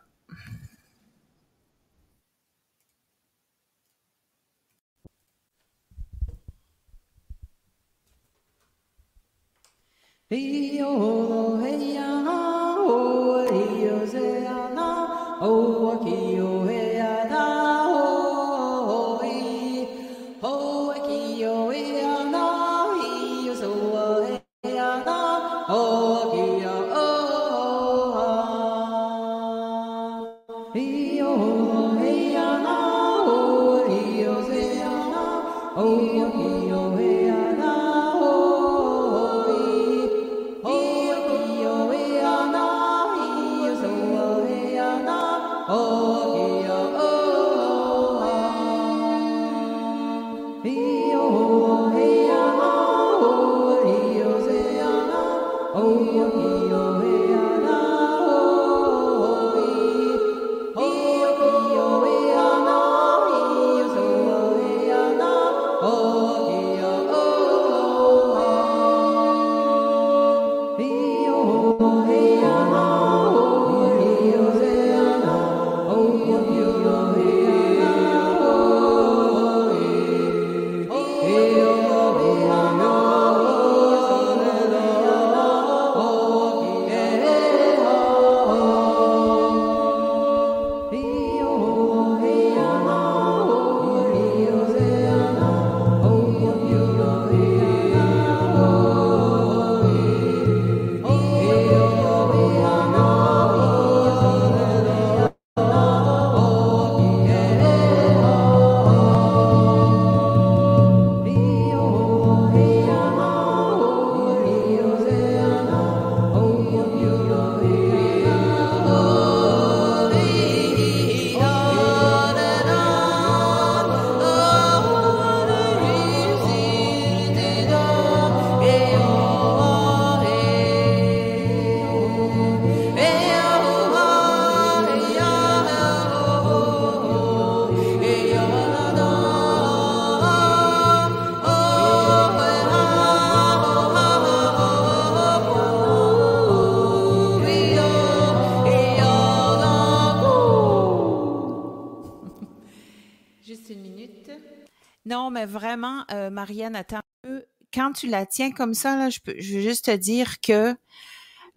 Attends 156.75 156.97
un 156.97 157.01
peu. 157.21 157.45
Quand 157.73 157.91
tu 157.93 158.07
la 158.07 158.25
tiens 158.25 158.51
comme 158.51 158.73
ça, 158.73 158.95
là, 158.95 159.09
je, 159.09 159.19
peux, 159.19 159.35
je 159.39 159.55
veux 159.55 159.61
juste 159.61 159.85
te 159.85 159.95
dire 159.95 160.39
que 160.39 160.75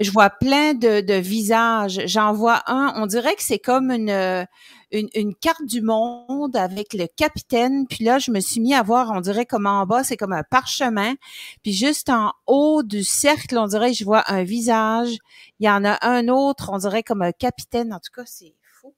je 0.01 0.11
vois 0.11 0.31
plein 0.31 0.75
de, 0.75 1.01
de 1.01 1.15
visages. 1.15 2.01
J'en 2.07 2.33
vois 2.33 2.63
un, 2.67 2.93
on 2.97 3.07
dirait 3.07 3.37
que 3.37 3.43
c'est 3.43 3.59
comme 3.59 3.91
une, 3.91 4.47
une, 4.91 5.09
une, 5.15 5.35
carte 5.35 5.65
du 5.65 5.83
monde 5.83 6.57
avec 6.57 6.95
le 6.95 7.07
capitaine. 7.07 7.87
Puis 7.87 8.05
là, 8.05 8.19
je 8.19 8.31
me 8.31 8.41
suis 8.41 8.61
mis 8.61 8.75
à 8.75 8.83
voir, 8.83 9.11
on 9.13 9.21
dirait 9.21 9.47
comme 9.47 9.67
en 9.67 9.87
bas, 9.87 10.03
c'est 10.03 10.17
comme 10.17 10.33
un 10.33 10.43
parchemin. 10.43 11.15
Puis 11.63 11.73
juste 11.73 12.09
en 12.09 12.33
haut 12.47 12.83
du 12.83 13.05
cercle, 13.05 13.59
on 13.59 13.67
dirait 13.67 13.93
que 13.93 13.99
je 13.99 14.05
vois 14.05 14.25
un 14.27 14.43
visage. 14.43 15.19
Il 15.61 15.67
y 15.67 15.71
en 15.71 15.85
a 15.85 15.99
un 16.07 16.29
autre, 16.29 16.71
on 16.73 16.79
dirait 16.79 17.03
comme 17.03 17.23
un 17.23 17.33
capitaine. 17.33 17.93
En 17.93 18.01
tout 18.01 18.13
cas, 18.15 18.25
c'est 18.27 18.55
fou. 18.63 18.95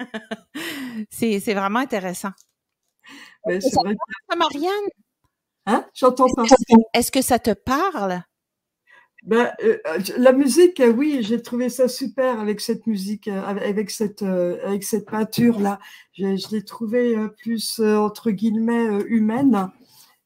c'est 1.10 1.54
vraiment 1.54 1.80
intéressant 1.80 2.32
c'est 3.44 3.74
vrai. 3.74 3.94
Marianne? 4.36 4.88
Hein? 5.66 5.84
J'entends 5.94 6.26
pas. 6.34 6.44
Est-ce 6.94 7.12
que 7.12 7.22
ça 7.22 7.38
te 7.38 7.52
parle? 7.52 8.22
Ben, 9.22 9.52
euh, 9.62 9.78
la 10.18 10.32
musique, 10.32 10.80
euh, 10.80 10.92
oui, 10.92 11.18
j'ai 11.22 11.40
trouvé 11.40 11.68
ça 11.68 11.86
super 11.86 12.40
avec 12.40 12.60
cette 12.60 12.88
musique, 12.88 13.28
euh, 13.28 13.40
avec 13.44 13.90
cette, 13.90 14.22
avec 14.22 14.82
cette 14.82 15.06
peinture 15.06 15.60
là. 15.60 15.78
Je, 16.14 16.50
l'ai 16.50 16.64
trouvé 16.64 17.16
plus 17.38 17.80
entre 17.80 18.32
guillemets 18.32 18.88
humaine, 19.06 19.70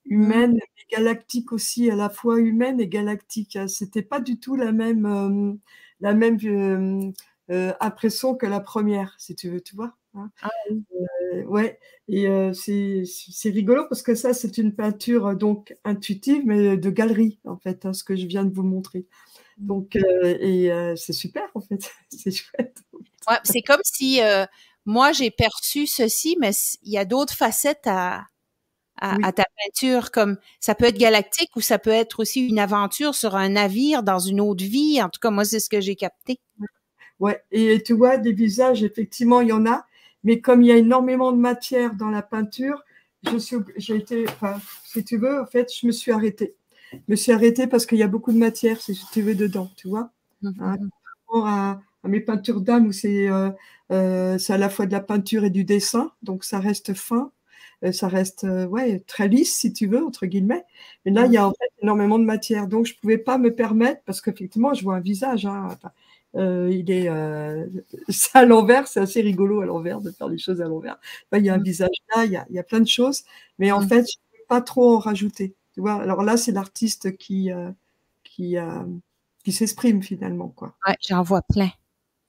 humaine, 0.07 0.57
et 0.57 0.97
galactique 0.97 1.53
aussi, 1.53 1.91
à 1.91 1.95
la 1.95 2.09
fois 2.09 2.39
humaine 2.41 2.80
et 2.80 2.89
galactique. 2.89 3.59
C'était 3.68 4.03
pas 4.03 4.20
du 4.20 4.41
tout 4.41 4.57
la 4.57 4.72
même, 4.72 5.59
la 6.01 6.14
même 6.14 7.12
impression 7.49 8.34
que 8.34 8.47
la 8.47 8.61
première, 8.61 9.14
si 9.18 9.34
tu 9.34 9.51
veux, 9.51 9.61
tu 9.61 9.76
vois. 9.76 9.95
Hein. 10.17 10.31
Ah 10.43 10.51
euh, 10.71 11.43
ouais, 11.45 11.79
et 12.09 12.29
euh, 12.29 12.53
c'est 12.55 13.51
rigolo 13.51 13.85
parce 13.89 14.03
que 14.03 14.14
ça, 14.14 14.33
c'est 14.35 14.59
une 14.59 14.75
peinture 14.75 15.29
euh, 15.29 15.35
donc 15.35 15.77
intuitive, 15.85 16.43
mais 16.45 16.77
de 16.77 16.91
galerie, 16.91 17.39
en 17.45 17.57
fait, 17.57 17.85
hein, 17.85 17.93
ce 17.93 18.05
que 18.05 18.17
je 18.17 18.27
viens 18.27 18.45
de 18.45 18.55
vous 18.55 18.62
montrer. 18.62 19.07
Donc, 19.59 19.97
et 19.97 20.71
c'est 20.97 21.14
super, 21.14 21.49
en 21.55 21.61
fait, 21.61 21.91
c'est 22.11 22.31
chouette. 22.31 22.79
Ouais, 23.29 23.39
c'est 23.43 23.62
comme 23.62 23.81
si 23.85 24.21
moi, 24.85 25.12
j'ai 25.12 25.31
perçu 25.31 25.87
ceci, 25.87 26.37
mais 26.39 26.51
il 26.83 26.93
y 26.93 26.99
a 26.99 27.05
d'autres 27.05 27.35
facettes 27.35 27.87
à, 27.87 28.27
à, 28.99 29.33
ta 29.33 29.45
peinture, 29.59 30.11
comme 30.11 30.37
ça 30.61 30.75
peut 30.75 30.87
être 30.87 30.99
galactique 30.99 31.57
ou 31.57 31.61
ça 31.61 31.79
peut 31.79 31.91
être 31.91 32.21
aussi 32.21 32.47
une 32.47 32.59
aventure 32.59 33.14
sur 33.14 33.35
un 33.35 33.51
navire 33.51 34.03
dans 34.03 34.19
une 34.19 34.41
autre 34.41 34.64
vie. 34.64 35.03
En 35.03 35.09
tout 35.09 35.21
cas, 35.21 35.31
moi, 35.31 35.45
c'est 35.45 35.61
ce 35.61 35.69
que 35.69 35.81
j'ai 35.81 35.97
capté. 35.97 36.39
Ouais, 37.19 37.43
et 37.51 37.83
tu 37.83 37.95
vois, 37.95 38.19
des 38.19 38.33
visages, 38.33 38.83
effectivement, 38.83 39.41
il 39.41 39.49
y 39.49 39.53
en 39.53 39.67
a, 39.67 39.87
mais 40.27 40.41
comme 40.41 40.61
il 40.61 40.66
y 40.66 40.72
a 40.72 40.77
énormément 40.77 41.31
de 41.31 41.39
matière 41.39 41.95
dans 41.95 42.11
la 42.11 42.20
peinture, 42.20 42.83
j'ai 43.77 43.95
été, 43.95 44.24
enfin, 44.29 44.61
si 44.85 45.05
tu 45.05 45.18
veux, 45.18 45.41
en 45.41 45.47
fait, 45.47 45.72
je 45.72 45.87
me 45.87 45.93
suis 45.93 46.11
arrêtée. 46.11 46.57
Je 46.93 46.99
me 47.07 47.14
suis 47.14 47.31
arrêtée 47.31 47.68
parce 47.68 47.87
qu'il 47.87 47.99
y 47.99 48.03
a 48.03 48.09
beaucoup 48.09 48.33
de 48.33 48.39
matière, 48.39 48.81
si 48.81 48.99
tu 49.12 49.22
veux, 49.22 49.37
dedans, 49.37 49.70
tu 49.77 49.89
vois. 49.89 50.11
Mmh, 50.43 50.51
hein, 50.59 50.77
mmh. 51.33 51.43
à, 51.45 51.81
mes 52.09 52.18
peintures 52.18 52.61
d'âme 52.61 52.89
où 52.89 52.93
c'est, 52.93 53.29
euh, 53.29 53.51
euh, 53.93 54.37
c'est 54.39 54.53
à 54.53 54.59
la 54.59 54.68
fois 54.68 54.87
de 54.87 54.93
la 54.93 55.01
peinture 55.01 55.45
et 55.45 55.51
du 55.51 55.62
dessin, 55.62 56.11
donc 56.24 56.43
ça 56.43 56.59
reste 56.59 56.93
fin. 56.95 57.31
Euh, 57.85 57.93
ça 57.93 58.09
reste 58.09 58.45
euh, 58.45 58.66
ouais, 58.66 59.01
très 59.01 59.29
lisse, 59.29 59.57
si 59.57 59.72
tu 59.72 59.87
veux, 59.87 60.05
entre 60.05 60.27
guillemets. 60.27 60.64
Mais 61.05 61.12
là, 61.12 61.27
il 61.27 61.33
y 61.33 61.37
a 61.37 61.47
en 61.47 61.51
fait 61.53 61.70
énormément 61.83 62.18
de 62.18 62.24
matière. 62.24 62.68
Donc, 62.68 62.87
je 62.87 62.95
ne 62.95 62.99
pouvais 62.99 63.18
pas 63.18 63.39
me 63.39 63.55
permettre, 63.55 64.03
parce 64.05 64.20
qu'effectivement, 64.20 64.74
je 64.74 64.83
vois 64.83 64.97
un 64.97 65.01
visage. 65.01 65.47
Hein, 65.47 65.68
euh, 66.37 66.70
il 66.72 66.91
est 66.91 67.09
à 68.35 68.45
l'envers, 68.45 68.89
c'est 68.89 69.01
assez 69.01 69.20
rigolo 69.20 69.61
à 69.61 69.66
l'envers 69.66 70.01
de 70.01 70.11
faire 70.11 70.29
des 70.29 70.39
choses 70.39 70.61
à 70.61 70.68
l'envers. 70.68 70.99
il 71.33 71.45
y 71.45 71.49
a 71.49 71.55
un 71.55 71.59
mmh. 71.59 71.62
visage 71.62 71.97
là, 72.14 72.24
il 72.24 72.33
y 72.33 72.37
a, 72.37 72.47
il 72.51 72.57
y 72.57 72.59
a 72.59 72.62
plein 72.62 72.81
de 72.81 72.89
choses, 72.89 73.24
mais 73.59 73.72
en 73.72 73.81
mmh. 73.81 73.89
fait, 73.89 74.07
je 74.11 74.16
ne 74.18 74.39
peux 74.39 74.45
pas 74.49 74.61
trop 74.61 74.97
en 74.97 74.99
rajouter. 74.99 75.55
Tu 75.74 75.81
vois 75.81 75.95
Alors 75.95 76.22
là, 76.22 76.37
c'est 76.37 76.53
l'artiste 76.53 77.16
qui, 77.16 77.51
qui, 78.24 78.57
qui 79.45 79.53
s'exprime 79.53 80.03
finalement. 80.03 80.49
Quoi. 80.49 80.74
Ouais, 80.87 80.97
j'en 81.07 81.22
vois 81.22 81.43
plein. 81.43 81.70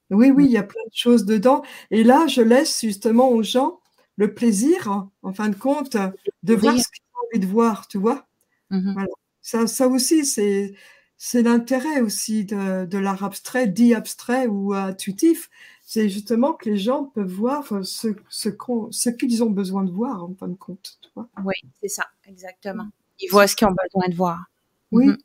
Oui, 0.09 0.31
oui, 0.31 0.43
mmh. 0.43 0.47
il 0.47 0.51
y 0.51 0.57
a 0.57 0.63
plein 0.63 0.83
de 0.85 0.95
choses 0.95 1.25
dedans. 1.25 1.63
Et 1.91 2.03
là, 2.03 2.27
je 2.27 2.41
laisse 2.41 2.81
justement 2.81 3.29
aux 3.29 3.43
gens 3.43 3.79
le 4.17 4.33
plaisir, 4.33 5.07
en 5.21 5.33
fin 5.33 5.49
de 5.49 5.55
compte, 5.55 5.95
de 6.43 6.55
voir 6.55 6.77
ce 6.77 6.87
qu'ils 6.89 7.03
ont 7.13 7.27
envie 7.27 7.39
de 7.39 7.51
voir, 7.51 7.87
tu 7.87 7.97
vois. 7.97 8.27
Mmh 8.69 9.05
ça, 9.39 9.65
ça 9.65 9.87
aussi, 9.87 10.25
c'est, 10.25 10.73
c'est 11.15 11.41
l'intérêt 11.41 12.01
aussi 12.01 12.43
de, 12.43 12.85
de 12.85 12.97
l'art 12.97 13.23
abstrait, 13.23 13.69
dit 13.69 13.93
abstrait 13.93 14.45
ou 14.47 14.73
intuitif. 14.73 15.49
C'est 15.83 16.09
justement 16.09 16.51
que 16.51 16.69
les 16.69 16.75
gens 16.75 17.05
peuvent 17.05 17.31
voir 17.31 17.65
ce, 17.85 19.09
qu'ils 19.11 19.41
ont 19.41 19.49
besoin 19.49 19.85
de 19.85 19.91
voir, 19.91 20.25
en 20.25 20.33
fin 20.33 20.49
de 20.49 20.55
compte. 20.55 20.99
Tu 21.01 21.09
vois 21.15 21.29
oui, 21.45 21.55
c'est 21.79 21.87
ça, 21.87 22.03
exactement. 22.25 22.89
Ils 23.21 23.29
voient 23.29 23.47
ce 23.47 23.55
qu'ils 23.55 23.67
ont 23.67 23.75
besoin 23.85 24.09
de 24.09 24.15
voir. 24.15 24.47
Oui, 24.91 25.07
mmh 25.07 25.17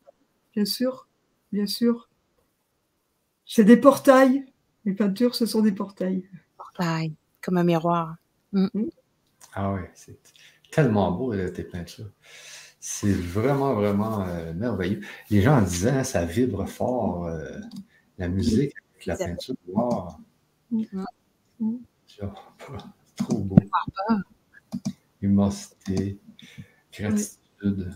bien 0.54 0.64
sûr, 0.66 1.08
bien 1.50 1.66
sûr. 1.66 2.08
C'est 3.44 3.64
des 3.64 3.76
portails. 3.76 4.44
Les 4.84 4.92
peintures, 4.92 5.34
ce 5.34 5.46
sont 5.46 5.62
des 5.62 5.72
portails. 5.72 6.28
Portails, 6.56 7.14
comme 7.40 7.56
un 7.56 7.64
miroir. 7.64 8.16
Mm. 8.52 8.66
Mm. 8.74 8.90
Ah 9.54 9.72
oui, 9.72 9.80
c'est 9.94 10.18
tellement 10.70 11.12
beau 11.12 11.34
tes 11.50 11.64
peintures. 11.64 12.10
C'est 12.80 13.12
vraiment, 13.12 13.74
vraiment 13.74 14.26
euh, 14.26 14.52
merveilleux. 14.54 15.00
Les 15.30 15.40
gens 15.42 15.58
en 15.58 15.62
disaient, 15.62 16.04
ça 16.04 16.24
vibre 16.24 16.66
fort, 16.68 17.26
euh, 17.26 17.60
la 18.18 18.28
musique 18.28 18.74
avec 18.94 19.06
la 19.06 19.16
peinture 19.16 19.54
noire. 19.68 20.18
Mm. 20.70 21.76
Trop 23.16 23.38
beau. 23.38 23.56
Humosité, 25.20 26.18
gratitude. 26.92 27.92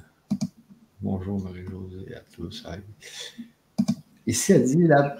Bonjour 1.01 1.43
Marie-Josée 1.43 2.15
à 2.15 2.21
tous. 2.21 2.67
Ici, 4.27 4.53
elle 4.53 4.65
dit 4.65 4.87
la, 4.87 5.17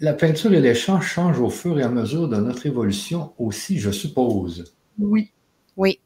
la 0.00 0.14
peinture 0.14 0.52
et 0.54 0.60
les 0.60 0.74
champs 0.74 1.00
changent 1.00 1.40
au 1.40 1.50
fur 1.50 1.78
et 1.78 1.82
à 1.82 1.88
mesure 1.88 2.28
de 2.28 2.36
notre 2.36 2.66
évolution 2.66 3.32
aussi, 3.38 3.78
je 3.78 3.90
suppose. 3.90 4.74
Oui. 4.98 5.30
Oui. 5.76 6.00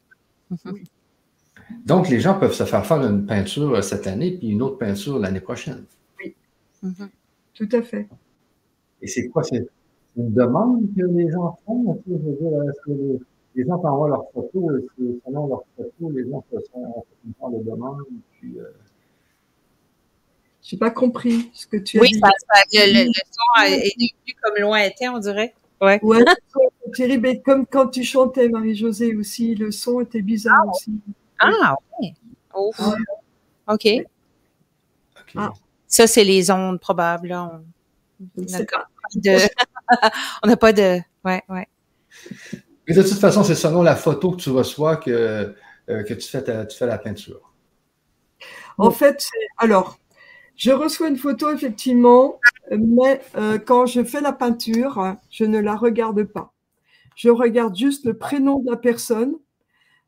Donc, 1.85 2.09
les 2.09 2.19
gens 2.19 2.37
peuvent 2.37 2.53
se 2.53 2.65
faire 2.65 2.85
faire 2.85 3.01
une 3.01 3.25
peinture 3.25 3.83
cette 3.83 4.05
année 4.05 4.37
puis 4.37 4.49
une 4.49 4.61
autre 4.61 4.77
peinture 4.77 5.17
l'année 5.17 5.39
prochaine. 5.39 5.85
Oui. 6.19 6.35
Mhm. 6.83 7.09
Tout 7.53 7.69
à 7.71 7.81
fait. 7.81 8.07
Et 9.01 9.07
c'est 9.07 9.27
quoi? 9.29 9.43
C'est 9.43 9.65
une 10.17 10.33
demande 10.33 10.87
que 10.95 11.03
les 11.05 11.31
gens 11.31 11.57
font? 11.65 12.01
Je 12.07 12.13
veux 12.13 12.33
dire, 12.33 13.19
les, 13.55 13.63
gens 13.63 13.75
envoient 13.75 14.09
leurs 14.09 14.29
photos? 14.33 14.81
Et 14.99 15.19
selon 15.25 15.47
leurs 15.47 15.63
photos, 15.75 16.13
les 16.13 16.29
gens 16.29 16.43
se 16.51 16.59
sont 16.71 17.05
en 17.39 17.49
de 17.49 17.63
demande. 17.63 18.03
Puis, 18.39 18.59
euh, 18.59 18.65
j'ai 20.65 20.77
pas 20.77 20.89
compris 20.89 21.51
ce 21.53 21.67
que 21.67 21.77
tu 21.77 21.99
as 21.99 22.01
dit. 22.01 22.15
Oui, 22.15 22.19
le, 22.73 23.11
son 23.13 23.63
est 23.65 23.93
devenu 23.97 24.35
comme 24.41 24.55
lointain, 24.57 25.13
on 25.13 25.19
dirait. 25.19 25.53
Ouais. 25.79 25.99
Ouais, 26.01 26.23
terrible. 26.95 27.41
comme 27.45 27.67
quand 27.67 27.89
tu 27.89 28.03
chantais, 28.03 28.49
Marie-Josée 28.49 29.15
aussi, 29.15 29.53
le 29.53 29.71
son 29.71 30.01
était 30.01 30.23
bizarre 30.23 30.63
ah, 30.65 30.71
aussi. 30.71 30.91
Ah, 31.39 31.75
oui. 32.01 32.13
OK. 33.67 33.87
Ah. 35.35 35.51
Ça, 35.87 36.07
c'est 36.07 36.23
les 36.23 36.49
ondes 36.49 36.79
probables. 36.79 37.31
On 37.31 37.63
n'a 40.47 40.57
pas 40.57 40.73
de. 40.73 40.99
Ouais, 41.23 41.43
ouais. 41.47 41.67
Mais 42.87 42.95
de 42.95 43.03
toute 43.03 43.19
façon, 43.19 43.43
c'est 43.43 43.55
selon 43.55 43.83
la 43.83 43.95
photo 43.95 44.31
que 44.31 44.37
tu 44.37 44.49
reçois 44.49 44.97
que, 44.97 45.53
euh, 45.89 46.03
que 46.03 46.13
tu, 46.15 46.27
fais 46.27 46.43
tu 46.67 46.75
fais 46.75 46.87
la 46.87 46.97
peinture. 46.97 47.51
En 48.77 48.91
fait, 48.91 49.27
alors, 49.57 49.99
je 50.55 50.71
reçois 50.71 51.09
une 51.09 51.17
photo, 51.17 51.51
effectivement, 51.51 52.39
mais 52.71 53.21
euh, 53.35 53.57
quand 53.57 53.85
je 53.85 54.03
fais 54.03 54.21
la 54.21 54.31
peinture, 54.31 55.15
je 55.29 55.43
ne 55.43 55.59
la 55.59 55.75
regarde 55.75 56.23
pas. 56.23 56.53
Je 57.15 57.29
regarde 57.29 57.75
juste 57.75 58.05
le 58.05 58.17
prénom 58.17 58.59
de 58.59 58.69
la 58.69 58.77
personne. 58.77 59.35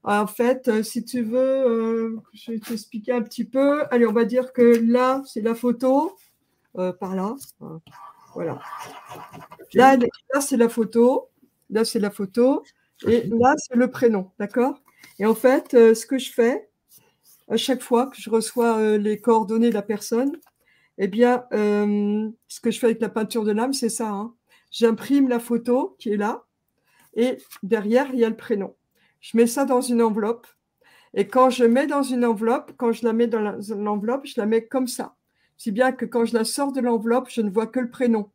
En 0.03 0.27
fait, 0.27 0.69
euh, 0.69 0.83
si 0.83 1.03
tu 1.03 1.21
veux, 1.21 1.37
euh, 1.37 2.15
je 2.33 2.51
vais 2.51 2.59
t'expliquer 2.59 3.11
un 3.11 3.21
petit 3.21 3.43
peu. 3.43 3.83
Allez, 3.91 4.05
on 4.05 4.13
va 4.13 4.23
dire 4.23 4.53
que 4.53 4.81
là, 4.85 5.21
c'est 5.25 5.41
la 5.41 5.53
photo. 5.55 6.15
par 6.73 7.15
là. 7.15 7.35
Voilà. 8.33 8.59
Là, 9.73 9.97
là 9.97 10.41
c'est 10.41 10.57
la 10.57 10.69
photo. 10.69 11.29
Là, 11.69 11.83
c'est 11.83 11.99
la 11.99 12.11
photo. 12.11 12.63
Et 13.05 13.27
là, 13.27 13.53
c'est 13.57 13.75
le 13.75 13.89
prénom. 13.91 14.31
D'accord? 14.39 14.81
Et 15.19 15.25
en 15.25 15.35
fait, 15.35 15.71
ce 15.71 16.05
que 16.05 16.17
je 16.17 16.31
fais, 16.31 16.66
à 17.47 17.57
chaque 17.57 17.81
fois 17.81 18.07
que 18.07 18.17
je 18.19 18.29
reçois 18.29 18.77
euh, 18.77 18.97
les 18.97 19.19
coordonnées 19.19 19.69
de 19.69 19.75
la 19.75 19.81
personne, 19.81 20.37
eh 20.97 21.07
bien, 21.07 21.45
euh, 21.53 22.29
ce 22.47 22.59
que 22.59 22.71
je 22.71 22.79
fais 22.79 22.87
avec 22.87 23.01
la 23.01 23.09
peinture 23.09 23.43
de 23.43 23.51
l'âme, 23.51 23.73
c'est 23.73 23.89
ça. 23.89 24.09
Hein. 24.09 24.33
J'imprime 24.71 25.29
la 25.29 25.39
photo 25.39 25.95
qui 25.99 26.11
est 26.11 26.17
là 26.17 26.43
et 27.15 27.37
derrière, 27.63 28.09
il 28.13 28.19
y 28.19 28.25
a 28.25 28.29
le 28.29 28.37
prénom. 28.37 28.75
Je 29.19 29.37
mets 29.37 29.47
ça 29.47 29.65
dans 29.65 29.81
une 29.81 30.01
enveloppe. 30.01 30.47
Et 31.13 31.27
quand 31.27 31.49
je 31.49 31.63
mets 31.63 31.87
dans 31.87 32.03
une 32.03 32.25
enveloppe, 32.25 32.73
quand 32.77 32.91
je 32.91 33.05
la 33.05 33.13
mets 33.13 33.27
dans 33.27 33.57
l'enveloppe, 33.75 34.25
je 34.25 34.39
la 34.39 34.45
mets 34.45 34.65
comme 34.65 34.87
ça. 34.87 35.15
Si 35.57 35.71
bien 35.71 35.91
que 35.91 36.05
quand 36.05 36.25
je 36.25 36.35
la 36.35 36.43
sors 36.43 36.71
de 36.71 36.81
l'enveloppe, 36.81 37.29
je 37.29 37.41
ne 37.41 37.49
vois 37.49 37.67
que 37.67 37.79
le 37.79 37.89
prénom. 37.89 38.29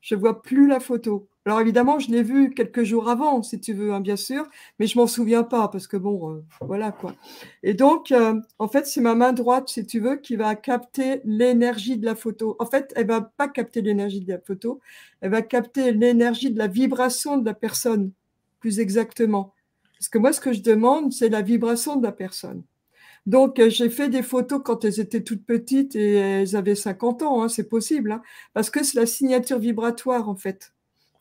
Je 0.00 0.14
ne 0.14 0.20
vois 0.20 0.42
plus 0.42 0.68
la 0.68 0.78
photo. 0.78 1.28
Alors 1.48 1.62
évidemment, 1.62 1.98
je 1.98 2.10
l'ai 2.10 2.22
vu 2.22 2.50
quelques 2.50 2.82
jours 2.82 3.08
avant, 3.08 3.42
si 3.42 3.58
tu 3.58 3.72
veux, 3.72 3.94
hein, 3.94 4.00
bien 4.00 4.16
sûr, 4.16 4.46
mais 4.78 4.86
je 4.86 4.98
m'en 4.98 5.06
souviens 5.06 5.44
pas 5.44 5.68
parce 5.68 5.86
que 5.86 5.96
bon, 5.96 6.34
euh, 6.34 6.44
voilà 6.60 6.92
quoi. 6.92 7.14
Et 7.62 7.72
donc, 7.72 8.12
euh, 8.12 8.38
en 8.58 8.68
fait, 8.68 8.86
c'est 8.86 9.00
ma 9.00 9.14
main 9.14 9.32
droite, 9.32 9.70
si 9.70 9.86
tu 9.86 9.98
veux, 9.98 10.16
qui 10.16 10.36
va 10.36 10.54
capter 10.56 11.22
l'énergie 11.24 11.96
de 11.96 12.04
la 12.04 12.14
photo. 12.14 12.54
En 12.58 12.66
fait, 12.66 12.92
elle 12.96 13.06
va 13.06 13.22
pas 13.22 13.48
capter 13.48 13.80
l'énergie 13.80 14.20
de 14.20 14.30
la 14.30 14.38
photo, 14.38 14.80
elle 15.22 15.30
va 15.30 15.40
capter 15.40 15.92
l'énergie 15.92 16.50
de 16.50 16.58
la 16.58 16.66
vibration 16.66 17.38
de 17.38 17.46
la 17.46 17.54
personne, 17.54 18.12
plus 18.60 18.78
exactement. 18.78 19.54
Parce 19.98 20.10
que 20.10 20.18
moi, 20.18 20.34
ce 20.34 20.42
que 20.42 20.52
je 20.52 20.60
demande, 20.60 21.14
c'est 21.14 21.30
la 21.30 21.40
vibration 21.40 21.96
de 21.96 22.04
la 22.04 22.12
personne. 22.12 22.62
Donc, 23.24 23.58
euh, 23.58 23.70
j'ai 23.70 23.88
fait 23.88 24.10
des 24.10 24.22
photos 24.22 24.60
quand 24.62 24.84
elles 24.84 25.00
étaient 25.00 25.24
toutes 25.24 25.46
petites 25.46 25.96
et 25.96 26.12
elles 26.12 26.56
avaient 26.56 26.74
50 26.74 27.22
ans, 27.22 27.42
hein, 27.42 27.48
c'est 27.48 27.70
possible, 27.70 28.12
hein, 28.12 28.20
parce 28.52 28.68
que 28.68 28.84
c'est 28.84 29.00
la 29.00 29.06
signature 29.06 29.58
vibratoire, 29.58 30.28
en 30.28 30.36
fait 30.36 30.74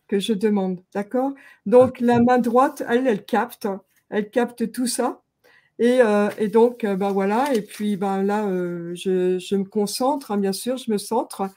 que 0.07 0.19
je 0.19 0.33
demande, 0.33 0.81
d'accord? 0.93 1.33
Donc 1.65 1.99
la 1.99 2.19
main 2.19 2.37
droite, 2.39 2.83
elle, 2.87 3.07
elle 3.07 3.25
capte, 3.25 3.67
elle 4.09 4.29
capte 4.29 4.71
tout 4.71 4.87
ça. 4.87 5.21
Et, 5.79 6.01
euh, 6.01 6.29
et 6.39 6.47
donc, 6.47 6.83
euh, 6.83 6.95
ben 6.95 7.11
voilà, 7.11 7.53
et 7.53 7.61
puis 7.61 7.97
ben 7.97 8.23
là, 8.23 8.47
euh, 8.47 8.95
je, 8.95 9.37
je, 9.37 9.55
me 9.55 9.63
concentre, 9.63 10.31
hein, 10.31 10.37
bien 10.37 10.53
sûr, 10.53 10.77
je 10.77 10.91
me 10.91 10.97
centre, 10.97 11.49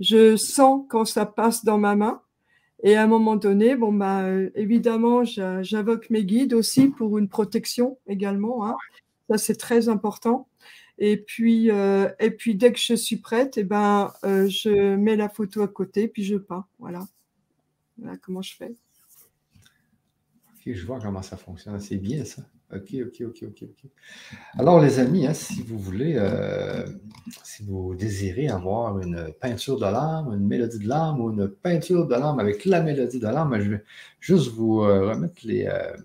je 0.00 0.36
sens 0.36 0.84
quand 0.88 1.04
ça 1.04 1.26
passe 1.26 1.64
dans 1.64 1.78
ma 1.78 1.96
main. 1.96 2.20
Et 2.84 2.96
à 2.96 3.02
un 3.02 3.06
moment 3.06 3.36
donné, 3.36 3.76
bon 3.76 3.92
ben 3.92 4.50
évidemment, 4.54 5.24
j'invoque 5.24 6.10
mes 6.10 6.24
guides 6.24 6.54
aussi 6.54 6.88
pour 6.88 7.18
une 7.18 7.28
protection 7.28 7.98
également. 8.06 8.66
Hein. 8.66 8.76
Ça 9.30 9.38
c'est 9.38 9.56
très 9.56 9.88
important. 9.88 10.48
Et 10.98 11.16
puis, 11.16 11.70
et 12.20 12.30
puis 12.30 12.54
dès 12.56 12.72
que 12.72 12.78
je 12.78 12.94
suis 12.94 13.16
prête, 13.16 13.56
et 13.58 13.62
eh 13.62 13.64
ben 13.64 14.12
je 14.22 14.96
mets 14.96 15.16
la 15.16 15.28
photo 15.30 15.62
à 15.62 15.68
côté, 15.68 16.08
puis 16.08 16.24
je 16.24 16.36
peins. 16.36 16.66
Voilà. 16.78 17.00
Voilà 17.98 18.16
comment 18.18 18.42
je 18.42 18.56
fais? 18.56 18.74
Ok, 20.54 20.72
je 20.72 20.86
vois 20.86 20.98
comment 21.00 21.22
ça 21.22 21.36
fonctionne. 21.36 21.78
C'est 21.80 21.96
bien 21.96 22.24
ça. 22.24 22.42
OK, 22.74 22.94
OK, 23.06 23.22
OK, 23.26 23.42
OK, 23.42 23.62
OK. 23.62 23.90
Alors, 24.58 24.80
les 24.80 24.98
amis, 24.98 25.26
hein, 25.26 25.34
si 25.34 25.62
vous 25.62 25.78
voulez, 25.78 26.14
euh, 26.16 26.84
si 27.44 27.64
vous 27.64 27.94
désirez 27.94 28.48
avoir 28.48 28.98
une 28.98 29.32
peinture 29.40 29.78
de 29.78 29.84
l'âme, 29.84 30.32
une 30.32 30.46
mélodie 30.46 30.78
de 30.78 30.88
l'âme 30.88 31.20
ou 31.20 31.30
une 31.30 31.48
peinture 31.48 32.06
de 32.06 32.14
l'âme 32.14 32.40
avec 32.40 32.64
la 32.64 32.82
mélodie 32.82 33.20
de 33.20 33.28
l'âme, 33.28 33.60
je 33.60 33.70
vais 33.70 33.84
juste 34.18 34.48
vous 34.52 34.80
euh, 34.80 35.10
remettre 35.10 35.40
les, 35.44 35.66
euh, 35.66 35.96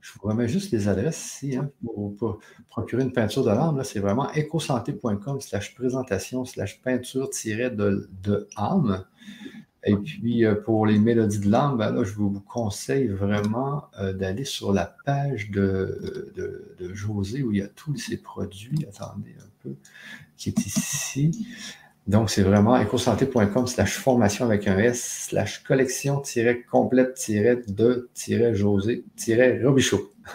Je 0.00 0.12
vous 0.14 0.28
remets 0.28 0.48
juste 0.48 0.70
les 0.72 0.88
adresses 0.88 1.24
ici 1.24 1.56
hein, 1.56 1.70
pour, 2.18 2.38
procurer 2.68 3.02
une 3.02 3.12
peinture 3.12 3.44
de 3.44 3.50
l'âme. 3.50 3.82
C'est 3.84 4.00
vraiment 4.00 4.28
ecosanté.com 4.34 5.40
slash 5.40 5.74
présentation 5.74 6.44
slash 6.44 6.80
peinture 6.82 7.30
de, 7.30 8.08
de 8.22 8.48
âme. 8.56 9.04
Et 9.86 9.96
puis, 9.96 10.44
euh, 10.44 10.54
pour 10.54 10.86
les 10.86 10.98
mélodies 10.98 11.40
de 11.40 11.50
l'âme, 11.50 11.76
ben 11.76 12.02
je 12.04 12.14
vous 12.14 12.40
conseille 12.40 13.08
vraiment 13.08 13.84
euh, 14.00 14.14
d'aller 14.14 14.44
sur 14.44 14.72
la 14.72 14.96
page 15.04 15.50
de, 15.50 16.32
de, 16.34 16.94
José 16.94 17.42
où 17.42 17.52
il 17.52 17.58
y 17.58 17.62
a 17.62 17.68
tous 17.68 17.96
ses 17.96 18.16
produits. 18.16 18.86
Attendez 18.88 19.34
un 19.38 19.50
peu, 19.62 19.74
qui 20.36 20.48
est 20.48 20.66
ici. 20.66 21.46
Donc, 22.06 22.28
c'est 22.28 22.42
vraiment 22.42 22.76
ecosanté.com 22.76 23.66
slash 23.66 23.96
formation 23.96 24.44
avec 24.44 24.68
un 24.68 24.78
S 24.78 25.28
slash 25.28 25.62
collection 25.62 26.22
complète 26.70 27.18
de 27.68 28.10
José 28.52 29.04
Robichaud. 29.64 30.10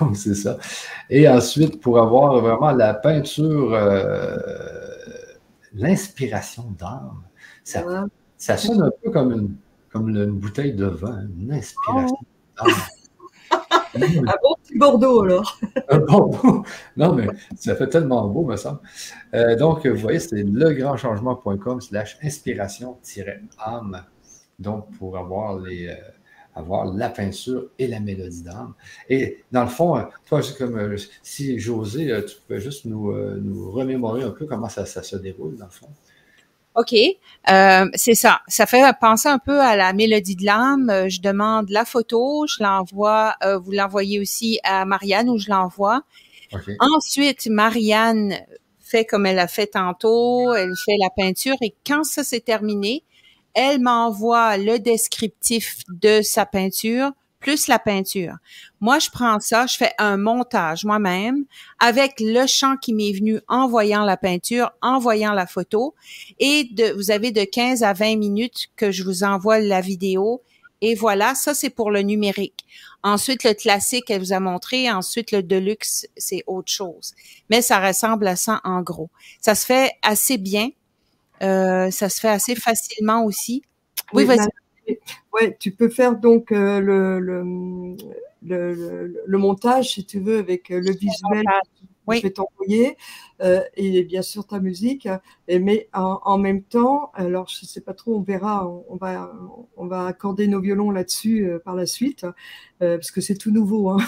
Donc, 0.00 0.16
c'est 0.16 0.34
ça. 0.34 0.58
Et 1.08 1.28
ensuite, 1.28 1.80
pour 1.80 2.00
avoir 2.00 2.40
vraiment 2.40 2.72
la 2.72 2.94
peinture, 2.94 3.72
euh, 3.72 4.36
l'inspiration 5.74 6.74
d'âme, 6.78 7.22
ça, 7.64 8.56
sonne 8.56 8.82
un 8.82 8.90
peu 9.02 9.10
comme 9.10 9.32
une, 9.32 9.54
comme 9.90 10.08
une 10.08 10.26
bouteille 10.26 10.72
de 10.74 10.86
vin, 10.86 11.26
une 11.38 11.52
inspiration. 11.52 12.18
Oh. 12.62 12.66
bon? 14.42 14.56
Bordeaux, 14.76 15.22
alors. 15.22 15.58
Bordeaux. 16.08 16.64
Non, 16.96 17.14
mais 17.14 17.26
ça 17.56 17.74
fait 17.76 17.88
tellement 17.88 18.28
beau, 18.28 18.44
me 18.44 18.56
semble. 18.56 18.80
Euh, 19.34 19.56
donc, 19.56 19.86
vous 19.86 19.96
voyez, 19.96 20.18
c'est 20.18 20.42
legrandchangement.com 20.42 21.80
slash 21.80 22.18
inspiration-âme. 22.22 24.04
Donc, 24.58 24.90
pour 24.98 25.16
avoir 25.18 25.58
les. 25.58 25.88
Euh, 25.88 25.94
avoir 26.56 26.84
la 26.84 27.08
peinture 27.08 27.70
et 27.78 27.86
la 27.86 28.00
mélodie 28.00 28.42
d'âme. 28.42 28.74
Et 29.08 29.44
dans 29.52 29.62
le 29.62 29.68
fond, 29.68 30.04
toi, 30.26 30.40
comme 30.58 30.76
euh, 30.76 30.96
si 31.22 31.60
José, 31.60 32.12
tu 32.26 32.36
peux 32.48 32.58
juste 32.58 32.86
nous, 32.86 33.12
remémorer 33.70 34.24
un 34.24 34.30
peu 34.30 34.46
comment 34.46 34.68
ça 34.68 34.84
se 34.84 35.16
déroule, 35.16 35.56
dans 35.56 35.66
le 35.66 35.70
fond. 35.70 35.88
OK, 36.80 36.94
euh, 36.94 37.86
c'est 37.94 38.14
ça. 38.14 38.40
Ça 38.48 38.64
fait 38.64 38.82
penser 39.00 39.28
un 39.28 39.38
peu 39.38 39.60
à 39.60 39.76
la 39.76 39.92
mélodie 39.92 40.36
de 40.36 40.46
l'âme. 40.46 40.88
Euh, 40.88 41.08
je 41.08 41.20
demande 41.20 41.68
la 41.68 41.84
photo, 41.84 42.46
je 42.46 42.62
l'envoie, 42.62 43.34
euh, 43.44 43.58
vous 43.58 43.72
l'envoyez 43.72 44.18
aussi 44.18 44.60
à 44.64 44.86
Marianne 44.86 45.28
ou 45.28 45.38
je 45.38 45.50
l'envoie. 45.50 46.02
Ensuite, 46.80 47.48
Marianne 47.48 48.34
fait 48.80 49.04
comme 49.04 49.26
elle 49.26 49.38
a 49.38 49.46
fait 49.46 49.68
tantôt, 49.68 50.52
elle 50.54 50.72
fait 50.84 50.96
la 50.98 51.10
peinture 51.16 51.54
et 51.60 51.74
quand 51.86 52.02
ça 52.02 52.24
c'est 52.24 52.40
terminé, 52.40 53.04
elle 53.54 53.80
m'envoie 53.80 54.56
le 54.56 54.78
descriptif 54.78 55.82
de 55.88 56.22
sa 56.22 56.46
peinture 56.46 57.12
plus 57.40 57.66
la 57.66 57.78
peinture. 57.78 58.36
Moi, 58.80 58.98
je 58.98 59.10
prends 59.10 59.40
ça, 59.40 59.66
je 59.66 59.76
fais 59.76 59.92
un 59.98 60.16
montage 60.16 60.84
moi-même 60.84 61.44
avec 61.78 62.20
le 62.20 62.46
chant 62.46 62.76
qui 62.76 62.92
m'est 62.92 63.12
venu 63.12 63.40
en 63.48 63.66
voyant 63.66 64.04
la 64.04 64.16
peinture, 64.16 64.70
en 64.82 64.98
voyant 64.98 65.32
la 65.32 65.46
photo. 65.46 65.94
Et 66.38 66.64
de, 66.64 66.92
vous 66.92 67.10
avez 67.10 67.32
de 67.32 67.44
15 67.44 67.82
à 67.82 67.92
20 67.92 68.16
minutes 68.16 68.68
que 68.76 68.92
je 68.92 69.02
vous 69.02 69.24
envoie 69.24 69.58
la 69.58 69.80
vidéo. 69.80 70.42
Et 70.82 70.94
voilà, 70.94 71.34
ça 71.34 71.54
c'est 71.54 71.70
pour 71.70 71.90
le 71.90 72.02
numérique. 72.02 72.64
Ensuite, 73.02 73.44
le 73.44 73.54
classique, 73.54 74.10
elle 74.10 74.20
vous 74.20 74.32
a 74.32 74.40
montré. 74.40 74.90
Ensuite, 74.90 75.32
le 75.32 75.42
deluxe, 75.42 76.06
c'est 76.16 76.44
autre 76.46 76.70
chose. 76.70 77.14
Mais 77.48 77.62
ça 77.62 77.86
ressemble 77.86 78.26
à 78.26 78.36
ça 78.36 78.60
en 78.64 78.82
gros. 78.82 79.10
Ça 79.40 79.54
se 79.54 79.64
fait 79.64 79.92
assez 80.02 80.36
bien. 80.38 80.68
Euh, 81.42 81.90
ça 81.90 82.10
se 82.10 82.20
fait 82.20 82.28
assez 82.28 82.54
facilement 82.54 83.24
aussi. 83.24 83.62
Oui, 84.12 84.24
vas-y. 84.24 84.48
Ouais, 85.32 85.56
tu 85.60 85.70
peux 85.70 85.88
faire 85.88 86.18
donc 86.18 86.50
euh, 86.50 86.80
le, 86.80 87.20
le, 87.20 87.44
le, 88.42 89.22
le, 89.24 89.38
montage, 89.38 89.90
si 89.90 90.04
tu 90.04 90.20
veux, 90.20 90.38
avec 90.38 90.70
euh, 90.70 90.80
le 90.80 90.92
visuel 90.92 91.44
que 92.08 92.16
je 92.16 92.22
vais 92.22 92.30
t'envoyer 92.30 92.96
euh, 93.40 93.60
et 93.76 94.02
bien 94.02 94.22
sûr 94.22 94.46
ta 94.46 94.58
musique. 94.58 95.08
Et, 95.46 95.58
mais 95.58 95.88
en, 95.92 96.20
en, 96.24 96.38
même 96.38 96.62
temps, 96.62 97.12
alors 97.14 97.48
je 97.48 97.64
sais 97.66 97.80
pas 97.80 97.94
trop, 97.94 98.16
on 98.16 98.22
verra, 98.22 98.68
on, 98.88 98.96
va, 98.96 99.32
on 99.76 99.86
va 99.86 100.06
accorder 100.06 100.48
nos 100.48 100.60
violons 100.60 100.90
là-dessus 100.90 101.46
euh, 101.46 101.58
par 101.58 101.76
la 101.76 101.86
suite, 101.86 102.26
parce 102.78 103.10
que 103.10 103.20
c'est 103.20 103.36
tout 103.36 103.50
nouveau. 103.50 103.90
Hein. 103.90 103.98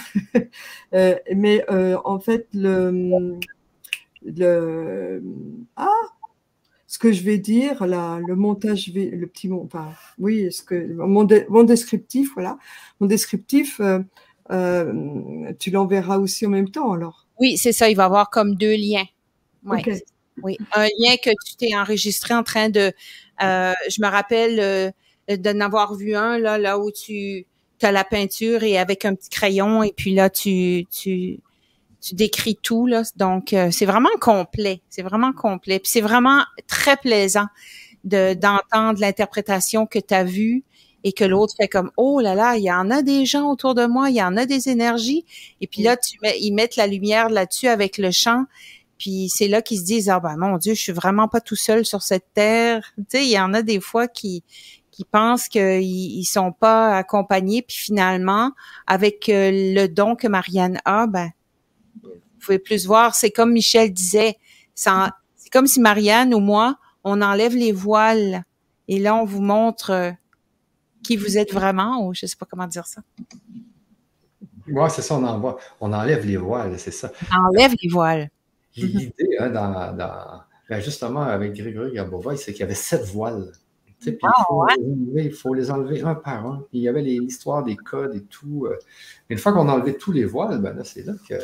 mais 1.35 1.64
en 2.05 2.18
fait, 2.18 2.49
le, 2.55 3.39
le 4.24 5.22
ah 5.76 5.89
ce 6.93 6.99
que 6.99 7.11
je 7.11 7.22
vais 7.22 7.38
dire, 7.38 7.86
la, 7.86 8.20
le 8.28 8.36
montage, 8.36 8.93
le 8.95 9.26
petit 9.26 9.49
mot, 9.49 9.62
enfin, 9.64 9.95
oui, 10.18 10.53
ce 10.53 10.62
que 10.62 10.74
mon, 10.93 11.26
mon 11.49 11.62
descriptif, 11.62 12.34
voilà, 12.34 12.59
mon 13.01 13.07
descriptif, 13.07 13.80
euh, 13.80 14.01
euh, 14.51 15.53
tu 15.59 15.70
l'enverras 15.70 16.18
aussi 16.18 16.45
en 16.45 16.51
même 16.51 16.68
temps, 16.68 16.93
alors. 16.93 17.26
Oui, 17.40 17.57
c'est 17.57 17.72
ça. 17.72 17.88
Il 17.88 17.97
va 17.97 18.05
avoir 18.05 18.28
comme 18.28 18.57
deux 18.57 18.76
liens. 18.76 19.07
Ouais. 19.64 19.82
Oui, 20.43 20.59
un 20.74 20.84
lien 20.99 21.16
que 21.16 21.30
tu 21.47 21.57
t'es 21.57 21.74
enregistré 21.74 22.34
en 22.34 22.43
train 22.43 22.68
de. 22.68 22.93
Euh, 23.43 23.72
je 23.88 24.03
me 24.03 24.09
rappelle 24.09 24.61
euh, 24.61 25.36
d'en 25.38 25.61
avoir 25.61 25.95
vu 25.95 26.14
un 26.14 26.36
là, 26.36 26.59
là 26.59 26.78
où 26.78 26.90
tu 26.90 27.47
as 27.80 27.90
la 27.90 28.05
peinture 28.05 28.64
et 28.64 28.76
avec 28.76 29.07
un 29.07 29.14
petit 29.14 29.30
crayon 29.30 29.82
et 29.82 29.95
puis 29.97 30.14
là 30.14 30.30
tu 30.30 30.84
tu 30.90 31.40
tu 32.03 32.15
décris 32.15 32.59
tout 32.61 32.87
là. 32.87 33.05
Donc 33.17 33.53
euh, 33.53 33.71
c'est 33.71 33.87
vraiment 33.87 34.11
complet, 34.21 34.83
c'est 34.91 35.03
vraiment 35.03 35.33
complet. 35.33 35.79
Puis 35.79 35.91
c'est 35.91 36.01
vraiment 36.01 36.43
très 36.66 36.97
plaisant 36.97 37.47
de 38.05 38.35
d'entendre 38.35 39.01
l'interprétation 39.01 39.87
que 39.87 40.01
tu 40.01 40.12
as 40.12 40.24
vue 40.24 40.65
et 41.05 41.12
que 41.12 41.24
l'autre 41.24 41.55
fait 41.57 41.69
comme 41.69 41.91
oh 41.97 42.20
là 42.20 42.35
là, 42.35 42.57
il 42.57 42.65
y 42.65 42.73
en 42.73 42.91
a 42.91 43.03
des 43.03 43.24
gens 43.24 43.49
autour 43.49 43.74
de 43.74 43.87
moi, 43.87 44.11
il 44.11 44.16
y 44.16 44.23
en 44.23 44.37
a 44.37 44.47
des 44.47 44.69
énergies 44.69 45.24
et 45.61 45.66
puis 45.69 45.83
là 45.83 45.97
tu 45.97 46.19
mets 46.23 46.37
ils 46.41 46.53
mettent 46.53 46.77
la 46.77 46.89
lumière 46.89 47.31
là-dessus 47.31 47.69
avec 47.69 47.99
le 47.99 48.11
chant. 48.11 48.45
Puis 48.99 49.29
c'est 49.29 49.49
là 49.49 49.62
qu'ils 49.62 49.79
se 49.79 49.85
disent 49.85 50.11
ah 50.11 50.20
ben 50.20 50.37
mon 50.37 50.59
dieu, 50.59 50.74
je 50.74 50.81
suis 50.81 50.93
vraiment 50.93 51.29
pas 51.29 51.41
tout 51.41 51.57
seul 51.57 51.85
sur 51.87 52.03
cette 52.03 52.27
terre. 52.35 52.93
Tu 52.97 53.05
sais, 53.09 53.24
il 53.24 53.31
y 53.31 53.39
en 53.39 53.55
a 53.55 53.62
des 53.62 53.81
fois 53.81 54.09
qui 54.09 54.43
qui 54.91 55.05
pensent 55.05 55.49
qu'ils 55.49 55.83
ils 55.83 56.24
sont 56.24 56.53
pas 56.53 56.97
accompagnés 56.97 57.62
puis 57.62 57.77
finalement 57.77 58.53
avec 58.87 59.29
euh, 59.29 59.51
le 59.53 59.87
don 59.87 60.16
que 60.16 60.29
Marianne 60.29 60.81
a, 60.85 61.07
ben 61.07 61.31
pouvez 62.44 62.59
plus 62.59 62.86
voir. 62.86 63.14
C'est 63.14 63.31
comme 63.31 63.52
Michel 63.52 63.93
disait, 63.93 64.39
c'est 64.74 64.90
comme 65.52 65.66
si 65.66 65.81
Marianne 65.81 66.35
ou 66.35 66.40
moi, 66.40 66.78
on 67.05 67.20
enlève 67.23 67.55
les 67.55 67.73
voiles 67.73 68.44
et 68.89 68.98
là, 68.98 69.14
on 69.14 69.24
vous 69.24 69.40
montre 69.40 69.90
euh, 69.90 70.10
qui 71.02 71.16
vous 71.16 71.39
êtes 71.39 71.52
vraiment, 71.52 72.06
ou 72.06 72.14
je 72.14 72.27
sais 72.27 72.36
pas 72.36 72.47
comment 72.47 72.66
dire 72.66 72.86
ça. 72.86 73.02
Oui, 74.69 74.90
c'est 74.90 75.02
ça, 75.02 75.16
on, 75.16 75.24
envoie, 75.24 75.59
on 75.81 75.93
enlève 75.93 76.27
les 76.27 76.36
voiles, 76.36 76.78
c'est 76.78 76.93
ça. 76.93 77.10
On 77.32 77.48
enlève 77.48 77.74
les 77.82 77.89
voiles. 77.89 78.31
L'idée, 78.77 79.36
hein, 79.39 79.51
dans, 79.51 80.43
ben, 80.69 80.81
justement, 80.81 81.23
avec 81.23 81.52
Grégory 81.55 81.93
Gabova, 81.93 82.36
c'est 82.36 82.52
qu'il 82.52 82.60
y 82.60 82.64
avait 82.64 82.74
sept 82.74 83.05
voiles. 83.05 83.52
Ah, 84.23 84.66
il, 85.15 85.33
faut, 85.33 85.55
les 85.55 85.70
enlever 85.70 86.03
un 86.03 86.15
par 86.15 86.47
un. 86.47 86.65
il 86.73 86.83
y 86.83 86.89
avait 86.89 87.03
l'histoire 87.03 87.65
des 87.65 87.77
codes 87.77 88.15
et 88.15 88.23
tout. 88.23 88.66
Euh. 88.66 88.77
une 89.29 89.39
fois 89.39 89.53
qu'on 89.53 89.69
a 89.69 89.73
enlevé 89.73 89.97
tous 89.97 90.12
les 90.12 90.24
voiles, 90.24 90.61
ben 90.61 90.74
là, 90.74 90.85
c'est 90.85 91.03
là 91.03 91.15
que, 91.29 91.35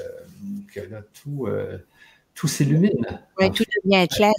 tout, 1.22 1.46
euh, 1.46 1.78
tout 2.34 2.48
s'illumine. 2.48 3.20
Oui, 3.38 3.50
tout 3.50 3.64
devient 3.84 4.06
clair. 4.08 4.32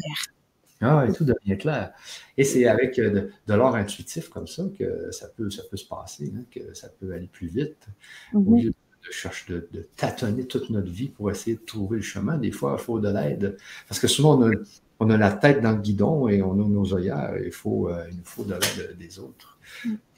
Ah, 0.82 1.06
et 1.08 1.14
tout 1.14 1.26
devient 1.26 1.58
clair. 1.58 1.91
Et 2.38 2.44
c'est 2.44 2.66
avec 2.68 3.00
euh, 3.00 3.30
de, 3.48 3.54
l'art 3.54 3.76
intuitif 3.76 4.30
comme 4.30 4.48
ça 4.48 4.64
que 4.78 5.12
ça 5.12 5.28
peut, 5.28 5.50
ça 5.50 5.64
peut 5.70 5.78
se 5.78 5.86
passer, 5.86 6.32
hein, 6.36 6.44
que 6.50 6.74
ça 6.74 6.88
peut 6.88 7.14
aller 7.14 7.28
plus 7.28 7.48
vite. 7.48 7.88
Au 8.34 8.40
mm-hmm. 8.40 8.64
lieu 8.64 8.70
de 8.70 9.12
chercher 9.12 9.54
de, 9.54 9.88
tâtonner 9.96 10.46
toute 10.46 10.70
notre 10.70 10.90
vie 10.90 11.10
pour 11.10 11.32
essayer 11.32 11.58
de 11.58 11.62
trouver 11.62 11.98
le 11.98 12.04
chemin, 12.04 12.38
des 12.38 12.52
fois, 12.52 12.78
il 12.80 12.84
faut 12.84 13.00
de 13.00 13.10
l'aide. 13.10 13.58
Parce 13.88 14.00
que 14.00 14.08
souvent, 14.08 14.38
on 14.38 14.50
a, 14.50 14.52
on 15.00 15.10
a 15.10 15.18
la 15.18 15.32
tête 15.32 15.62
dans 15.62 15.72
le 15.72 15.78
guidon 15.78 16.28
et 16.28 16.42
on 16.42 16.54
a 16.54 16.68
nos 16.68 16.94
œillères. 16.94 17.34
Il, 17.44 17.52
faut, 17.52 17.90
euh, 17.90 18.06
il 18.12 18.18
nous 18.18 18.26
faut 18.26 18.44
de 18.44 18.54
l'aide 18.54 18.98
des 18.98 19.20
autres 19.20 19.58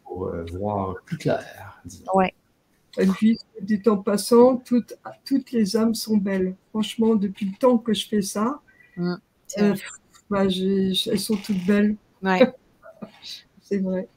pour 0.04 0.28
euh, 0.28 0.44
voir 0.54 0.96
plus 1.06 1.18
clair. 1.18 1.82
Oui. 2.14 2.26
Et 2.98 3.06
puis, 3.06 3.38
du 3.62 3.82
temps 3.82 3.98
passant, 3.98 4.58
toutes, 4.58 4.96
toutes 5.24 5.52
les 5.52 5.78
âmes 5.78 5.96
sont 5.96 6.18
belles. 6.18 6.56
Franchement, 6.72 7.16
depuis 7.16 7.46
le 7.46 7.56
temps 7.58 7.78
que 7.78 7.94
je 7.94 8.08
fais 8.08 8.22
ça, 8.22 8.60
mm. 8.98 9.14
euh, 9.60 9.76
bah, 10.30 10.46
elles 10.46 11.20
sont 11.20 11.38
toutes 11.38 11.66
belles. 11.66 11.96
Ouais. 12.22 12.54
c'est 13.62 13.78
vrai. 13.78 14.10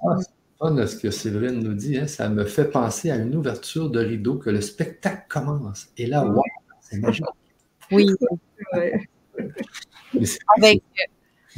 Ah, 0.00 0.16
c'est 0.18 0.32
fun 0.58 0.86
ce 0.86 0.96
que 0.96 1.10
Séverine 1.10 1.60
nous 1.60 1.74
dit. 1.74 1.98
Hein. 1.98 2.06
Ça 2.06 2.28
me 2.28 2.44
fait 2.44 2.70
penser 2.70 3.10
à 3.10 3.16
une 3.16 3.34
ouverture 3.36 3.90
de 3.90 4.00
rideau 4.00 4.38
que 4.38 4.50
le 4.50 4.60
spectacle 4.60 5.26
commence. 5.28 5.88
Et 5.96 6.06
là, 6.06 6.26
wow, 6.26 6.42
c'est 6.80 6.98
magique. 6.98 7.26
Oui. 7.92 8.06
avec, 10.56 10.82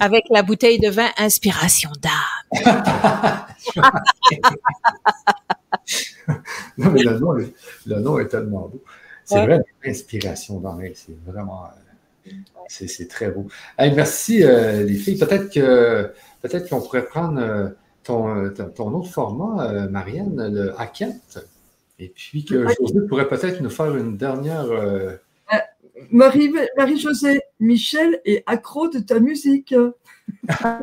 avec 0.01 0.25
la 0.31 0.43
bouteille 0.43 0.79
de 0.81 0.89
vin 0.89 1.09
Inspiration 1.19 1.91
d'âme. 2.01 2.13
non, 6.79 6.91
mais 6.91 7.03
le 7.03 7.19
nom, 7.19 7.33
le 7.33 8.01
nom, 8.01 8.19
est 8.19 8.29
tellement 8.29 8.69
beau. 8.69 8.83
C'est 9.25 9.45
vrai, 9.45 9.61
l'inspiration 9.85 10.59
dans 10.61 10.79
c'est 10.95 11.17
vraiment. 11.25 11.65
Euh, 12.27 12.31
c'est 12.69 13.09
très 13.09 13.31
beau. 13.31 13.47
merci, 13.79 14.43
euh, 14.43 14.83
les 14.85 14.95
filles. 14.95 15.19
Peut-être 15.19 15.53
que 15.53 16.13
peut-être 16.43 16.69
qu'on 16.69 16.81
pourrait 16.81 17.07
prendre 17.07 17.41
euh, 17.41 17.69
ton, 18.03 18.51
ton, 18.75 18.93
autre 18.95 19.11
format, 19.11 19.89
Marianne, 19.89 20.53
le 20.53 20.81
Hackett. 20.81 21.39
Et 21.99 22.09
puis 22.09 22.45
que 22.45 22.67
José 22.67 23.07
pourrait 23.09 23.29
peut-être 23.29 23.61
nous 23.61 23.71
faire 23.71 23.95
une 23.97 24.17
dernière. 24.17 24.67
Marie-Josée, 26.11 27.41
Michel 27.59 28.21
est 28.25 28.43
accro 28.47 28.89
de 28.89 29.01
ta 29.01 29.21
musique. 29.21 29.75
Ça 30.49 30.81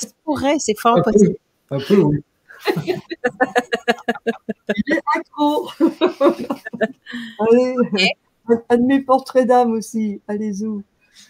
se 0.00 0.08
pourrait, 0.24 0.58
c'est 0.58 0.78
fort 0.78 1.02
possible. 1.02 1.36
Un 1.70 1.80
peu, 1.80 2.00
oui. 2.00 2.22
Il 2.76 4.94
est 4.94 5.02
accro. 5.16 5.70
Allez, 7.38 7.74
un 8.68 8.76
de 8.76 8.82
mes 8.82 9.00
portraits 9.00 9.46
d'âme 9.46 9.72
aussi. 9.72 10.20
Allez-y. 10.28 10.66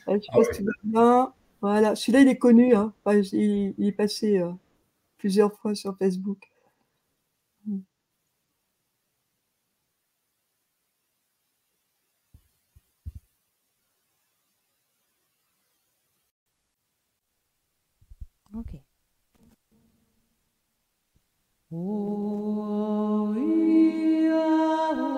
Je 0.07 0.19
sais 0.19 0.27
ah 0.29 0.37
pas 0.37 0.45
si 0.45 0.51
tu 0.59 0.65
bien. 0.85 1.33
Voilà, 1.61 1.95
celui-là, 1.95 2.23
il 2.23 2.29
est 2.29 2.39
connu. 2.39 2.75
Hein. 2.75 2.93
il, 3.07 3.75
est 3.79 3.93
passé 3.93 4.39
euh, 4.39 4.51
plusieurs 5.19 5.53
fois 5.59 5.75
sur 5.75 5.97
Facebook. 5.99 6.50
Oh, 21.73 23.33
yeah. 23.35 25.10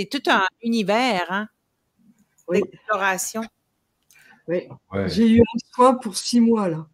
C'est 0.00 0.06
tout 0.06 0.30
un 0.30 0.46
univers, 0.62 1.26
hein? 1.28 1.48
Oui. 2.48 2.62
D'exploration. 2.62 3.42
Oui. 4.48 4.66
J'ai 5.06 5.28
eu 5.28 5.40
un 5.40 5.58
soin 5.74 5.94
pour 5.94 6.16
six 6.16 6.40
mois, 6.40 6.70
là. 6.70 6.86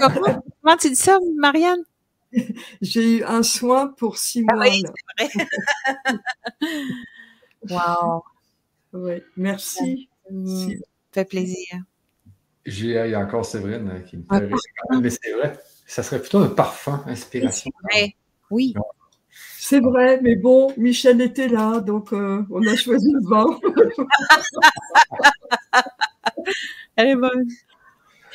Comment, 0.00 0.76
tu 0.76 0.90
dis 0.90 0.96
ça, 0.96 1.18
Marianne? 1.36 1.84
J'ai 2.82 3.18
eu 3.18 3.24
un 3.24 3.44
soin 3.44 3.86
pour 3.86 4.18
six 4.18 4.44
ah 4.48 4.54
mois. 4.54 4.64
Oui, 4.64 4.82
c'est 5.18 5.28
vrai. 5.28 6.18
wow. 7.70 8.24
Oui, 8.92 9.22
merci. 9.36 10.08
Ça 10.24 10.74
fait 11.12 11.24
plaisir. 11.24 11.82
J'ai 12.66 13.14
encore 13.14 13.46
Séverine 13.46 13.90
euh, 13.90 14.00
qui 14.00 14.16
me 14.16 14.24
fait 14.24 15.00
mais 15.00 15.10
c'est 15.10 15.32
vrai. 15.34 15.56
Ça 15.86 16.02
serait 16.02 16.20
plutôt 16.20 16.38
un 16.38 16.48
parfum, 16.48 17.04
inspiration. 17.06 17.70
Oui. 18.50 18.74
C'est 19.68 19.80
vrai, 19.80 20.18
mais 20.22 20.34
bon, 20.34 20.72
Michel 20.78 21.20
était 21.20 21.46
là, 21.46 21.80
donc 21.80 22.14
euh, 22.14 22.42
on 22.50 22.66
a 22.66 22.74
choisi 22.74 23.12
le 23.12 23.20
vin. 23.28 23.60
Elle 26.96 27.08
est 27.08 27.16
bonne. 27.16 27.46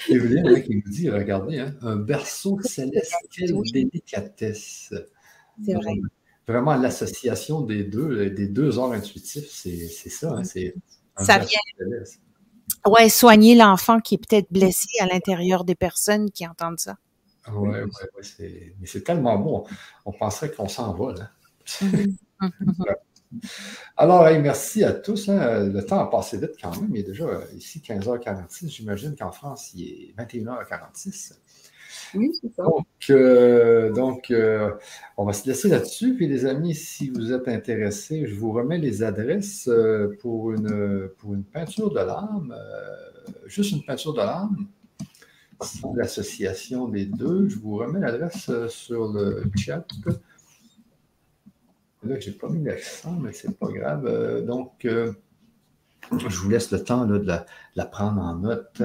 Evelyne 0.10 0.61
qui 0.61 0.76
nous 0.76 0.91
dit, 0.91 1.10
regardez, 1.10 1.57
hein, 1.57 1.73
un 1.81 1.95
berceau 1.95 2.60
céleste, 2.61 3.15
quelle 3.35 3.55
délicatesse. 3.73 4.93
C'est 5.65 5.73
vrai. 5.73 5.95
Vraiment, 6.47 6.76
l'association 6.76 7.61
des 7.61 7.84
deux, 7.84 8.30
des 8.30 8.47
deux 8.47 8.77
arts 8.77 8.91
intuitifs, 8.91 9.49
c'est 9.49 10.10
ça. 10.10 10.34
Hein, 10.34 10.43
c'est 10.43 10.76
ça 11.18 11.39
vient. 11.39 11.47
Ouais, 12.85 13.10
soigner 13.10 13.55
l'enfant 13.55 13.99
qui 13.99 14.15
est 14.15 14.19
peut-être 14.19 14.51
blessé 14.51 14.88
à 14.99 15.07
l'intérieur 15.07 15.64
des 15.64 15.73
personnes 15.73 16.30
qui 16.30 16.45
entendent 16.45 16.80
ça. 16.80 16.97
Oui, 17.52 17.70
ouais, 17.70 17.84
ouais, 17.84 18.74
mais 18.80 18.88
c'est 18.88 19.03
tellement 19.03 19.38
bon. 19.38 19.65
On 20.06 20.11
penserait 20.11 20.52
qu'on 20.52 20.68
s'en 20.68 20.94
va, 20.94 21.14
là. 21.14 21.32
Mhm. 21.82 22.18
Alors, 23.98 24.24
merci 24.40 24.84
à 24.84 24.94
tous. 24.94 25.30
Hein. 25.30 25.65
Le 25.70 25.86
temps 25.86 25.99
a 25.99 26.10
passé 26.10 26.38
vite 26.38 26.56
quand 26.61 26.80
même. 26.80 26.95
Il 26.95 26.99
est 26.99 27.03
déjà 27.03 27.26
ici 27.56 27.80
15h46. 27.80 28.70
J'imagine 28.70 29.15
qu'en 29.15 29.32
France, 29.32 29.74
il 29.74 29.84
est 29.84 30.14
21h46. 30.18 31.34
Oui, 32.15 32.32
c'est 32.40 32.53
ça. 32.53 32.64
Donc, 32.64 32.86
euh, 33.10 33.91
donc 33.91 34.32
euh, 34.32 34.72
on 35.18 35.26
va 35.26 35.34
se 35.34 35.48
laisser 35.48 35.70
là-dessus. 35.70 36.15
Puis, 36.15 36.28
les 36.28 36.45
amis, 36.45 36.76
si 36.76 37.10
vous 37.10 37.34
êtes 37.34 37.48
intéressés, 37.48 38.26
je 38.28 38.36
vous 38.36 38.52
remets 38.52 38.78
les 38.78 39.03
adresses 39.03 39.68
euh, 39.68 40.15
pour 40.22 40.52
une, 40.52 41.10
pour 41.18 41.34
une 41.34 41.44
peinture 41.44 41.91
de 41.91 41.99
l'âme, 41.99 42.56
juste 43.45 43.72
une 43.72 43.84
peinture 43.84 44.14
de 44.14 44.20
l'âme. 44.20 44.68
L'association 45.95 46.88
des 46.88 47.06
deux. 47.06 47.49
Je 47.49 47.57
vous 47.57 47.77
remets 47.77 47.99
l'adresse 47.99 48.49
sur 48.68 49.11
le 49.11 49.44
chat. 49.56 49.85
Là, 52.03 52.19
je 52.19 52.30
n'ai 52.30 52.35
pas 52.35 52.49
mis 52.49 52.64
l'accent, 52.64 53.14
mais 53.14 53.31
c'est 53.31 53.57
pas 53.57 53.69
grave. 53.69 54.45
donc, 54.45 54.85
je 56.11 56.38
vous 56.38 56.49
laisse 56.49 56.72
le 56.72 56.84
temps 56.84 57.06
de 57.06 57.26
la, 57.76 57.85
prendre 57.85 58.22
en 58.22 58.35
note. 58.35 58.81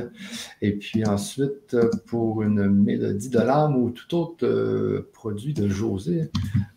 Et 0.62 0.76
puis 0.76 1.04
ensuite, 1.06 1.76
pour 2.06 2.42
une 2.42 2.68
mélodie 2.68 3.28
de 3.28 3.38
l'âme 3.38 3.76
ou 3.76 3.90
tout 3.90 4.14
autre 4.14 4.46
euh, 4.46 5.10
produit 5.12 5.54
de 5.54 5.68
José, 5.68 6.30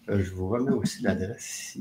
euh, 0.10 0.22
je 0.22 0.32
vous 0.32 0.49
remets 0.49 0.72
aussi 0.72 1.03
l'adresse 1.03 1.49
ici. 1.49 1.80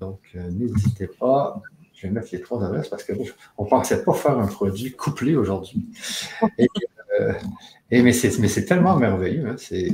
Donc, 0.00 0.20
euh, 0.34 0.50
n'hésitez 0.50 1.08
pas. 1.08 1.60
Je 2.00 2.06
vais 2.06 2.12
mettre 2.12 2.28
les 2.30 2.40
trois 2.40 2.64
adresses 2.64 2.88
parce 2.88 3.04
qu'on 3.04 3.14
ne 3.14 3.68
pensait 3.68 4.04
pas 4.04 4.14
faire 4.14 4.38
un 4.38 4.46
produit 4.46 4.92
couplé 4.92 5.34
aujourd'hui. 5.34 5.86
Et, 7.90 8.02
mais 8.02 8.12
c'est 8.12 8.64
tellement 8.64 8.96
merveilleux. 8.96 9.48
Hein, 9.48 9.56
c'est 9.58 9.88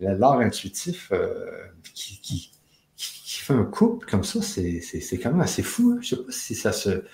l'art 0.00 0.40
intuitif 0.40 1.10
qui 1.94 2.52
fait 3.42 3.54
un 3.54 3.64
couple 3.64 4.06
comme 4.06 4.24
ça, 4.24 4.40
c'est 4.42 5.18
quand 5.22 5.30
même 5.30 5.40
assez 5.40 5.62
fou. 5.62 5.94
Hein. 5.96 6.00
Je 6.02 6.14
ne 6.14 6.20
sais 6.20 6.24
pas 6.24 6.32
si 6.32 6.54
ça 6.54 6.72
se. 6.72 7.04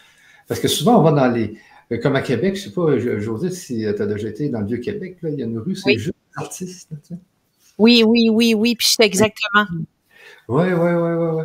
Parce 0.46 0.60
que 0.60 0.68
souvent, 0.68 0.98
on 0.98 1.02
va 1.02 1.12
dans 1.12 1.32
les. 1.32 1.59
Euh, 1.90 1.98
comme 1.98 2.16
à 2.16 2.22
Québec, 2.22 2.56
je 2.56 2.62
ne 2.62 2.68
sais 2.68 2.74
pas, 2.74 3.18
José, 3.20 3.50
si 3.50 3.78
tu 3.78 3.86
as 3.86 4.06
déjà 4.06 4.28
été 4.28 4.48
dans 4.48 4.60
le 4.60 4.66
Vieux-Québec, 4.66 5.18
il 5.22 5.38
y 5.38 5.42
a 5.42 5.46
une 5.46 5.59
rue, 5.59 5.74
c'est 5.74 5.96
juste 5.96 6.14
des 6.36 6.42
artistes. 6.42 6.90
Oui, 7.78 8.02
oui, 8.06 8.28
oui, 8.30 8.55
oui, 8.55 8.74
puis 8.76 8.88
c'est 8.88 9.05
exactement. 9.05 9.66
Oui, 10.48 10.64
oui, 10.64 10.72
oui, 10.72 11.12
oui. 11.12 11.30
Ouais. 11.36 11.44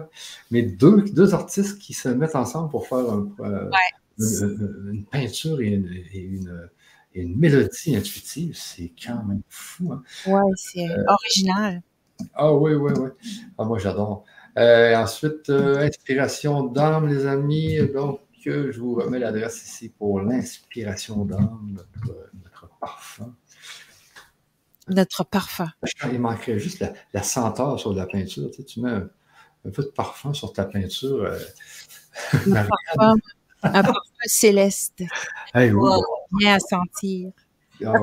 Mais 0.50 0.62
deux, 0.62 1.02
deux 1.02 1.34
artistes 1.34 1.78
qui 1.78 1.94
se 1.94 2.08
mettent 2.08 2.36
ensemble 2.36 2.70
pour 2.70 2.88
faire 2.88 3.00
euh, 3.00 3.70
une, 4.18 5.06
peinture 5.12 5.60
et 5.60 5.68
une, 5.68 6.70
une, 7.14 7.38
mélodie 7.38 7.98
intuitive, 7.98 8.56
c'est 8.56 8.94
quand 9.06 9.22
même 9.26 9.42
fou. 9.50 9.92
Hein. 9.92 10.04
Oui, 10.26 10.42
c'est 10.56 10.90
euh, 10.90 11.04
original. 11.08 11.82
Ah 12.34 12.54
oui, 12.54 12.74
oui, 12.76 12.94
oui. 12.98 13.10
Ah, 13.58 13.66
moi, 13.66 13.78
j'adore. 13.78 14.24
Euh, 14.58 14.96
ensuite, 14.96 15.50
inspiration 15.50 16.64
d'âme, 16.64 17.08
les 17.10 17.26
amis. 17.26 17.80
Donc, 17.94 18.22
je 18.46 18.80
vous 18.80 18.96
remets 18.96 19.20
l'adresse 19.20 19.64
ici 19.66 19.90
pour 19.90 20.22
l'inspiration 20.22 21.26
d'âme, 21.26 21.76
notre, 22.06 22.70
parfum. 22.80 23.36
Notre 24.90 25.24
parfum. 25.24 25.70
Il 26.12 26.20
manquerait 26.20 26.60
juste 26.60 26.84
la, 27.14 27.24
senteur 27.24 27.80
sur 27.80 27.94
la 27.94 28.06
peinture. 28.06 28.50
Tu, 28.68 28.82
mets 28.82 28.92
un, 28.92 29.10
peu 29.72 29.84
de 29.84 29.90
parfum 29.96 30.34
sur 30.34 30.52
ta 30.52 30.66
peinture. 30.66 31.26
un, 32.34 32.66
parfum, 32.66 33.16
un 33.64 33.84
parfum 33.84 34.02
céleste. 34.26 35.04
Hey, 35.54 35.72
Bien 36.32 36.56
à 36.56 36.60
sentir. 36.60 37.32
Ah 37.86 37.94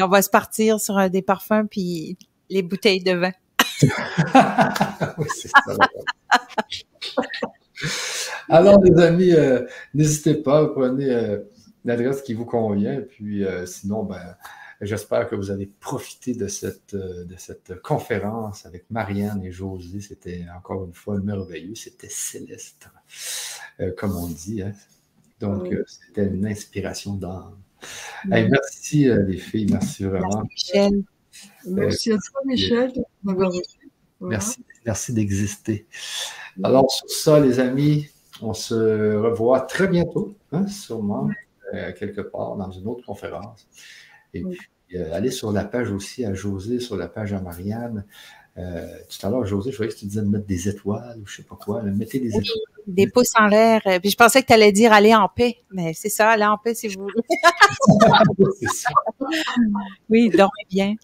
on 0.00 0.08
va 0.08 0.22
se 0.22 0.30
partir 0.30 0.80
sur 0.80 1.10
des 1.10 1.22
parfums, 1.22 1.66
puis 1.70 2.16
les 2.48 2.62
bouteilles 2.62 3.02
de 3.02 3.12
vin. 3.12 3.32
oui, 5.18 5.26
c'est 5.34 5.48
ça. 5.48 5.76
Alors, 8.48 8.80
les 8.82 9.02
amis, 9.02 9.32
euh, 9.32 9.66
n'hésitez 9.92 10.34
pas, 10.34 10.66
prenez 10.68 11.10
euh, 11.10 11.38
l'adresse 11.86 12.22
qui 12.22 12.34
vous 12.34 12.44
convient. 12.44 13.00
Puis 13.00 13.44
euh, 13.44 13.66
sinon, 13.66 14.04
ben, 14.04 14.36
j'espère 14.80 15.28
que 15.28 15.34
vous 15.34 15.50
allez 15.50 15.66
profiter 15.80 16.34
de 16.34 16.48
cette, 16.48 16.94
de 16.94 17.36
cette 17.38 17.80
conférence 17.82 18.66
avec 18.66 18.84
Marianne 18.90 19.42
et 19.44 19.50
Josie. 19.50 20.02
C'était 20.02 20.44
encore 20.56 20.84
une 20.84 20.94
fois 20.94 21.18
merveilleux. 21.18 21.74
C'était 21.74 22.10
céleste, 22.10 22.88
comme 23.96 24.16
on 24.16 24.26
dit. 24.26 24.62
Hein. 24.62 24.72
Donc, 25.40 25.74
c'était 25.86 26.26
une 26.26 26.46
inspiration 26.46 27.14
d'âme. 27.14 27.56
merci, 28.24 29.04
les 29.04 29.38
filles. 29.38 29.68
Merci 29.70 30.04
vraiment. 30.04 30.42
Michel. 30.44 31.02
Merci 31.66 32.12
à 32.12 32.16
toi, 32.16 32.40
Michel, 32.44 32.92
Merci, 34.20 34.64
merci 34.84 35.12
d'exister. 35.12 35.86
Alors, 36.62 36.90
sur 36.90 37.10
ça, 37.10 37.40
les 37.40 37.60
amis, 37.60 38.08
on 38.40 38.54
se 38.54 39.14
revoit 39.16 39.60
très 39.60 39.88
bientôt, 39.88 40.34
hein, 40.52 40.66
sûrement, 40.66 41.28
euh, 41.76 41.92
quelque 41.92 42.20
part 42.20 42.56
dans 42.56 42.70
une 42.70 42.86
autre 42.86 43.04
conférence. 43.04 43.68
Et 44.34 44.42
puis, 44.42 44.58
euh, 44.94 45.14
allez 45.14 45.30
sur 45.30 45.52
la 45.52 45.64
page 45.64 45.90
aussi 45.90 46.24
à 46.24 46.34
José, 46.34 46.80
sur 46.80 46.96
la 46.96 47.08
page 47.08 47.32
à 47.32 47.40
Marianne. 47.40 48.04
Euh, 48.58 48.86
tout 49.08 49.26
à 49.26 49.30
l'heure, 49.30 49.44
José, 49.44 49.70
je 49.70 49.76
voyais 49.76 49.92
que 49.92 49.98
tu 49.98 50.06
disais 50.06 50.22
de 50.22 50.28
mettre 50.28 50.46
des 50.46 50.68
étoiles 50.68 51.18
ou 51.20 51.26
je 51.26 51.32
ne 51.32 51.36
sais 51.36 51.42
pas 51.42 51.56
quoi. 51.56 51.82
mettez 51.82 52.18
des 52.20 52.28
étoiles. 52.28 52.58
Des 52.86 53.06
pouces 53.06 53.34
en 53.38 53.46
l'air. 53.46 53.82
Puis 54.00 54.10
je 54.10 54.16
pensais 54.16 54.42
que 54.42 54.46
tu 54.46 54.52
allais 54.52 54.72
dire 54.72 54.92
aller 54.92 55.14
en 55.14 55.28
paix. 55.28 55.58
Mais 55.72 55.92
c'est 55.92 56.08
ça, 56.08 56.30
aller 56.30 56.46
en 56.46 56.56
paix 56.56 56.74
si 56.74 56.88
vous 56.88 57.02
voulez. 57.02 57.22
oui, 60.08 60.30
dormez 60.30 60.64
bien 60.70 60.94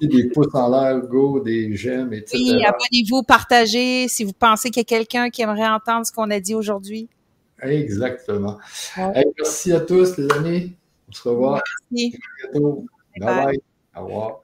des 0.00 0.28
pouces 0.28 0.54
en 0.54 0.70
l'air, 0.70 1.00
go, 1.00 1.40
des 1.40 1.74
j'aime, 1.76 2.12
etc. 2.12 2.38
Oui, 2.38 2.64
abonnez-vous, 2.64 3.22
partagez 3.22 4.08
si 4.08 4.24
vous 4.24 4.32
pensez 4.32 4.70
qu'il 4.70 4.80
y 4.80 4.80
a 4.80 4.84
quelqu'un 4.84 5.30
qui 5.30 5.42
aimerait 5.42 5.68
entendre 5.68 6.06
ce 6.06 6.12
qu'on 6.12 6.30
a 6.30 6.40
dit 6.40 6.54
aujourd'hui. 6.54 7.08
Exactement. 7.62 8.58
merci 9.38 9.72
à 9.72 9.80
tous, 9.80 10.16
les 10.16 10.30
amis. 10.32 10.76
On 11.08 11.12
se 11.12 11.28
revoit. 11.28 11.62
Merci. 11.90 12.16
À 12.16 12.52
bientôt. 12.52 12.86
bye. 13.18 13.44
bye. 13.44 13.60
Au 13.96 14.04
revoir. 14.04 14.42